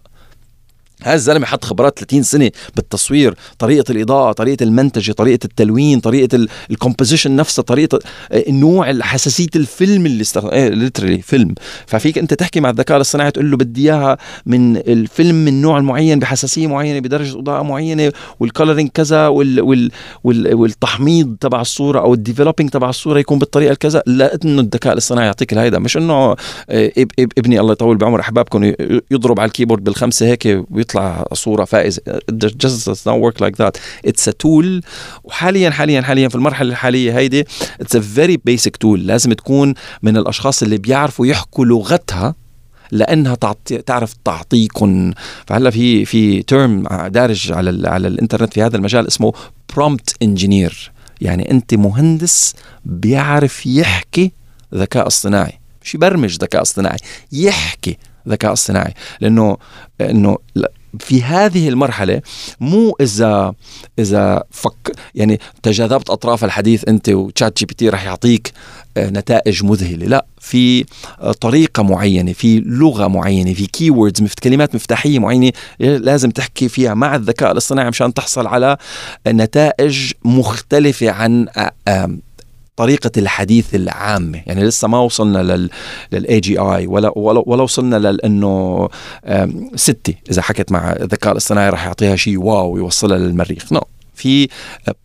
هذا 1.03 1.15
الزلمة 1.15 1.45
حط 1.45 1.65
خبرات 1.65 1.99
30 1.99 2.23
سنة 2.23 2.51
بالتصوير 2.75 3.35
طريقة 3.59 3.91
الإضاءة 3.91 4.31
طريقة 4.31 4.63
المنتجة 4.63 5.11
طريقة 5.11 5.39
التلوين 5.45 5.99
طريقة 5.99 6.47
ال 6.71 6.76
composition 6.76 7.35
نفسها 7.35 7.63
طريقة 7.63 7.99
النوع 8.31 9.01
حساسية 9.01 9.47
الفيلم 9.55 10.05
اللي 10.05 10.21
استخدم 10.21 10.49
إيه 10.49 10.69
literally 10.69 11.21
فيلم. 11.21 11.55
ففيك 11.87 12.17
أنت 12.17 12.33
تحكي 12.33 12.59
مع 12.59 12.69
الذكاء 12.69 12.97
الاصطناعي 12.97 13.31
تقول 13.31 13.51
له 13.51 13.57
بدي 13.57 13.81
إياها 13.81 14.17
من 14.45 14.77
الفيلم 14.77 15.35
من 15.45 15.61
نوع 15.61 15.79
معين 15.79 16.19
بحساسية 16.19 16.67
معينة 16.67 16.99
بدرجة 16.99 17.39
إضاءة 17.39 17.61
معينة 17.61 18.11
وال 18.39 18.49
coloring 18.49 18.89
كذا 18.89 19.27
وال 19.27 19.61
وال 19.61 19.91
وال 20.23 20.55
والتحميض 20.55 21.35
تبع 21.39 21.61
الصورة 21.61 21.99
أو 21.99 22.13
ال 22.13 22.18
developing 22.18 22.69
تبع 22.69 22.89
الصورة 22.89 23.19
يكون 23.19 23.39
بالطريقة 23.39 23.71
الكذا. 23.71 24.03
لا 24.05 24.37
إنه 24.45 24.61
الذكاء 24.61 24.93
الاصطناعي 24.93 25.25
يعطيك 25.25 25.53
الهيدا. 25.53 25.79
مش 25.79 25.97
إنه 25.97 26.35
آه، 26.69 26.91
إبني 27.37 27.59
الله 27.59 27.71
يطول 27.71 27.97
بعمر 27.97 28.19
أحبابكم 28.19 28.73
يضرب 29.11 29.39
على 29.39 29.47
الكيبورد 29.47 29.83
بالخمسة 29.83 30.25
هيك 30.25 30.63
تطلع 30.91 31.25
صورة 31.33 31.65
فائزة. 31.65 32.01
It 32.07 32.45
just 32.65 32.85
does 32.85 33.05
not 33.05 33.19
work 33.19 33.41
like 33.41 33.57
that. 33.57 33.79
It's 34.07 34.27
a 34.27 34.33
tool. 34.33 34.81
وحاليا 35.23 35.69
حاليا 35.69 36.01
حاليا 36.01 36.27
في 36.29 36.35
المرحلة 36.35 36.69
الحالية 36.69 37.17
هيدي 37.17 37.43
it's 37.83 37.95
a 37.95 38.01
very 38.17 38.37
basic 38.49 38.71
tool. 38.83 38.97
لازم 38.97 39.33
تكون 39.33 39.73
من 40.03 40.17
الأشخاص 40.17 40.63
اللي 40.63 40.77
بيعرفوا 40.77 41.25
يحكوا 41.25 41.65
لغتها 41.65 42.35
لأنها 42.91 43.35
تعطي 43.35 43.77
تعرف 43.77 44.13
تعطيكم 44.25 45.11
فهلا 45.47 45.69
في 45.69 46.05
في 46.05 46.43
term 46.43 46.87
دارج 47.07 47.51
على 47.51 47.89
على 47.89 48.07
الإنترنت 48.07 48.53
في 48.53 48.63
هذا 48.63 48.77
المجال 48.77 49.07
اسمه 49.07 49.33
prompt 49.75 50.15
engineer 50.21 50.91
يعني 51.21 51.51
أنت 51.51 51.73
مهندس 51.73 52.53
بيعرف 52.85 53.65
يحكي 53.65 54.31
ذكاء 54.75 55.07
اصطناعي. 55.07 55.59
مش 55.83 55.95
يبرمج 55.95 56.37
ذكاء 56.37 56.61
اصطناعي. 56.61 56.97
يحكي. 57.31 57.97
ذكاء 58.29 58.53
اصطناعي 58.53 58.93
لأنه 59.21 59.57
إنه 60.01 60.37
في 60.99 61.23
هذه 61.23 61.69
المرحلة 61.69 62.21
مو 62.59 62.95
إذا 63.01 63.53
إذا 63.99 64.43
فك 64.51 64.91
يعني 65.15 65.39
تجاذبت 65.63 66.09
أطراف 66.09 66.43
الحديث 66.43 66.87
أنت 66.87 67.09
و 67.09 67.59
ChatGPT 67.59 67.89
رح 67.89 68.05
يعطيك 68.05 68.53
آه، 68.97 69.09
نتائج 69.09 69.63
مذهلة. 69.63 70.07
لا 70.07 70.25
في 70.39 70.85
آه، 71.19 71.31
طريقة 71.31 71.83
معينة 71.83 72.33
في 72.33 72.59
لغة 72.59 73.07
معينة 73.07 73.53
في 73.53 73.67
keywords 73.67 74.33
كلمات 74.43 74.75
مفتاحية 74.75 75.19
معينة 75.19 75.51
لازم 75.79 76.29
تحكي 76.31 76.69
فيها 76.69 76.93
مع 76.93 77.15
الذكاء 77.15 77.51
الاصطناعي 77.51 77.89
مشان 77.89 78.13
تحصل 78.13 78.47
على 78.47 78.77
نتائج 79.27 80.11
مختلفة 80.25 81.11
عن 81.11 81.47
طريقة 82.81 83.11
الحديث 83.17 83.75
العامة. 83.75 84.41
يعني 84.45 84.63
لسه 84.63 84.87
ما 84.87 84.99
وصلنا 84.99 85.37
لل 85.43 85.69
لل 86.11 86.39
AGI 86.39 86.87
ولا 86.87 87.11
ولا, 87.17 87.61
وصلنا 87.61 87.95
لأنه 87.95 88.89
ستي 89.75 90.17
إذا 90.31 90.41
حكت 90.41 90.71
مع 90.71 90.91
الذكاء 90.91 91.31
الاصطناعي 91.31 91.69
راح 91.69 91.85
يعطيها 91.85 92.15
شيء 92.15 92.37
واو 92.37 92.71
ويوصلها 92.71 93.17
للمريخ. 93.17 93.73
no 93.73 93.79
no. 93.79 93.83
في 94.15 94.47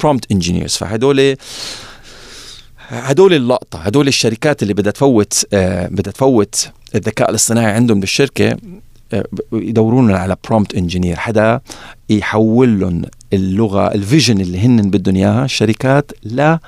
prompt 0.00 0.32
engineers 0.32 0.74
فهدول 0.76 1.36
هدول 2.88 3.34
اللقطة 3.34 3.78
هدول 3.78 4.08
الشركات 4.08 4.62
اللي 4.62 4.74
بدها 4.74 4.92
تفوت 4.92 5.46
آه، 5.52 5.86
بدها 5.86 6.12
تفوت 6.12 6.70
الذكاء 6.94 7.30
الاصطناعي 7.30 7.72
عندهم 7.72 8.00
بالشركة 8.00 8.56
آه، 9.12 9.24
يدورون 9.52 10.12
على 10.12 10.36
prompt 10.48 10.74
engineer 10.74 11.16
حدا 11.16 11.60
يحول 12.10 12.80
لهم 12.80 13.02
اللغة 13.32 13.94
ال 13.94 14.01
vision 14.01 14.40
اللي 14.40 14.58
هن 14.58 14.90
بدهم 14.90 15.16
إياها 15.16 15.44
الشركات 15.44 16.12
آه، 16.40 16.60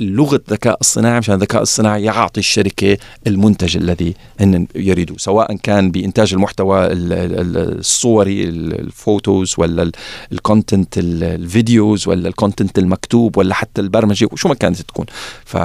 لغة 0.00 0.40
الذكاء 0.48 0.78
الصناعي 0.80 1.18
مشان 1.18 1.34
الذكاء 1.34 1.62
الصناعي 1.62 2.02
يعطي 2.02 2.40
الشركة 2.40 2.96
المنتج 3.26 3.76
الذي 3.76 4.14
هن 4.40 4.66
يريدوه 4.74 5.18
سواء 5.18 5.56
كان 5.56 5.90
بإنتاج 5.90 6.34
المحتوى 6.34 6.88
الصوري 6.90 8.44
ال 8.44 8.60
photos 8.60 9.54
ولا 9.58 9.92
ال 10.32 10.40
content 10.40 10.98
ال 10.98 11.14
videos 11.14 12.08
ولا 12.08 12.28
ال 12.28 12.34
content 12.34 12.78
المكتوب 12.78 13.36
ولا 13.38 13.54
حتى 13.54 13.80
البرمجة 13.80 14.28
وشو 14.32 14.48
ما 14.48 14.54
كانت 14.54 14.80
تكون. 14.80 15.06
ف 15.44 15.56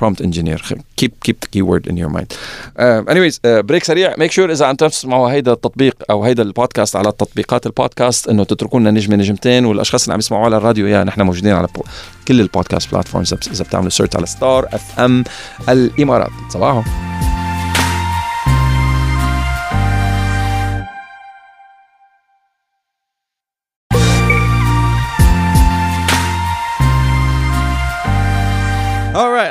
prompt 0.00 0.20
engineer 0.22 0.64
keep 1.00 1.12
keep 1.20 1.36
the 1.42 1.48
keyword 1.52 1.88
in 1.88 1.98
your 1.98 2.10
mind 2.10 2.32
anyways 2.80 3.40
break 3.44 3.84
سريع. 3.84 4.14
make 4.18 4.32
sure 4.32 4.52
إذا 4.52 4.66
عم 4.66 4.74
تسمعوا 4.74 5.30
هيدا 5.30 5.52
التطبيق 5.52 5.96
أو 6.10 6.24
هيدا 6.24 6.42
البودكاست 6.42 6.96
على 6.96 7.12
تطبيقات 7.12 7.66
البودكاست 7.66 8.28
إنه 8.28 8.44
تتركوا 8.44 8.80
لنا 8.80 8.90
نجمة 8.90 9.16
نجمتين 9.16 9.64
والأشخاص 9.64 10.02
اللي 10.02 10.12
عم 10.12 10.18
يسمعوا 10.18 10.44
على 10.44 10.56
الراديو 10.56 10.86
يا 10.86 11.04
نحن 11.04 11.22
موجودين 11.22 11.52
على 11.52 11.68
كل 12.28 12.40
البودكاست 12.40 12.92
platforms 12.92 13.34
إذا 13.34 13.64
بتعملوا 13.64 13.90
search 13.90 14.16
على 14.16 14.26
Star 14.26 14.66
FM 14.72 15.24
الإمارات. 15.68 16.30
صباحو. 16.48 16.82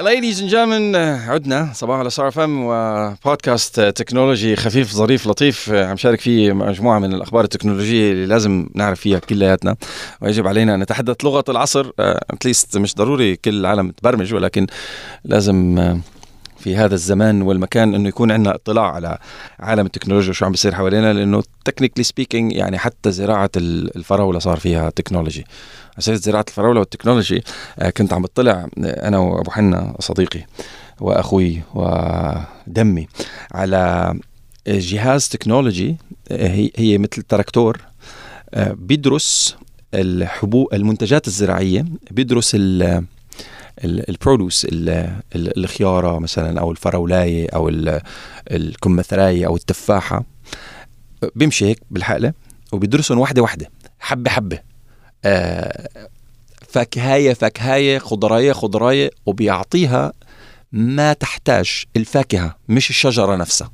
Ladies 0.10 0.42
and 0.42 0.50
gentlemen 0.50 0.96
عدنا 1.30 1.70
صباح 1.74 2.00
على 2.00 2.10
Star 2.10 2.32
FM 2.32 2.64
وبودكاست 2.66 3.80
تكنولوجي 3.82 4.56
خفيف 4.56 4.94
ظريف 4.94 5.28
لطيف. 5.28 5.70
عم 5.70 5.98
شارك 5.98 6.20
فيه 6.22 6.54
مجموعة 6.54 7.00
من 7.00 7.14
الأخبار 7.14 7.44
التكنولوجية 7.44 8.12
اللي 8.12 8.26
لازم 8.26 8.70
نعرف 8.76 9.00
فيها 9.00 9.20
كلياتنا. 9.20 9.76
ويجب 10.22 10.48
علينا 10.48 10.76
أن 10.76 10.80
نتحدث 10.80 11.16
لغة 11.24 11.44
العصر 11.50 11.92
at 12.00 12.22
least 12.22 12.78
مش 12.78 12.96
ضروري 12.96 13.36
كل 13.36 13.60
العالم 13.60 13.92
تبرمج 13.92 14.34
ولكن 14.34 14.68
لازم 15.26 16.00
في 16.60 16.76
هذا 16.76 16.96
الزمان 16.96 17.42
والمكان 17.42 17.96
إنه 17.96 18.10
يكون 18.10 18.32
عندنا 18.32 18.56
اطلاع 18.56 18.92
على 18.92 19.18
عالم 19.60 19.86
التكنولوجيا 19.86 20.30
وشو 20.30 20.46
عم 20.46 20.52
بيصير 20.52 20.76
حوالينا 20.76 21.14
لأنه 21.14 21.44
technically 21.66 22.04
speaking 22.04 22.52
يعني 22.52 22.78
حتى 22.78 23.12
زراعة 23.12 23.50
الفراولة 23.58 24.40
صار 24.40 24.58
فيها 24.58 24.90
تكنولوجي 24.90 25.46
مسألة 25.98 26.18
زراعة 26.18 26.46
الفراولة 26.48 26.80
وال 26.80 26.90
technology 26.90 27.44
آه، 27.80 27.90
كنت 27.90 28.14
عم 28.14 28.22
بطلع 28.22 28.52
آه، 28.52 29.08
أنا 29.08 29.18
وأبو 29.18 29.52
حنا 29.52 29.96
صديقي 30.00 30.46
وأخوي 31.02 31.62
ودمي 31.74 33.08
على 33.52 34.14
جهاز 34.68 35.30
تكنولوجي 35.30 35.96
آه، 36.32 36.48
هي 36.48 36.72
هي 36.76 36.98
مثل 36.98 37.22
تراكتور 37.22 37.82
بيدرس 38.58 39.56
الحبوب 39.94 40.74
المنتجات 40.74 41.28
الزراعية 41.28 41.86
بيدرس 42.12 42.52
ال 43.84 43.94
produce 43.94 44.68
الخيارة 45.36 46.20
مثلا 46.20 46.60
أو 46.60 46.72
الفراولاية 46.72 47.50
أو 47.50 47.72
الكمثراية 48.52 49.48
أو 49.48 49.56
التفاحة. 49.56 50.24
بيمشي 51.36 51.66
هيك 51.66 51.80
بالحقلة 51.92 52.34
وبيدرسهم 52.72 53.20
واحدة 53.20 53.42
واحدة 53.42 53.72
حبة 54.00 54.30
حبة. 54.32 54.60
فاكهاية 56.68 57.34
فاكهاية 57.34 57.98
خضراية 57.98 58.54
خضراية 58.54 59.12
وبيعطيها 59.26 60.14
ما 60.72 61.14
تحتاج 61.14 61.84
الفاكهة 61.98 62.56
مش 62.70 62.90
الشجرة 62.90 63.36
نفسها. 63.36 63.72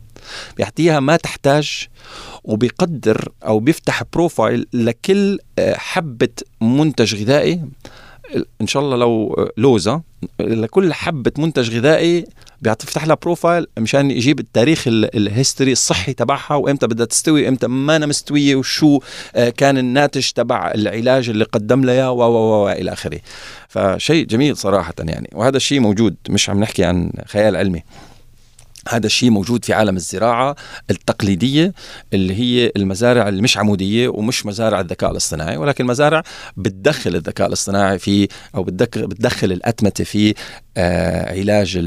بيعطيها 0.57 0.99
ما 0.99 1.17
تحتاج 1.17 1.87
وبيقدر 2.43 3.31
أو 3.45 3.59
بيفتح 3.59 4.03
profile 4.13 4.67
لكل 4.73 5.39
آه، 5.59 5.75
حبة 5.77 6.29
منتج 6.61 7.15
غذائي. 7.15 7.61
إن 8.61 8.67
شاء 8.67 8.83
الله 8.83 8.97
لو 8.97 9.35
لوزة 9.57 10.01
لكل 10.39 10.93
حبة 10.93 11.31
منتج 11.37 11.77
غذائي 11.77 12.25
بيفتح 12.61 13.05
لها 13.05 13.17
profile 13.21 13.67
مشان 13.77 14.11
يجيب 14.11 14.39
التاريخ 14.39 14.83
ال 14.87 14.98
history 14.98 15.71
الصحي 15.71 16.13
تبعها 16.13 16.55
وإمتى 16.55 16.87
بدها 16.87 17.05
تستوي 17.05 17.47
إمتى 17.47 17.67
مانا 17.67 18.05
مستوية 18.05 18.55
وشو 18.55 18.99
آه، 19.35 19.49
كان 19.49 19.77
الناتج 19.77 20.29
تبع 20.29 20.71
العلاج 20.75 21.29
اللي 21.29 21.43
قدم 21.43 21.85
لها 21.85 21.93
إياه 21.93 22.11
و 22.11 22.69
إلى 22.69 22.93
آخره. 22.93 23.19
فشيء 23.67 24.25
جميل 24.25 24.57
صراحة 24.57 24.93
يعني. 24.99 25.29
وهذا 25.33 25.57
الشيء 25.57 25.79
موجود 25.79 26.15
مش 26.29 26.49
عم 26.49 26.59
نحكي 26.59 26.83
عن 26.83 27.11
خيال 27.27 27.55
علمي. 27.55 27.83
هذا 28.89 29.05
الشيء 29.05 29.29
موجود 29.29 29.65
في 29.65 29.73
عالم 29.73 29.95
الزراعة 29.95 30.55
التقليدية 30.89 31.73
اللي 32.13 32.35
هي 32.35 32.71
المزارع 32.75 33.27
اللي 33.27 33.41
مش 33.41 33.57
عمودية 33.57 34.07
ومش 34.07 34.45
مزارع 34.45 34.79
الذكاء 34.79 35.11
الاصطناعي 35.11 35.57
ولكن 35.57 35.85
مزارع 35.85 36.23
بتدخل 36.57 37.15
الذكاء 37.15 37.47
الاصطناعي 37.47 37.99
في 37.99 38.27
أو 38.55 38.63
بتدخل 38.63 39.51
الأتمتة 39.51 40.03
في 40.03 40.33
آه، 40.77 41.39
علاج 41.39 41.77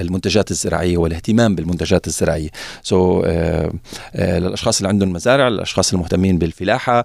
المنتجات 0.00 0.50
الزراعية 0.50 0.96
والاهتمام 0.96 1.54
بالمنتجات 1.54 2.06
الزراعية. 2.06 2.48
so 2.82 3.22
so, 3.22 3.24
آه، 3.26 3.72
آه، 4.14 4.38
للأشخاص 4.38 4.76
اللي 4.76 4.88
عندهم 4.88 5.12
مزارع 5.12 5.48
للأشخاص 5.48 5.92
المهتمين 5.92 6.38
بالفلاحة 6.38 7.04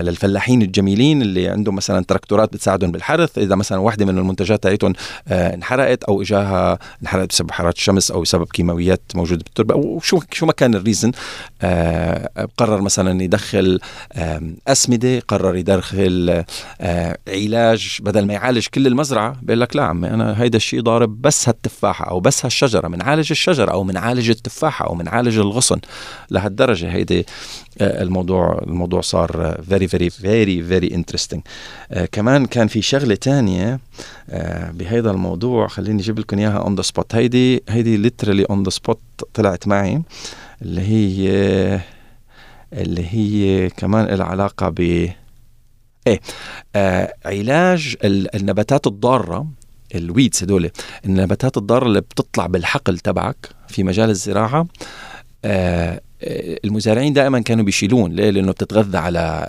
للفلاحين 0.00 0.62
الجميلين 0.62 1.22
اللي 1.22 1.48
عندهم 1.48 1.74
مثلا 1.74 2.04
تراكتورات 2.04 2.52
بتساعدهم 2.52 2.92
بالحرث. 2.92 3.38
إذا 3.38 3.54
مثلا 3.54 3.78
واحدة 3.78 4.04
من 4.04 4.18
المنتجات 4.18 4.62
تاعتهم 4.62 4.92
انحرقت 5.28 6.04
أو 6.04 6.22
اجاها 6.22 6.78
انحرقت 7.02 7.28
بسبب 7.28 7.50
حرارة 7.50 7.74
الشمس 7.76 8.10
أو 8.20 8.24
بسبب 8.24 8.46
كيماويات 8.46 9.02
موجوده 9.14 9.44
بالتربة. 9.44 9.74
وشو 9.74 10.20
شو 10.32 10.46
ما 10.46 10.52
كان 10.52 10.74
ال 10.74 10.79
reason 10.79 11.12
قرر 12.56 12.80
مثلا 12.80 13.22
يدخل 13.22 13.80
أسمدة 14.68 15.20
قرر 15.28 15.56
يدخل 15.56 16.44
علاج. 17.28 17.98
بدل 18.00 18.26
ما 18.26 18.32
يعالج 18.32 18.66
كل 18.66 18.86
المزرعة 18.86 19.36
بيقول 19.42 19.60
لك 19.60 19.76
لا 19.76 19.82
عمي 19.82 20.08
أنا 20.08 20.42
هيدا 20.42 20.56
الشيء 20.56 20.80
ضارب 20.80 21.22
بس 21.22 21.48
هالتفاحة 21.48 22.10
أو 22.10 22.20
بس 22.20 22.44
هالشجرة 22.44 22.88
بنعالج 22.88 23.30
الشجرة 23.30 23.70
أو 23.70 23.84
بنعالج 23.84 24.30
التفاحة 24.30 24.86
أو 24.86 24.94
بنعالج 24.94 25.38
الغصن. 25.38 25.80
لهالدرجة 26.30 26.92
هيدي 26.92 27.26
آه، 27.80 28.02
الموضوع 28.02 28.60
الموضوع 28.66 29.00
صار 29.00 29.60
very 29.68 29.88
very 29.88 30.10
very 30.10 30.62
very 30.62 30.94
interesting 30.94 31.42
كمان 32.12 32.46
كان 32.46 32.66
في 32.66 32.82
شغلة 32.82 33.14
تانية 33.14 33.80
آه، 34.30 34.70
بهيدا 34.70 35.10
الموضوع 35.10 35.68
خليني 35.68 36.00
أجيب 36.00 36.18
لكم 36.18 36.38
إياها 36.38 36.58
on 36.58 36.74
the 36.74 36.82
spot 36.82 37.14
هيدي 37.14 37.62
هيدي 37.68 37.96
literally 38.10 38.44
on 38.44 38.62
the 38.62 38.70
spot 38.70 39.00
طلعت 39.34 39.66
معي 39.68 40.02
اللي 40.62 40.80
هي 40.80 41.30
اللي 42.72 43.06
هي 43.08 43.68
كمان 43.70 44.14
العلاقه 44.14 44.68
ب 44.68 44.80
إيه 46.06 46.20
آه 46.76 47.14
علاج 47.24 47.96
النباتات 48.04 48.86
الضارة 48.86 49.46
ال 49.94 50.02
weeds 50.02 50.42
هدول 50.42 50.70
النباتات 51.04 51.56
الضارة 51.56 51.86
اللي 51.86 52.00
بتطلع 52.00 52.46
بالحقل 52.46 52.98
تبعك 52.98 53.48
في 53.68 53.82
مجال 53.82 54.10
الزراعة 54.10 54.66
آه 55.44 56.00
المزارعين 56.22 57.12
دائما 57.12 57.40
كانوا 57.40 57.64
بيشيلون. 57.64 58.12
ليه؟ 58.12 58.30
لأنه 58.30 58.52
بتتغذى 58.52 58.98
على 58.98 59.46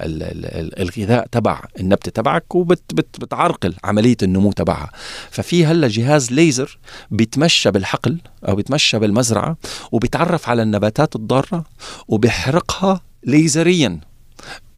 الغذاء 0.80 1.28
تبع 1.32 1.62
النبتة 1.80 2.12
تبعك 2.12 2.56
وبتعرقل 2.56 3.76
عملية 3.84 4.18
النمو 4.24 4.52
تبعها. 4.52 4.92
ففي 5.32 5.66
هلأ 5.66 5.88
جهاز 5.88 6.32
ليزر 6.32 6.80
بيتمشى 7.12 7.72
بالحقل 7.72 8.18
أو 8.48 8.56
بيتمشى 8.56 9.00
بالمزرعة 9.00 9.58
وبيتعرف 9.92 10.50
على 10.50 10.64
النباتات 10.64 11.16
الضارة 11.16 11.66
وبيحرقها 12.08 13.02
ليزريا 13.24 14.00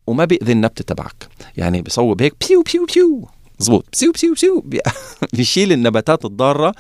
وما 0.08 0.26
بيأذي 0.26 0.52
النبتة 0.52 0.84
تبعك. 0.84 1.28
يعني 1.58 1.82
بصوب 1.82 2.22
هيك 2.22 2.36
بيو 2.50 2.64
بيو 2.74 2.86
بيو. 2.96 3.28
مزبوط 3.60 3.86
بسيو 3.94 4.12
بسيو 4.12 4.34
بسيو 4.34 4.64
بيشيل 5.34 5.72
النباتات 5.72 6.26
الضارة 6.26 6.74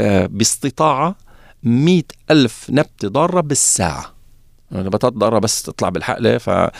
آه، 0.00 0.26
باستطاعة 0.26 1.16
مئة 1.62 2.04
ألف 2.30 2.66
نبتة 2.70 3.08
ضارة 3.08 3.40
بالساعة. 3.40 4.17
نباتات 4.72 5.12
ضارة 5.12 5.38
بس 5.38 5.62
تطلع 5.62 5.88
بالحقلة 5.88 6.38
ف 6.38 6.70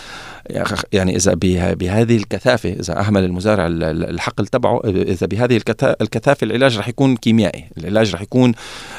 يعني 0.92 1.16
إذا 1.16 1.34
بهذه 1.74 2.16
الكثافة 2.16 2.68
إذا 2.68 3.00
أهمل 3.00 3.24
المزارع 3.24 3.66
الحقل 3.66 4.46
تبعه 4.46 4.80
إذا 4.84 5.26
بهذه 5.26 5.60
الكثافة 5.82 6.44
العلاج 6.44 6.78
رح 6.78 6.88
يكون 6.88 7.16
كيميائي 7.16 7.64
العلاج 7.78 8.14
رح 8.14 8.22
يكون 8.22 8.52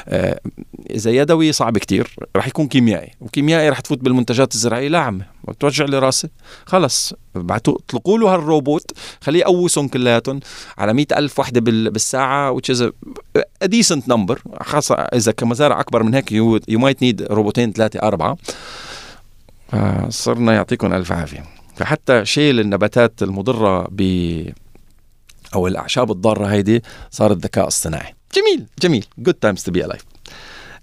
آه، 0.08 0.40
إذا 0.90 1.10
يدوي 1.10 1.52
صعب 1.52 1.78
كتير 1.78 2.16
رح 2.36 2.46
يكون 2.46 2.68
كيميائي 2.68 3.10
وكيميائي 3.20 3.68
رح 3.68 3.80
تفوت 3.80 3.98
بالمنتجات 3.98 4.54
الزراعية 4.54 4.88
لا 4.88 4.98
عم 4.98 5.22
بتوجع 5.50 5.84
لي 5.84 5.98
راسي. 5.98 6.28
خلص 6.66 7.14
بعتوا 7.34 7.74
اطلقوا 7.74 8.18
له 8.18 8.34
هالروبوت. 8.34 8.90
خليه 9.20 9.40
يقوسهم 9.40 9.88
كلياتهم 9.88 10.40
على 10.78 10.92
مئة 10.92 11.18
ألف 11.18 11.38
وحدة 11.38 11.60
بالساعة 11.60 12.56
which 12.56 12.74
is 12.74 12.80
a 13.64 13.68
decent 13.68 14.02
number. 14.12 14.62
خاصة 14.62 14.94
إذا 14.94 15.32
كمزارع 15.32 15.80
أكبر 15.80 16.02
من 16.02 16.14
هيك 16.14 16.30
you, 16.30 16.60
you 16.70 16.78
might 16.78 17.00
need 17.04 17.30
روبوتين 17.30 17.72
ثلاثة 17.72 18.00
أربعة. 18.02 18.36
فصرنا 19.68 20.52
يعطيكم 20.52 20.94
ألف 20.94 21.12
عافية. 21.12 21.44
فحتى 21.76 22.24
شيل 22.24 22.60
النباتات 22.60 23.22
المضرة 23.22 23.88
ب 23.90 24.00
أو 25.54 25.66
الأعشاب 25.66 26.10
الضارة 26.10 26.46
هيدي 26.46 26.82
صار 27.10 27.32
الذكاء 27.32 27.66
اصطناعي. 27.66 28.14
جميل 28.34 28.66
جميل. 28.82 29.04
Good 29.20 29.34
times 29.46 29.62
to 29.62 29.72
be 29.72 29.86
alive. 29.86 30.02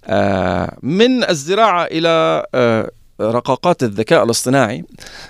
آه 0.05 0.77
من 0.83 1.29
الزراعة 1.29 1.83
إلى 1.83 2.45
آه 2.55 2.91
رقاقات 3.21 3.83
الذكاء 3.83 4.23
الاصطناعي. 4.23 4.83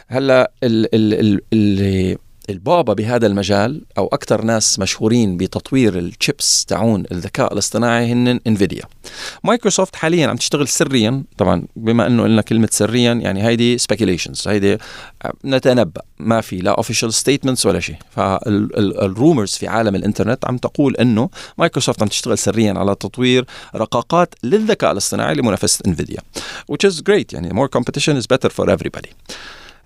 هلا 0.07 0.51
اللي 0.63 2.17
البابا 2.49 2.93
بهذا 2.93 3.27
المجال 3.27 3.81
أو 3.97 4.07
أكثر 4.07 4.41
ناس 4.41 4.79
مشهورين 4.79 5.37
بتطوير 5.37 5.97
الشيبس 5.97 6.65
تاعون 6.65 7.03
الذكاء 7.11 7.53
الاصطناعي 7.53 8.11
هن 8.11 8.39
انفيديا 8.47 8.83
مايكروسوفت 9.43 9.95
حاليا 9.95 10.27
عم 10.27 10.35
تشتغل 10.35 10.67
سريا 10.67 11.23
طبعا 11.37 11.63
بما 11.75 12.07
إنه 12.07 12.23
قلنا 12.23 12.41
كلمة 12.41 12.69
سريا 12.71 13.13
يعني 13.13 13.43
هيدي 13.43 13.77
speculations 13.77 14.47
هيدي 14.47 14.77
نتنبأ 15.45 16.01
ما 16.19 16.41
في 16.41 16.57
لا 16.57 16.71
official 16.71 17.13
statements 17.13 17.65
ولا 17.65 17.79
شيء. 17.79 17.95
فال 18.09 18.45
rumors 18.45 19.51
في 19.51 19.67
عالم 19.67 19.95
الإنترنت 19.95 20.45
عم 20.45 20.57
تقول 20.57 20.95
إنه 20.95 21.29
مايكروسوفت 21.57 22.01
عم 22.01 22.07
تشتغل 22.07 22.37
سريا 22.37 22.73
على 22.73 22.95
تطوير 22.95 23.45
رقاقات 23.75 24.35
للذكاء 24.43 24.91
الاصطناعي 24.91 25.35
لمنافسة 25.35 25.83
انفيديا 25.87 26.17
which 26.71 26.89
is 26.89 26.93
great 26.93 27.33
يعني 27.33 27.49
more 27.49 27.69
competition 27.77 28.21
is 28.21 28.25
better 28.35 28.49
for 28.49 28.69
everybody. 28.69 29.09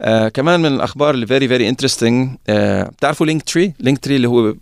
آه 0.01 0.27
كمان 0.29 0.59
من 0.59 0.65
الأخبار 0.65 1.13
اللي 1.13 1.27
very 1.27 1.47
very 1.47 1.69
interesting 1.69 2.38
بتعرفوا 2.49 3.25
Linktree 3.25 3.73
Linktree 3.79 4.15
اللي 4.15 4.27
هو 4.27 4.53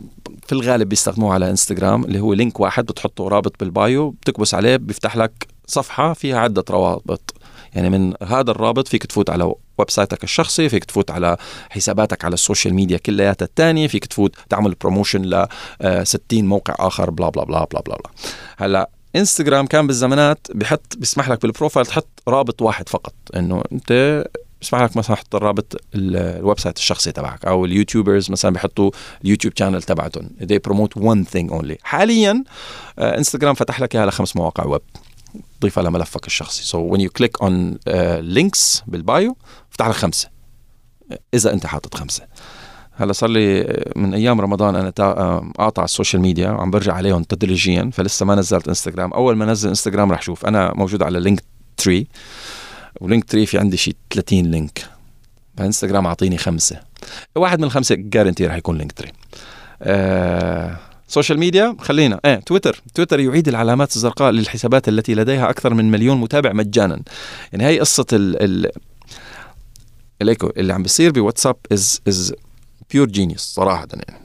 في 0.47 0.51
الغالب 0.51 0.89
بيستخدموه 0.89 1.33
على 1.33 1.49
انستغرام 1.49 2.03
اللي 2.03 2.19
هو 2.19 2.33
link 2.33 2.59
واحد 2.59 2.85
بتحطه 2.85 3.27
رابط 3.27 3.55
بال 3.59 3.79
bio 3.79 4.09
بتكبس 4.09 4.53
عليه 4.53 4.75
بيفتح 4.75 5.17
لك 5.17 5.47
صفحة 5.67 6.13
فيها 6.13 6.39
عدة 6.39 6.63
روابط 6.69 7.33
يعني 7.73 7.89
من 7.89 8.13
هذا 8.23 8.51
الرابط 8.51 8.87
فيك 8.87 9.05
تفوت 9.05 9.29
على 9.29 9.53
website 9.77 9.89
ك 9.89 10.23
الشخصي 10.23 10.69
فيك 10.69 10.83
تفوت 10.83 11.11
على 11.11 11.37
حساباتك 11.69 12.25
على 12.25 12.33
ال 12.33 12.39
social 12.39 12.73
media 12.73 12.97
كلياتها 12.97 13.45
الثانية 13.45 13.87
فيك 13.87 14.05
تفوت 14.05 14.35
تعمل 14.49 14.75
promotion 14.81 15.21
ل 15.21 15.47
60 16.03 16.45
موقع 16.45 16.75
آخر 16.79 17.09
blah 17.09 17.29
blah 17.29 17.43
blah 17.43 17.65
blah 17.65 17.81
blah, 17.81 17.95
blah. 17.95 18.09
هلأ 18.57 18.89
انستغرام 19.15 19.67
كان 19.67 19.87
بالزمانات 19.87 20.47
بحط 20.55 20.93
بيسمح 20.97 21.29
لك 21.29 21.41
بال 21.41 21.51
profile 21.51 21.85
تحط 21.85 22.07
رابط 22.27 22.61
واحد 22.61 22.89
فقط 22.89 23.13
إنه 23.35 23.63
أنت 23.71 24.23
بسمح 24.61 24.81
لك 24.81 24.97
مثلا 24.97 25.15
حط 25.15 25.35
الرابط 25.35 25.81
ال 25.95 26.59
website 26.59 26.77
الشخصي 26.77 27.11
تبعك 27.11 27.45
أو 27.45 27.65
ال 27.65 27.72
YouTubers 27.72 28.31
مثلا 28.31 28.51
بيحطوا 28.51 28.91
ال 29.23 29.27
YouTube 29.27 29.53
channel 29.57 29.83
تبعتهم. 29.83 30.29
They 30.41 30.59
promote 30.69 31.01
one 31.01 31.25
thing 31.33 31.51
only. 31.51 31.75
حاليا 31.83 32.43
انستغرام 32.99 33.53
فتح 33.53 33.79
لك 33.79 33.95
إياها 33.95 34.05
لخمس 34.05 34.35
مواقع 34.35 34.65
ويب. 34.65 34.81
ضيفها 35.61 35.83
لملفك 35.83 36.27
الشخصي. 36.27 36.63
So 36.63 36.93
when 36.93 36.99
you 36.99 37.09
click 37.21 37.45
on 37.45 37.51
uh, 37.51 37.91
links 38.37 38.83
بال 38.87 39.07
bio 39.07 39.37
فتح 39.69 39.87
لك 39.87 39.95
خمسة. 39.95 40.29
إذا 41.33 41.53
أنت 41.53 41.65
حاطط 41.65 41.95
خمسة. 41.95 42.23
هلا 42.95 43.13
صار 43.13 43.29
لي 43.29 43.83
من 43.95 44.13
أيام 44.13 44.41
رمضان 44.41 44.75
أنا 44.75 44.89
قاطع 45.57 45.83
ال 45.83 45.89
social 45.89 46.21
media 46.21 46.49
وعم 46.49 46.71
برجع 46.71 46.93
عليهم 46.93 47.23
تدريجيا 47.23 47.89
فلسه 47.93 48.25
ما 48.25 48.35
نزلت 48.35 48.67
انستغرام 48.67 49.13
أول 49.13 49.35
ما 49.35 49.45
نزل 49.45 49.69
انستغرام 49.69 50.11
رح 50.11 50.21
شوف. 50.21 50.45
أنا 50.45 50.73
موجود 50.75 51.03
على 51.03 51.19
Linktree 51.19 51.41
و 51.41 51.43
Linktree 51.77 53.45
في 53.45 53.57
عندي 53.57 53.77
شيء 53.77 53.95
30 54.13 54.45
link. 54.51 54.85
فانستغرام 55.57 56.05
اعطيني 56.05 56.37
خمسة. 56.37 56.81
واحد 57.35 57.59
من 57.59 57.63
الخمسه 57.63 57.95
guaranteed 57.95 58.47
رح 58.47 58.55
يكون 58.55 58.77
Linktree. 58.77 59.11
آه 59.81 60.79
social 61.07 61.39
media 61.39 61.75
خلينا. 61.79 62.19
إيه 62.25 62.35
تويتر. 62.35 62.81
تويتر 62.93 63.19
يعيد 63.19 63.47
العلامات 63.47 63.95
الزرقاء 63.95 64.31
للحسابات 64.31 64.87
التي 64.89 65.15
لديها 65.15 65.49
أكثر 65.49 65.73
من 65.73 65.91
مليون 65.91 66.17
متابع 66.17 66.53
مجانا. 66.53 67.01
يعني 67.53 67.65
هي 67.65 67.79
قصة 67.79 68.05
ال 68.13 68.71
ال 70.21 70.37
اللي 70.57 70.73
عم 70.73 70.83
بيصير 70.83 71.11
بواتساب 71.11 71.55
is 71.71 72.01
is 72.07 72.33
pure 72.91 73.07
genius 73.07 73.41
صراحة 73.41 73.87
يعني. 73.93 74.21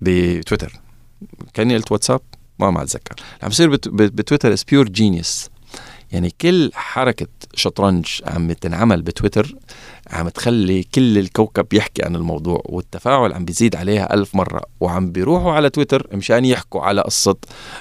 بتويتر. 0.00 0.80
كأني 1.54 1.76
قلت 1.76 1.92
واتساب 1.92 2.20
ما 2.58 2.70
ما 2.70 2.82
أتذكر. 2.82 3.14
اللي 3.18 3.42
عم 3.42 3.48
بيصير 3.48 3.68
بتويتر 3.90 4.52
is 4.52 4.64
pure 4.64 4.88
genius 4.88 5.49
يعني 6.12 6.34
كل 6.40 6.70
حركة 6.74 7.26
شطرنج 7.54 8.06
عم 8.26 8.52
تنعمل 8.52 9.02
بتويتر 9.02 9.54
عم 10.10 10.28
تخلي 10.28 10.82
كل 10.82 11.18
الكوكب 11.18 11.72
يحكي 11.72 12.04
عن 12.04 12.16
الموضوع 12.16 12.62
والتفاعل 12.64 13.32
عم 13.32 13.44
بيزيد 13.44 13.76
عليها 13.76 14.14
ألف 14.14 14.34
مرة 14.34 14.62
وعم 14.80 15.12
بيروحوا 15.12 15.52
على 15.52 15.70
تويتر 15.70 16.06
مشان 16.12 16.44
يحكوا 16.44 16.80
على 16.80 17.00
قصة 17.00 17.36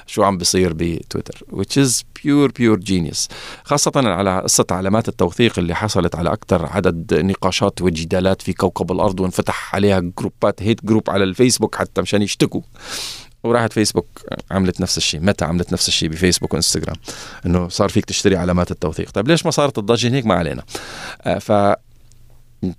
شو 0.08 0.24
عم 0.24 0.38
بيصير 0.38 0.74
بتويتر 0.76 1.44
which 1.52 1.86
is 1.86 2.04
pure 2.20 2.50
pure 2.60 2.80
genius. 2.90 3.28
خاصة 3.64 3.92
على 3.96 4.42
قصة 4.42 4.66
علامات 4.72 5.08
التوثيق 5.08 5.60
اللي 5.60 5.76
حصلت 5.76 6.16
على 6.16 6.34
أكثر 6.34 6.66
عدد 6.66 7.14
نقاشات 7.14 7.82
وجدالات 7.82 8.42
في 8.42 8.54
كوكب 8.54 8.92
الأرض 8.92 9.20
وانفتح 9.20 9.76
عليها 9.76 10.00
جروبات 10.00 10.64
hate 10.64 10.86
group 10.86 11.10
على 11.10 11.24
الفيسبوك 11.24 11.76
حتى 11.76 12.02
مشان 12.02 12.22
يشتكوا. 12.22 12.62
وراحت 13.44 13.74
فيسبوك 13.74 14.08
عملت 14.52 14.82
نفس 14.82 14.98
الشيء 14.98 15.20
متى 15.20 15.46
عملت 15.46 15.74
نفس 15.74 15.88
الشيء 15.88 16.10
بفيسبوك 16.10 16.54
وإنستغرام؟ 16.54 16.96
إنه 17.46 17.70
صار 17.70 17.90
فيك 17.90 18.06
تشتري 18.06 18.38
علامات 18.38 18.72
التوثيق. 18.72 19.12
طيب 19.12 19.28
ليش 19.28 19.46
ما 19.46 19.52
صارت 19.52 19.78
الضجة؟ 19.78 20.14
هيك 20.16 20.26
ما 20.26 20.36
علينا. 20.36 20.64
آه 21.22 21.38
ف 21.38 21.76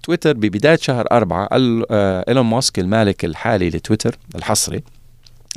تويتر 0.02 0.32
ببداية 0.32 0.78
شهر 0.82 1.06
أربعة 1.12 1.46
قال 1.46 1.86
آه 1.90 2.24
إيلون 2.28 2.46
ماسك 2.46 2.78
المالك 2.78 3.24
الحالي 3.24 3.70
لتويتر 3.70 4.18
الحصري 4.34 4.82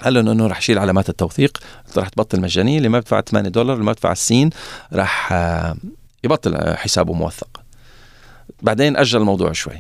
قال 0.04 0.14
لهم 0.14 0.30
إنه 0.30 0.48
رح 0.48 0.58
يشيل 0.58 0.80
علامات 0.80 1.10
التوثيق 1.10 1.58
رح 1.98 2.10
تبطل 2.10 2.42
مجانية 2.42 2.78
اللي 2.78 2.90
ما 2.90 3.00
بدفع 3.00 3.22
8 3.22 3.50
دولار 3.50 3.74
اللي 3.74 3.86
ما 3.86 3.92
بدفع 3.92 4.12
السين 4.12 4.50
رح 4.94 5.34
آه 5.34 5.76
يبطل 6.24 6.76
حسابه 6.78 7.14
موثق. 7.14 7.62
بعدين 8.62 8.98
أجل 8.98 9.20
الموضوع 9.20 9.52
شوي. 9.52 9.80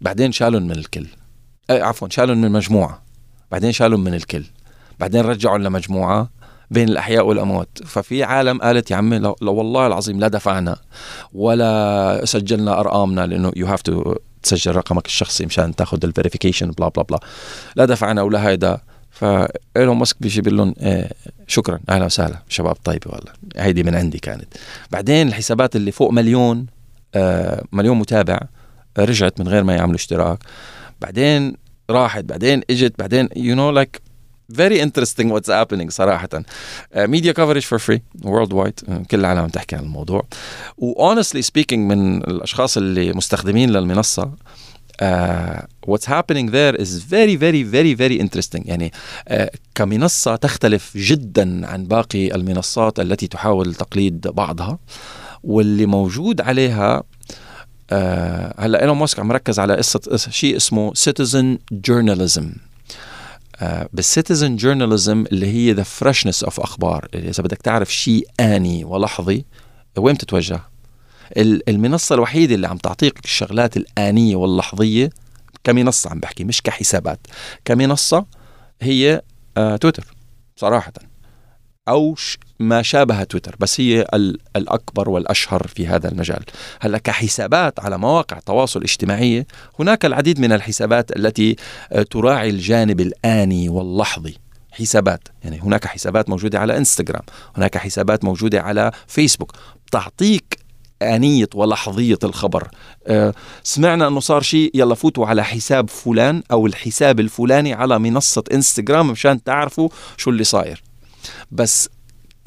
بعدين 0.00 0.32
شالهم 0.32 0.62
من 0.62 0.72
الكل. 0.72 1.06
عفوا 1.70 2.08
شالهم 2.08 2.40
من 2.40 2.50
مجموعة. 2.50 3.07
بعدين 3.52 3.72
شالهم 3.72 4.04
من 4.04 4.14
الكل. 4.14 4.44
بعدين 5.00 5.20
رجعوا 5.20 5.58
لمجموعة 5.58 6.30
بين 6.70 6.88
الأحياء 6.88 7.26
والأموات. 7.26 7.68
ففي 7.86 8.24
عالم 8.24 8.58
قالت 8.58 8.90
يا 8.90 8.96
عمي 8.96 9.18
لو, 9.18 9.36
لو 9.42 9.54
والله 9.54 9.86
العظيم 9.86 10.20
لا 10.20 10.28
دفعنا 10.28 10.76
ولا 11.32 12.20
سجلنا 12.24 12.80
أرقامنا 12.80 13.26
لأنه 13.26 13.52
you 13.56 13.66
have 13.66 13.82
to 13.82 14.14
تسجل 14.42 14.74
رقمك 14.76 15.06
الشخصي 15.06 15.46
مشان 15.46 15.76
تاخذ 15.76 15.98
ال 16.04 16.09
verification 16.09 16.70
blah 16.70 16.88
blah 16.88 17.02
blah 17.02 17.20
لا 17.76 17.84
دفعنا 17.84 18.22
ولا 18.22 18.48
هيدا. 18.48 18.80
فايلون 19.10 19.96
ماسك 19.96 20.16
بيجيب 20.20 20.48
لهم 20.48 20.74
إيه 20.80 21.10
شكرا 21.46 21.80
أهلا 21.88 22.04
وسهلا 22.04 22.38
شباب 22.48 22.76
طيبه 22.84 23.10
والله. 23.10 23.32
هيدي 23.56 23.82
من 23.82 23.94
عندي 23.94 24.18
كانت. 24.18 24.46
بعدين 24.90 25.28
الحسابات 25.28 25.76
اللي 25.76 25.92
فوق 25.92 26.10
مليون 26.10 26.66
آه 27.14 27.64
مليون 27.72 27.98
متابع 27.98 28.40
رجعت 28.98 29.40
من 29.40 29.48
غير 29.48 29.64
ما 29.64 29.74
يعملوا 29.74 29.96
اشتراك. 29.96 30.38
بعدين 31.00 31.56
راحت 31.90 32.24
بعدين 32.24 32.62
إجت 32.70 32.94
بعدين 32.98 33.28
you 33.36 33.54
know 33.56 33.70
like 33.70 34.00
very 34.54 34.82
interesting 34.82 35.32
what's 35.32 35.50
happening 35.50 35.90
صراحة. 35.90 36.28
media 36.96 37.32
coverage 37.32 37.62
for 37.62 37.78
free 37.78 38.02
worldwide 38.24 38.80
كل 39.10 39.20
العالم 39.20 39.46
تحكي 39.46 39.76
عن 39.76 39.82
الموضوع. 39.82 40.26
و 40.78 40.85
honestly 40.85 41.42
speaking 41.42 41.92
من 41.92 42.16
الأشخاص 42.16 42.76
اللي 42.76 43.12
مستخدمين 43.12 43.70
للمنصة 43.70 44.32
what's 45.86 46.10
happening 46.10 46.50
there 46.50 46.80
is 46.80 47.04
very 47.10 47.38
very 47.38 47.64
very 47.64 47.96
very 47.96 48.20
interesting 48.20 48.66
يعني 48.66 48.92
uh, 49.30 49.46
كمنصة 49.74 50.36
تختلف 50.36 50.96
جدا 50.96 51.66
عن 51.66 51.84
باقي 51.84 52.34
المنصات 52.34 53.00
التي 53.00 53.26
تحاول 53.26 53.74
تقليد 53.74 54.20
بعضها. 54.20 54.78
واللي 55.42 55.86
موجود 55.86 56.40
عليها 56.40 57.02
آه 57.90 58.54
هلا 58.58 58.80
إيلون 58.82 58.96
ماسك 58.96 59.18
عم 59.18 59.28
مركز 59.28 59.58
على 59.58 59.76
قصه 59.76 60.30
شيء 60.30 60.56
اسمه 60.56 60.94
citizen 60.94 61.58
journalism 61.72 62.52
بال 63.92 64.06
citizen 64.06 64.56
journalism 64.56 65.24
اللي 65.32 65.46
هي 65.46 65.72
the 65.72 65.82
freshness 65.82 66.44
of 66.44 66.60
أخبار. 66.60 67.08
إذا 67.14 67.42
بدك 67.42 67.56
تعرف 67.62 67.94
شيء 67.94 68.28
آني 68.40 68.84
ولحظي 68.84 69.44
وين 69.98 70.14
بتتوجه؟ 70.14 70.60
المنصة 71.68 72.14
الوحيدة 72.14 72.54
اللي 72.54 72.68
عم 72.68 72.76
تعطيك 72.76 73.24
الشغلات 73.24 73.76
الآنية 73.76 74.36
واللحظية 74.36 75.10
كمنصة 75.64 76.10
عم 76.10 76.20
بحكي 76.20 76.44
مش 76.44 76.62
كحسابات. 76.62 77.26
كمنصة 77.64 78.26
هي 78.82 79.22
آه 79.56 79.76
تويتر 79.76 80.14
صراحة. 80.56 80.92
أو 81.88 82.14
ما 82.60 82.82
شابه 82.82 83.24
تويتر 83.24 83.56
بس 83.60 83.80
هي 83.80 84.06
الأكبر 84.56 85.10
والأشهر 85.10 85.66
في 85.66 85.86
هذا 85.86 86.08
المجال. 86.08 86.44
هلأ 86.80 86.98
كحسابات 86.98 87.80
على 87.80 87.98
مواقع 87.98 88.38
التواصل 88.38 88.78
الاجتماعي 88.78 89.46
هناك 89.78 90.04
العديد 90.04 90.40
من 90.40 90.52
الحسابات 90.52 91.16
التي 91.16 91.56
آه، 91.92 92.02
تراعي 92.02 92.50
الجانب 92.50 93.00
الآني 93.00 93.68
واللحظي. 93.68 94.34
حسابات 94.72 95.28
يعني 95.44 95.60
هناك 95.60 95.86
حسابات 95.86 96.28
موجودة 96.28 96.58
على 96.58 96.76
إنستغرام 96.76 97.22
هناك 97.56 97.78
حسابات 97.78 98.24
موجودة 98.24 98.62
على 98.62 98.92
فيسبوك. 99.06 99.52
تعطيك 99.92 100.58
آنية 101.02 101.48
ولحظية 101.54 102.18
الخبر. 102.24 102.68
أه 103.06 103.34
سمعنا 103.62 104.08
أنه 104.08 104.20
صار 104.20 104.42
شيء 104.42 104.70
يلا 104.74 104.94
فوتوا 104.94 105.26
على 105.26 105.44
حساب 105.44 105.90
فلان 105.90 106.42
أو 106.52 106.66
الحساب 106.66 107.20
الفلاني 107.20 107.74
على 107.74 107.98
منصة 107.98 108.44
إنستغرام 108.52 109.10
مشان 109.10 109.42
تعرفوا 109.42 109.88
شو 110.16 110.30
اللي 110.30 110.44
صاير. 110.44 110.82
بس 111.50 111.88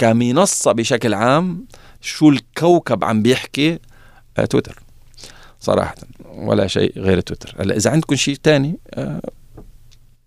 كمنصة 0.01 0.71
بشكل 0.71 1.13
عام 1.13 1.65
شو 2.01 2.29
الكوكب 2.29 3.03
عم 3.03 3.21
بيحكي 3.21 3.79
أه 4.37 4.45
تويتر. 4.45 4.79
صراحة 5.59 5.95
ولا 6.35 6.67
شيء 6.67 6.99
غير 6.99 7.19
تويتر. 7.19 7.55
هلأ 7.59 7.75
إذا 7.75 7.91
عندكم 7.91 8.15
شيء 8.15 8.35
تاني 8.43 8.79
أه 8.93 9.21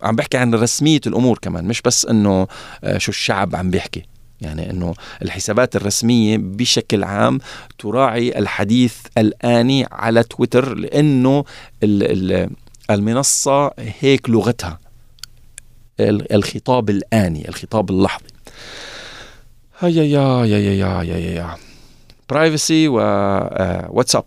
عم 0.03 0.17
بحكي 0.17 0.37
عن 0.37 0.55
رسمية 0.55 1.01
الأمور 1.07 1.39
كمان 1.39 1.65
مش 1.65 1.83
بس 1.83 2.07
أنه 2.07 2.47
أه 2.85 2.99
شو 2.99 3.11
الشعب 3.11 3.57
عم 3.57 3.71
بيحكي. 3.71 4.03
يعني 4.41 4.71
إنه 4.71 4.95
الحسابات 5.23 5.77
الرسمية 5.77 6.37
بشكل 6.39 7.05
عام 7.05 7.39
تراعي 7.79 8.39
الحديث 8.39 8.97
الآني 9.19 9.87
على 9.93 10.23
تويتر 10.23 10.75
لإنه 10.75 11.45
المنصة 12.91 13.71
هيك 13.79 14.31
لغتها 14.31 14.79
الخطاب 16.01 16.91
الآني 16.91 17.49
الخطاب 17.49 17.91
اللحظي. 17.91 18.34
هيا 19.79 20.03
يا 20.03 20.45
يا 20.45 20.59
يا 20.59 21.03
يا 21.03 21.03
يا 21.03 21.17
يا. 21.19 21.57
privacy 22.31 22.89
وواتساب 22.89 24.25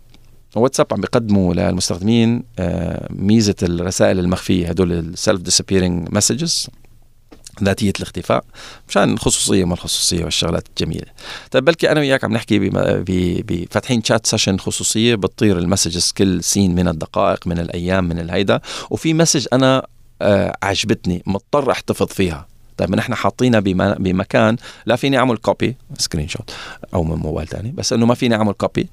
واتساب 0.56 0.86
عم 0.91 1.02
بيقدموا 1.02 1.54
للمستخدمين 1.54 2.43
آه، 2.60 3.08
ميزة 3.10 3.56
الرسائل 3.64 4.20
المخفية. 4.20 4.70
هدول 4.70 4.91
ال 4.91 5.01
self 5.01 5.41
disappearing 5.41 6.08
messages 6.12 6.68
ذاتية 7.64 7.93
الاختفاء 7.98 8.43
مشان 8.89 9.14
الخصوصيه 9.14 9.66
ما 9.66 9.74
الخصوصية 9.74 10.24
والشغلات 10.24 10.68
الجميلة. 10.70 11.08
طيب 11.52 11.66
بلكي 11.66 11.91
أنا 11.91 12.00
وياك 12.00 12.24
عم 12.24 12.34
نحكي 12.34 12.70
بفاتحين 13.41 14.04
chat 14.03 14.28
session 14.28 14.58
خصوصية 14.58 15.16
بتطير 15.16 15.58
ال 15.58 15.64
messages 15.64 16.12
كل 16.12 16.43
سين 16.43 16.76
من 16.76 16.88
الدقائق 16.88 17.48
من 17.48 17.60
الأيام 17.60 18.04
من 18.04 18.20
الهيدا. 18.20 18.60
وفي 18.89 19.14
message 19.14 19.47
أنا 19.54 19.88
آه 20.22 20.58
عجبتني 20.64 21.24
مضطر 21.26 21.72
أحتفظ 21.72 22.08
فيها. 22.08 22.48
طيب 22.78 22.95
نحن 22.95 23.15
حاطينها 23.15 23.59
بمكان 23.99 24.57
لا 24.86 24.95
فيني 24.95 25.17
أعمل 25.17 25.38
copy 25.38 25.78
screenshot 25.97 26.51
أو 26.93 27.03
من 27.03 27.15
موبايل 27.15 27.47
ثاني 27.47 27.71
بس 27.71 27.93
إنه 27.93 28.05
ما 28.05 28.15
فيني 28.15 28.36
أعمل 28.36 28.53
copy 28.53 28.89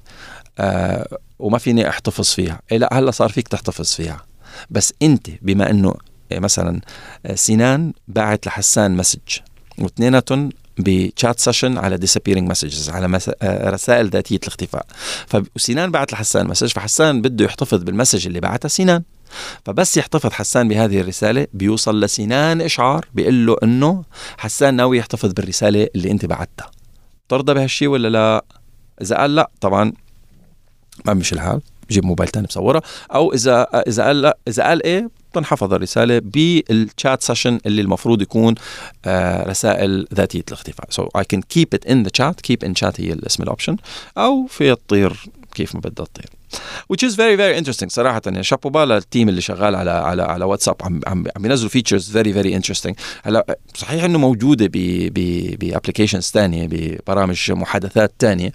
آه 0.59 1.17
وما 1.39 1.57
فيني 1.57 1.89
أحتفظ 1.89 2.25
فيها. 2.25 2.59
إيه 2.71 2.77
لا 2.77 2.89
هلأ 2.93 3.11
صار 3.11 3.29
فيك 3.29 3.47
تحتفظ 3.47 3.93
فيها. 3.93 4.21
بس 4.69 4.93
أنت 5.01 5.27
بما 5.41 5.69
إنه 5.69 5.93
إيه، 6.31 6.39
مثلا 6.39 6.81
آه، 7.25 7.35
سنان 7.35 7.93
باعت 8.07 8.47
لحسان 8.47 8.97
مسج 8.97 9.19
واثنيناتهم 9.77 10.49
ب 10.77 10.89
chat 10.89 11.39
session 11.39 11.77
على 11.77 11.97
disappearing 11.97 12.37
messages 12.37 12.89
على 12.89 13.07
مس... 13.07 13.31
آه، 13.41 13.69
رسائل 13.69 14.09
ذاتية 14.09 14.39
الاختفاء. 14.43 14.85
فسنان 15.27 15.91
بعت 15.91 16.13
لحسان 16.13 16.47
message 16.47 16.71
فحسان 16.71 17.21
بده 17.21 17.45
يحتفظ 17.45 17.83
بال 17.83 17.93
message 17.93 18.27
اللي 18.27 18.39
بعتها 18.39 18.69
سنان 18.69 19.03
فبس 19.65 19.97
يحتفظ 19.97 20.31
حسان 20.31 20.67
بهذه 20.67 21.01
الرسالة 21.01 21.47
بيوصل 21.53 22.01
لسنان 22.01 22.61
إشعار 22.61 23.05
بيقول 23.13 23.45
له 23.45 23.57
إنه 23.63 24.03
حسان 24.37 24.73
ناوي 24.73 24.97
يحتفظ 24.97 25.33
بالرسالة 25.33 25.87
اللي 25.95 26.11
أنت 26.11 26.25
بعتها 26.25 26.71
ترضى 27.29 27.53
بهالشيء 27.53 27.87
ولا 27.87 28.07
لا؟ 28.07 28.45
إذا 29.01 29.17
قال 29.17 29.35
لا 29.35 29.49
طبعا 29.61 29.93
ما 31.05 31.13
مش 31.13 31.33
الحال 31.33 31.61
بجيب 31.89 32.05
موبايل 32.05 32.29
ثاني 32.31 32.47
بصورها 32.47 32.81
أو 33.13 33.33
إذا 33.33 33.61
إذا 33.61 34.05
قال 34.05 34.21
لا 34.21 34.37
إذا 34.47 34.63
قال 34.63 34.83
إيه؟ 34.83 35.09
تنحفظ 35.35 35.73
الرسالة 35.73 36.19
بال 36.19 36.54
chat 36.54 37.23
session 37.23 37.59
اللي 37.65 37.81
المفروض 37.81 38.21
يكون 38.21 38.55
آه 39.05 39.49
رسائل 39.49 40.07
ذاتية 40.13 40.43
الاختفاء. 40.47 40.87
So 40.91 41.03
I 41.21 41.23
can 41.23 41.41
keep 41.55 41.77
it 41.77 41.91
in 41.91 42.07
the 42.07 42.11
chat. 42.19 42.35
Keep 42.47 42.67
in 42.67 42.73
chat 42.83 42.99
هي 42.99 43.13
الاسم 43.13 43.43
ال 43.43 43.48
option 43.48 43.77
أو 44.17 44.45
في 44.47 44.75
تطير 44.75 45.25
كيف 45.53 45.75
ما 45.75 45.81
بدها 45.81 46.05
تطير 46.05 46.29
which 46.93 47.03
is 47.07 47.13
very 47.15 47.35
very 47.35 47.55
interesting 47.59 47.87
صراحة. 47.87 48.21
يعني 48.25 48.43
شابوبا 48.43 48.79
لل 48.79 48.96
team 48.96 49.29
اللي 49.29 49.41
شغال 49.41 49.75
على 49.75 49.91
على 49.91 50.21
على 50.21 50.45
واتساب 50.45 50.75
عم 50.81 51.01
عم 51.07 51.25
عم 51.35 51.45
ينزلوا 51.45 51.69
features 51.69 52.17
very 52.17 52.31
very 52.31 52.59
interesting. 52.59 52.93
هلا 53.23 53.57
صحيح 53.75 54.03
إنه 54.03 54.19
موجودة 54.19 54.65
ب 54.65 54.71
ب 55.13 55.19
ب 55.59 55.64
applications 55.64 56.23
ثانية 56.23 56.67
ببرامج 56.71 57.51
محادثات 57.51 58.13
ثانية 58.19 58.51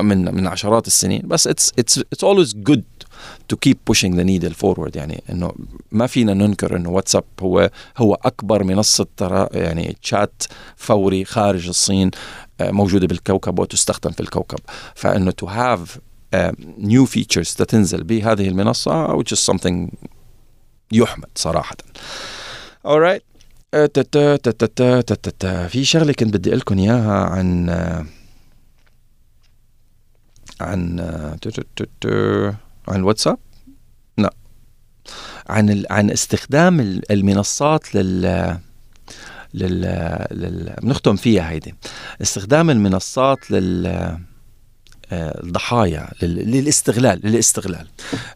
من 0.00 0.34
من 0.34 0.46
عشرات 0.46 0.86
السنين. 0.86 1.22
بس 1.24 1.48
it's 1.48 1.80
it's 1.80 1.98
it's 1.98 2.24
always 2.24 2.52
good 2.70 2.82
to 3.52 3.56
keep 3.56 3.78
pushing 3.90 4.16
the 4.16 4.24
needle 4.24 4.54
forward. 4.54 4.96
يعني 4.96 5.22
إنه 5.30 5.52
ما 5.92 6.06
فينا 6.06 6.34
ننكر 6.34 6.76
إنه 6.76 6.90
واتساب 6.90 7.24
هو 7.40 7.70
هو 7.96 8.14
أكبر 8.14 8.64
منصة 8.64 9.06
يعني 9.52 9.96
تشات 10.02 10.42
فوري 10.76 11.24
خارج 11.24 11.68
الصين 11.68 12.10
آه، 12.60 12.70
موجودة 12.70 13.06
بالكوكب 13.06 13.58
وتستخدم 13.58 14.10
في 14.10 14.20
الكوكب. 14.20 14.58
فإنه 14.94 15.32
to 15.44 15.48
have 15.48 15.98
new 16.78 17.04
features 17.04 17.52
تنزل 17.52 18.04
بهذه 18.04 18.48
المنصة 18.48 19.18
which 19.18 19.32
is 19.36 19.52
something 19.52 19.94
يحمد 20.92 21.28
صراحة. 21.34 21.76
Alright 22.86 23.34
في 25.68 25.84
شغلة 25.84 26.12
كنت 26.12 26.34
بدي 26.34 26.48
أقول 26.48 26.58
لكم 26.58 26.78
إياها 26.78 27.12
عن 27.12 27.70
عن 30.60 31.00
عن 32.88 32.96
الواتساب؟ 32.96 33.38
لا. 34.18 34.34
عن 35.48 35.84
عن 35.90 36.10
استخدام 36.10 36.80
المنصات 37.10 37.94
لل 37.94 38.22
لل, 39.54 39.80
لل... 40.30 40.74
بنختم 40.82 41.16
فيها 41.16 41.50
هيدي. 41.50 41.74
استخدام 42.22 42.70
المنصات 42.70 43.50
لل 43.50 44.18
الضحايا 45.12 46.10
للاستغلال 46.22 47.20
للاستغلال. 47.24 47.86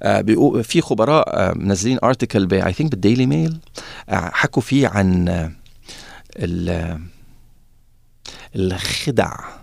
آه، 0.03 0.21
في 0.63 0.81
خبراء 0.81 1.29
آه، 1.29 1.53
منزلين 1.57 1.99
ارتكل 2.05 2.55
اي 2.55 2.73
ثينك 2.73 2.91
بالديلي 2.91 3.27
ميل 3.27 3.59
حكوا 4.11 4.63
فيه 4.63 4.89
عن 4.89 5.29
الخدع. 8.57 9.58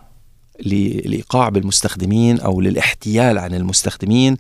للايقاع 0.66 1.50
بالمستخدمين 1.50 2.40
أو 2.40 2.62
للاحتيال 2.62 3.38
عن 3.38 3.54
المستخدمين 3.54 4.38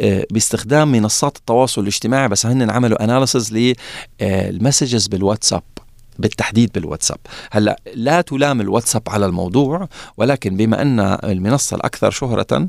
آه، 0.00 0.26
باستخدام 0.30 0.92
منصات 0.92 1.36
التواصل 1.36 1.82
الاجتماعي. 1.82 2.28
بس 2.28 2.46
هن 2.46 2.70
عملوا 2.70 3.04
analysis 3.04 3.74
لل 4.20 4.37
messages 4.37 5.06
بالواتساب 5.06 5.62
بالتحديد 6.18 6.70
بالواتساب. 6.74 7.18
هلأ 7.50 7.80
لا 7.94 8.20
تلام 8.20 8.60
الواتساب 8.60 9.02
على 9.08 9.26
الموضوع 9.26 9.88
ولكن 10.16 10.56
بما 10.56 10.82
أن 10.82 11.00
المنصة 11.00 11.76
الأكثر 11.76 12.10
شهرة 12.10 12.68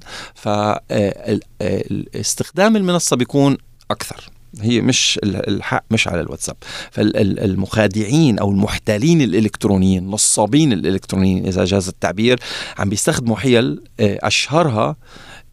فاستخدام 1.56 2.76
المنصة 2.76 3.16
بيكون 3.16 3.58
أكثر. 3.92 4.39
هي 4.62 4.82
مش 4.82 5.20
الحق 5.24 5.84
مش 5.92 6.08
على 6.08 6.22
الواتساب. 6.22 6.56
فالمخادعين 6.92 8.40
أو 8.40 8.52
المحتالين 8.52 9.22
الإلكترونيين 9.22 10.08
نصابين 10.08 10.74
الإلكترونيين 10.74 11.46
إذا 11.46 11.66
جاز 11.66 11.88
التعبير 11.88 12.40
عم 12.78 12.90
بيستخدموا 12.90 13.36
حيل 13.38 13.82
آه، 14.00 14.20
أشهرها 14.24 14.96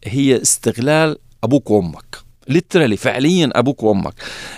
هي 0.03 0.41
استغلال 0.41 1.17
أبوك 1.43 1.71
وأمك. 1.71 2.17
literally 2.49 2.97
فعليا 2.97 3.49
أبوك 3.55 3.83
وأمك. 3.83 4.13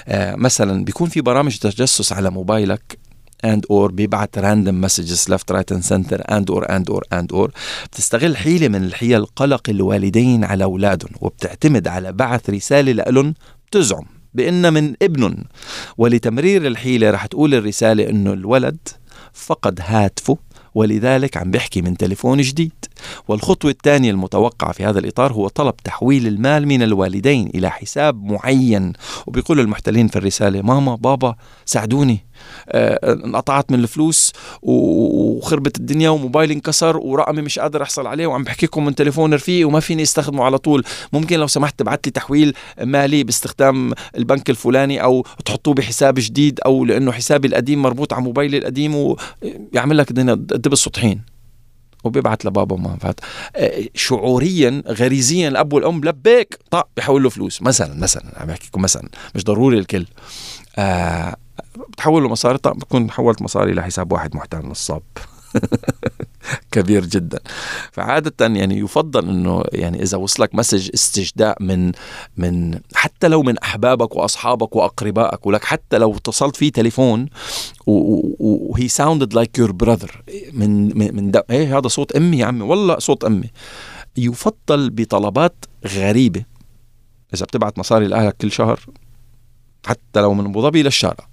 آه 0.07 0.35
مثلا 0.35 0.83
بيكون 0.85 1.09
في 1.09 1.21
برامج 1.21 1.57
تجسس 1.57 2.13
على 2.13 2.29
موبايلك 2.29 2.97
and 3.45 3.65
or 3.71 3.91
بيبعت 3.91 4.37
random 4.37 4.81
messages 4.81 5.25
left 5.29 5.51
right 5.51 5.71
and 5.71 5.83
center 5.83 6.21
and 6.31 6.51
or 6.51 6.75
and 6.75 6.89
or 6.89 7.03
and 7.13 7.33
or 7.33 7.51
بتستغل 7.91 8.37
حيلة 8.37 8.67
من 8.67 8.83
الحيل 8.83 9.25
قلق 9.25 9.69
الوالدين 9.69 10.43
على 10.43 10.63
أولادهم 10.63 11.11
وبتعتمد 11.21 11.87
على 11.87 12.11
بعث 12.11 12.49
رسالة 12.49 12.91
لهم 12.91 13.33
بتزعم. 13.67 14.05
بأن 14.33 14.73
من 14.73 14.93
ابن. 15.01 15.43
ولتمرير 15.97 16.67
الحيلة 16.67 17.11
رح 17.11 17.25
تقول 17.25 17.53
الرسالة 17.53 18.09
أنه 18.09 18.33
الولد 18.33 18.77
فقد 19.33 19.79
هاتفه 19.83 20.37
ولذلك 20.79 21.37
عم 21.37 21.51
بيحكي 21.51 21.81
من 21.81 21.97
تليفون 21.97 22.41
جديد. 22.41 22.71
والخطوة 23.27 23.71
الثانية 23.71 24.11
المتوقعة 24.11 24.71
في 24.71 24.85
هذا 24.85 24.99
الإطار 24.99 25.33
هو 25.33 25.47
طلب 25.47 25.77
تحويل 25.77 26.27
المال 26.27 26.67
من 26.67 26.83
الوالدين 26.83 27.49
إلى 27.55 27.69
حساب 27.69 28.23
معين. 28.23 28.93
وبيقول 29.27 29.59
المحتلين 29.59 30.07
في 30.07 30.15
الرسالة 30.15 30.61
ماما 30.61 30.95
بابا 30.95 31.35
ساعدوني. 31.65 32.29
آه، 32.69 33.13
انقطعت 33.25 33.71
من 33.71 33.79
الفلوس 33.79 34.33
وخربت 34.61 35.77
الدنيا 35.77 36.09
وموبايلي 36.09 36.53
انكسر 36.53 36.97
ورقمي 36.97 37.41
مش 37.41 37.59
قادر 37.59 37.83
أحصل 37.83 38.07
عليه 38.07 38.27
وعم 38.27 38.43
بحكيكم 38.43 38.85
من 38.85 38.95
تليفون 38.95 39.33
رفيقي 39.33 39.63
وما 39.63 39.79
فيني 39.79 40.03
أستخدمه 40.03 40.43
على 40.43 40.57
طول. 40.57 40.83
ممكن 41.13 41.39
لو 41.39 41.47
سمحت 41.47 41.79
تبعت 41.79 42.05
لي 42.05 42.11
تحويل 42.11 42.53
مالي 42.81 43.23
باستخدام 43.23 43.93
البنك 44.17 44.49
الفلاني 44.49 45.03
أو 45.03 45.25
تحطوه 45.45 45.73
بحساب 45.73 46.13
جديد 46.17 46.59
أو 46.65 46.85
لأنه 46.85 47.11
حسابي 47.11 47.47
القديم 47.47 47.81
مربوط 47.81 48.13
على 48.13 48.23
موبايلي 48.23 48.57
القديم 48.57 48.95
ويعمل 48.95 49.97
لك 49.97 50.09
الدنيا 50.09 50.33
دبس 50.69 50.77
سطحين 50.79 51.21
وبيبعت 52.03 52.45
لبابا 52.45 52.75
وماما. 52.75 52.97
فات 52.97 53.19
آه، 53.55 53.83
شعوريا 53.95 54.83
غريزيا 54.87 55.47
الأب 55.47 55.73
والأم 55.73 56.01
لبيك 56.05 56.59
طق 56.71 56.87
بيحول 56.95 57.23
له 57.23 57.29
فلوس. 57.29 57.61
مثلا 57.61 57.95
مثلا 57.95 58.23
عم 58.41 58.47
بحكي 58.47 58.67
لكم 58.67 58.81
مثلا 58.81 59.09
مش 59.35 59.43
ضروري 59.43 59.79
الكل. 59.79 60.05
آه 60.77 61.35
بتحول 61.89 62.23
له 62.23 62.29
مصاري 62.29 62.57
طب 62.57 62.79
بكون 62.79 63.11
حولت 63.11 63.41
مصاري 63.41 63.73
لحساب 63.73 64.11
واحد 64.11 64.35
محتال 64.35 64.69
نصاب 64.69 65.01
كبير 66.71 67.05
جدا. 67.05 67.39
فعادة 67.91 68.45
يعني 68.55 68.79
يفضل 68.79 69.29
إنه 69.29 69.63
يعني 69.73 70.03
إذا 70.03 70.17
وصلك 70.17 70.55
مسج 70.55 70.89
استجداء 70.93 71.63
من 71.63 71.91
من 72.37 72.79
حتى 72.93 73.27
لو 73.27 73.43
من 73.43 73.57
أحبابك 73.57 74.15
وأصحابك 74.15 74.75
وأقربائك 74.75 75.45
ولك 75.45 75.63
حتى 75.63 75.97
لو 75.97 76.15
اتصلت 76.15 76.55
فيه 76.55 76.71
تليفون 76.71 77.25
وهي 77.87 78.87
ساوندد 78.87 79.33
لايك 79.33 79.57
يور 79.57 79.71
براذر 79.71 80.23
من 80.53 80.97
من, 80.97 81.15
من 81.15 81.31
إيه 81.49 81.77
هذا 81.77 81.87
صوت 81.87 82.11
أمي 82.11 82.37
يا 82.37 82.45
عمي؟ 82.45 82.61
والله 82.61 82.99
صوت 82.99 83.23
أمي. 83.23 83.49
يفضل 84.17 84.89
بطلبات 84.89 85.65
غريبة. 85.87 86.43
إذا 87.33 87.45
بتبعت 87.45 87.79
مصاري 87.79 88.07
لأهلك 88.07 88.37
كل 88.37 88.51
شهر 88.51 88.79
حتى 89.85 90.21
لو 90.21 90.33
من 90.33 90.45
أبو 90.45 90.61
ظبي 90.61 90.83
للشارع. 90.83 91.27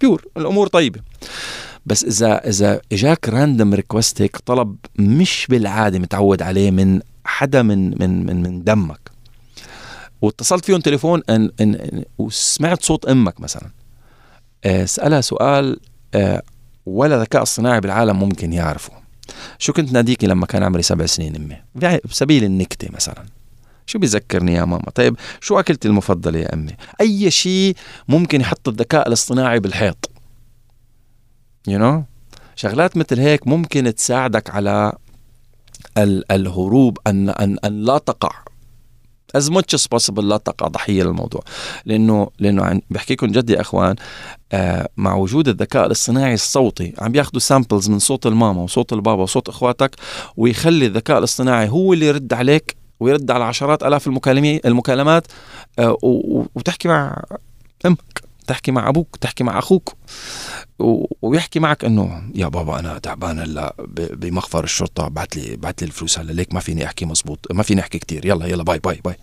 بيور 0.00 0.24
الأمور 0.36 0.66
طيبة. 0.66 1.00
بس 1.86 2.04
إذا 2.04 2.48
إذا 2.48 2.80
إجاك 2.92 3.28
راندوم 3.28 3.74
ريكوست 3.74 4.22
هيك 4.22 4.36
طلب 4.36 4.76
مش 4.98 5.46
بالعادة 5.50 5.98
متعود 5.98 6.42
عليه 6.42 6.70
من 6.70 7.00
حدا 7.24 7.62
من 7.62 7.90
من 8.02 8.26
من, 8.26 8.42
من 8.42 8.64
دمك. 8.64 9.10
واتصلت 10.22 10.64
فيهم 10.64 10.80
تليفون 10.80 11.22
إن 11.30 11.50
إن 11.60 11.74
إن 11.74 12.04
وسمعت 12.18 12.82
صوت 12.82 13.04
أمك 13.04 13.40
مثلا. 13.40 13.70
آه، 14.64 14.84
اسالها 14.84 15.20
سؤال 15.20 15.80
آه، 16.14 16.42
ولا 16.86 17.20
ذكاء 17.20 17.42
اصطناعي 17.42 17.80
بالعالم 17.80 18.18
ممكن 18.18 18.52
يعرفه. 18.52 18.92
شو 19.58 19.72
كنت 19.72 19.92
ناديكي 19.92 20.26
لما 20.26 20.46
كان 20.46 20.62
عمري 20.62 20.82
سبع 20.82 21.06
سنين 21.06 21.36
أمي؟ 21.36 21.56
بسبيل 22.04 22.44
النكتة 22.44 22.88
مثلا. 22.92 23.24
شو 23.86 23.98
بيذكرني 23.98 24.54
يا 24.54 24.64
ماما؟ 24.64 24.90
طيب 24.94 25.16
شو 25.40 25.60
أكلتي 25.60 25.88
المفضلة 25.88 26.38
يا 26.38 26.54
أمي؟ 26.54 26.72
أي 27.00 27.30
شيء 27.30 27.76
ممكن 28.08 28.40
يحط 28.40 28.68
الذكاء 28.68 29.08
الاصطناعي 29.08 29.60
بالحيط. 29.60 30.11
You 31.68 31.78
know? 31.78 32.02
شغلات 32.56 32.96
مثل 32.96 33.20
هيك 33.20 33.46
ممكن 33.46 33.94
تساعدك 33.94 34.50
على 34.50 34.92
الهروب 36.30 36.98
أن, 37.06 37.28
أن, 37.28 37.56
أن 37.64 37.80
لا 37.80 37.98
تقع. 37.98 38.30
As 39.38 39.44
much 39.44 39.78
as 39.78 39.86
possible 39.94 40.18
لا 40.18 40.36
تقع 40.36 40.68
ضحية 40.68 41.02
للموضوع. 41.02 41.42
لأنه 41.84 42.30
لأنه 42.38 42.80
بحكيكم 42.90 43.26
جد 43.26 43.50
يا 43.50 43.60
أخوان 43.60 43.96
آه 44.52 44.88
مع 44.96 45.14
وجود 45.14 45.48
الذكاء 45.48 45.86
الاصطناعي 45.86 46.34
الصوتي 46.34 46.94
عم 46.98 47.12
بياخذوا 47.12 47.40
samples 47.40 47.88
من 47.88 47.98
صوت 47.98 48.26
الماما 48.26 48.62
وصوت 48.62 48.92
البابا 48.92 49.22
وصوت 49.22 49.48
إخواتك 49.48 49.96
ويخلي 50.36 50.86
الذكاء 50.86 51.18
الاصطناعي 51.18 51.68
هو 51.68 51.92
اللي 51.92 52.06
يرد 52.06 52.32
عليك 52.32 52.76
ويرد 53.00 53.30
على 53.30 53.44
عشرات 53.44 53.82
آلاف 53.82 54.06
المكالمات 54.64 55.26
آه، 55.78 55.96
وتحكي 56.54 56.88
مع 56.88 57.22
أمك. 57.86 58.31
تحكي 58.46 58.72
مع 58.72 58.88
أبوك 58.88 59.16
تحكي 59.16 59.44
مع 59.44 59.58
أخوك 59.58 59.94
ويحكي 61.22 61.60
معك 61.60 61.84
إنه 61.84 62.30
يا 62.34 62.48
بابا 62.48 62.78
أنا 62.78 62.98
تعبان 62.98 63.38
هلأ 63.38 63.74
بمخفر 63.96 64.64
الشرطة 64.64 65.08
بعت 65.08 65.36
لي 65.36 65.56
بعت 65.56 65.82
لي 65.82 65.86
الفلوس 65.86 66.18
هلأ 66.18 66.32
ليك 66.32 66.54
ما 66.54 66.60
فيني 66.60 66.86
أحكي 66.86 67.04
مزبوط 67.04 67.52
ما 67.52 67.62
فيني 67.62 67.80
أحكي 67.80 67.98
كتير 67.98 68.26
يلا 68.26 68.46
يلا 68.46 68.62
bye 68.62 68.78
bye 68.78 69.00
bye. 69.04 69.16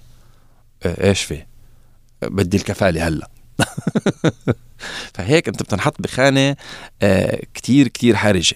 آه، 0.83 1.07
إيش 1.09 1.21
في؟ 1.21 1.43
بدي 2.21 2.57
الكفالة 2.57 3.07
هلأ. 3.07 3.29
فهيك 5.13 5.47
أنت 5.47 5.63
بتنحط 5.63 6.01
بخانة 6.01 6.55
آه، 7.01 7.41
كتير 7.53 7.87
كتير 7.87 8.15
حرجة. 8.15 8.55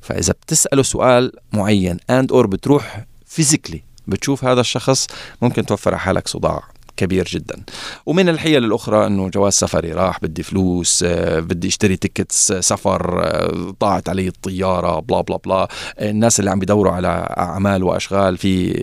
فإذا 0.00 0.32
بتسأله 0.32 0.82
سؤال 0.82 1.32
معين 1.52 1.98
and 2.10 2.32
or 2.32 2.46
بتروح 2.46 3.04
physically 3.26 3.82
بتشوف 4.06 4.44
هذا 4.44 4.60
الشخص 4.60 5.06
ممكن 5.42 5.66
توفر 5.66 5.90
على 5.90 6.00
حالك 6.00 6.28
صداع. 6.28 6.77
كبير 6.98 7.24
جدا. 7.24 7.62
ومن 8.06 8.28
الحيل 8.28 8.64
الأخرى 8.64 9.06
أنه 9.06 9.28
جواز 9.28 9.52
سفري 9.52 9.92
راح 9.92 10.20
بدي 10.22 10.42
فلوس 10.42 11.02
آه، 11.02 11.40
بدي 11.40 11.68
اشتري 11.68 11.96
tickets 11.96 12.50
آه، 12.50 12.60
سفر 12.60 13.22
آه، 13.24 13.74
ضاعت 13.80 14.08
علي 14.08 14.28
الطيارة 14.28 15.00
blah 15.00 15.20
blah 15.20 15.36
blah 15.44 15.68
الناس 16.00 16.40
اللي 16.40 16.50
عم 16.50 16.58
بيدوروا 16.58 16.92
على 16.92 17.34
أعمال 17.38 17.82
وأشغال 17.82 18.36
في 18.36 18.74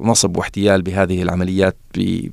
نصب 0.00 0.36
واحتيال 0.36 0.82
بهذه 0.82 1.22
العمليات 1.22 1.76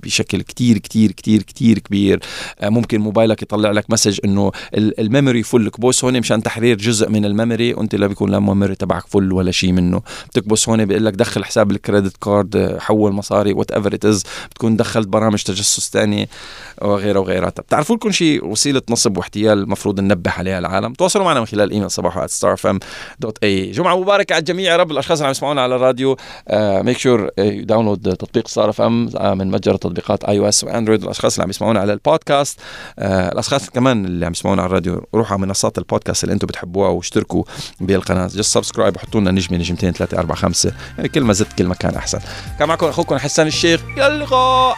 بشكل 0.04 0.42
كتير 0.42 0.78
كتير 0.78 1.12
كتير 1.12 1.44
كتير 1.44 1.80
كبير. 1.80 2.20
ممكن 2.64 3.02
موبايلك 3.02 3.42
يطلع 3.42 3.72
لك 3.72 3.86
message 3.90 4.20
إنه 4.26 4.52
ال 4.74 4.84
memory 4.84 5.44
full 5.44 5.70
كبوس 5.70 6.04
هون 6.04 6.20
مشان 6.20 6.44
تحرير 6.44 6.78
جزء 6.78 7.10
من 7.10 7.26
ال 7.26 7.33
memory 7.33 7.74
وأنت 7.74 7.96
لا 7.96 8.08
بيكون 8.08 8.32
لا 8.32 8.38
ال 8.38 8.43
memory 8.43 8.76
تبعك 8.76 9.08
full 9.08 9.34
ولا 9.34 9.52
شيء 9.52 9.72
منه. 9.72 10.02
بتكبس 10.30 10.70
هون 10.70 10.86
بيقول 10.86 11.06
لك 11.06 11.14
دخل 11.14 11.46
حساب 11.46 11.72
ال 11.72 11.78
credit 11.78 12.18
card 12.18 12.78
حول 12.80 13.12
مصاري 13.12 13.54
whatever 13.54 13.94
it 13.94 14.06
is 14.06 14.24
بتكون 14.52 14.76
دخلت 14.78 15.08
برامج 15.08 15.44
تجسس 15.44 15.90
تانية 15.90 16.28
وغيرها 16.82 17.20
وغيرها. 17.20 17.50
بتعرفوا 17.50 17.96
لكم 17.96 18.12
شيء 18.12 18.46
وسيلة 18.46 18.82
نصب 18.90 19.18
واحتيال 19.18 19.58
المفروض 19.58 20.00
ننبه 20.00 20.32
عليها 20.32 20.60
العالم؟ 20.60 20.94
تواصلوا 20.94 21.26
معنا 21.26 21.40
من 21.40 21.46
خلال 21.46 21.72
إيميل 21.72 21.92
صباحو 21.92 22.20
اي 23.44 23.72
جمعة 23.72 24.00
مباركة 24.00 24.34
على 24.34 24.40
الجميع. 24.40 24.72
يا 24.72 24.78
رب 24.78 24.92
الأشخاص 24.92 25.18
اللي 25.18 25.26
عم 25.26 25.32
يسمعونا 25.32 25.62
على 25.62 25.76
الراديو 25.76 26.18
make 26.54 26.98
sure 26.98 27.30
download 27.40 28.16
تطبيق 28.16 28.48
Star 28.48 28.70
FM 28.70 29.10
من 29.38 29.49
متجر 29.52 29.76
تطبيقات 29.76 30.24
iOS 30.24 30.64
و 30.64 30.68
Android. 30.68 31.04
الأشخاص 31.04 31.34
اللي 31.34 31.44
عم 31.44 31.50
يسمعونا 31.50 31.80
على 31.80 31.94
البودكاست 31.94 32.60
uh, 32.60 32.64
الأشخاص 33.04 33.70
كمان 33.70 34.06
اللي 34.06 34.26
عم 34.26 34.32
يسمعونا 34.32 34.62
على 34.62 34.70
الراديو 34.70 35.08
روحوا 35.16 35.38
على 35.38 35.42
منصات 35.42 35.78
البودكاست 35.78 36.24
اللي 36.24 36.34
أنتم 36.34 36.48
بتحبوها 36.48 36.90
واشتركوا 36.90 37.44
بالقناة. 37.80 38.28
just 38.28 38.54
subscribe 38.54 38.96
وحطوا 38.96 39.22
لنا 39.22 39.32
نجمة 39.32 39.58
نجمتين 39.58 39.92
ثلاثة 39.92 40.20
أربعة 40.20 40.38
خمسة. 40.38 40.72
يعني 40.98 41.10
كل 41.10 41.22
ما 41.22 41.34
زدت 41.34 41.54
كل 41.54 41.68
ما 41.68 41.76
كان 41.76 41.96
أحسن. 41.96 42.20
كان 42.60 42.68
معكم 42.68 42.86
أخوكم 42.86 43.18
حسان 43.18 43.48
الشيخ. 43.48 43.82
اللقاء 43.98 44.78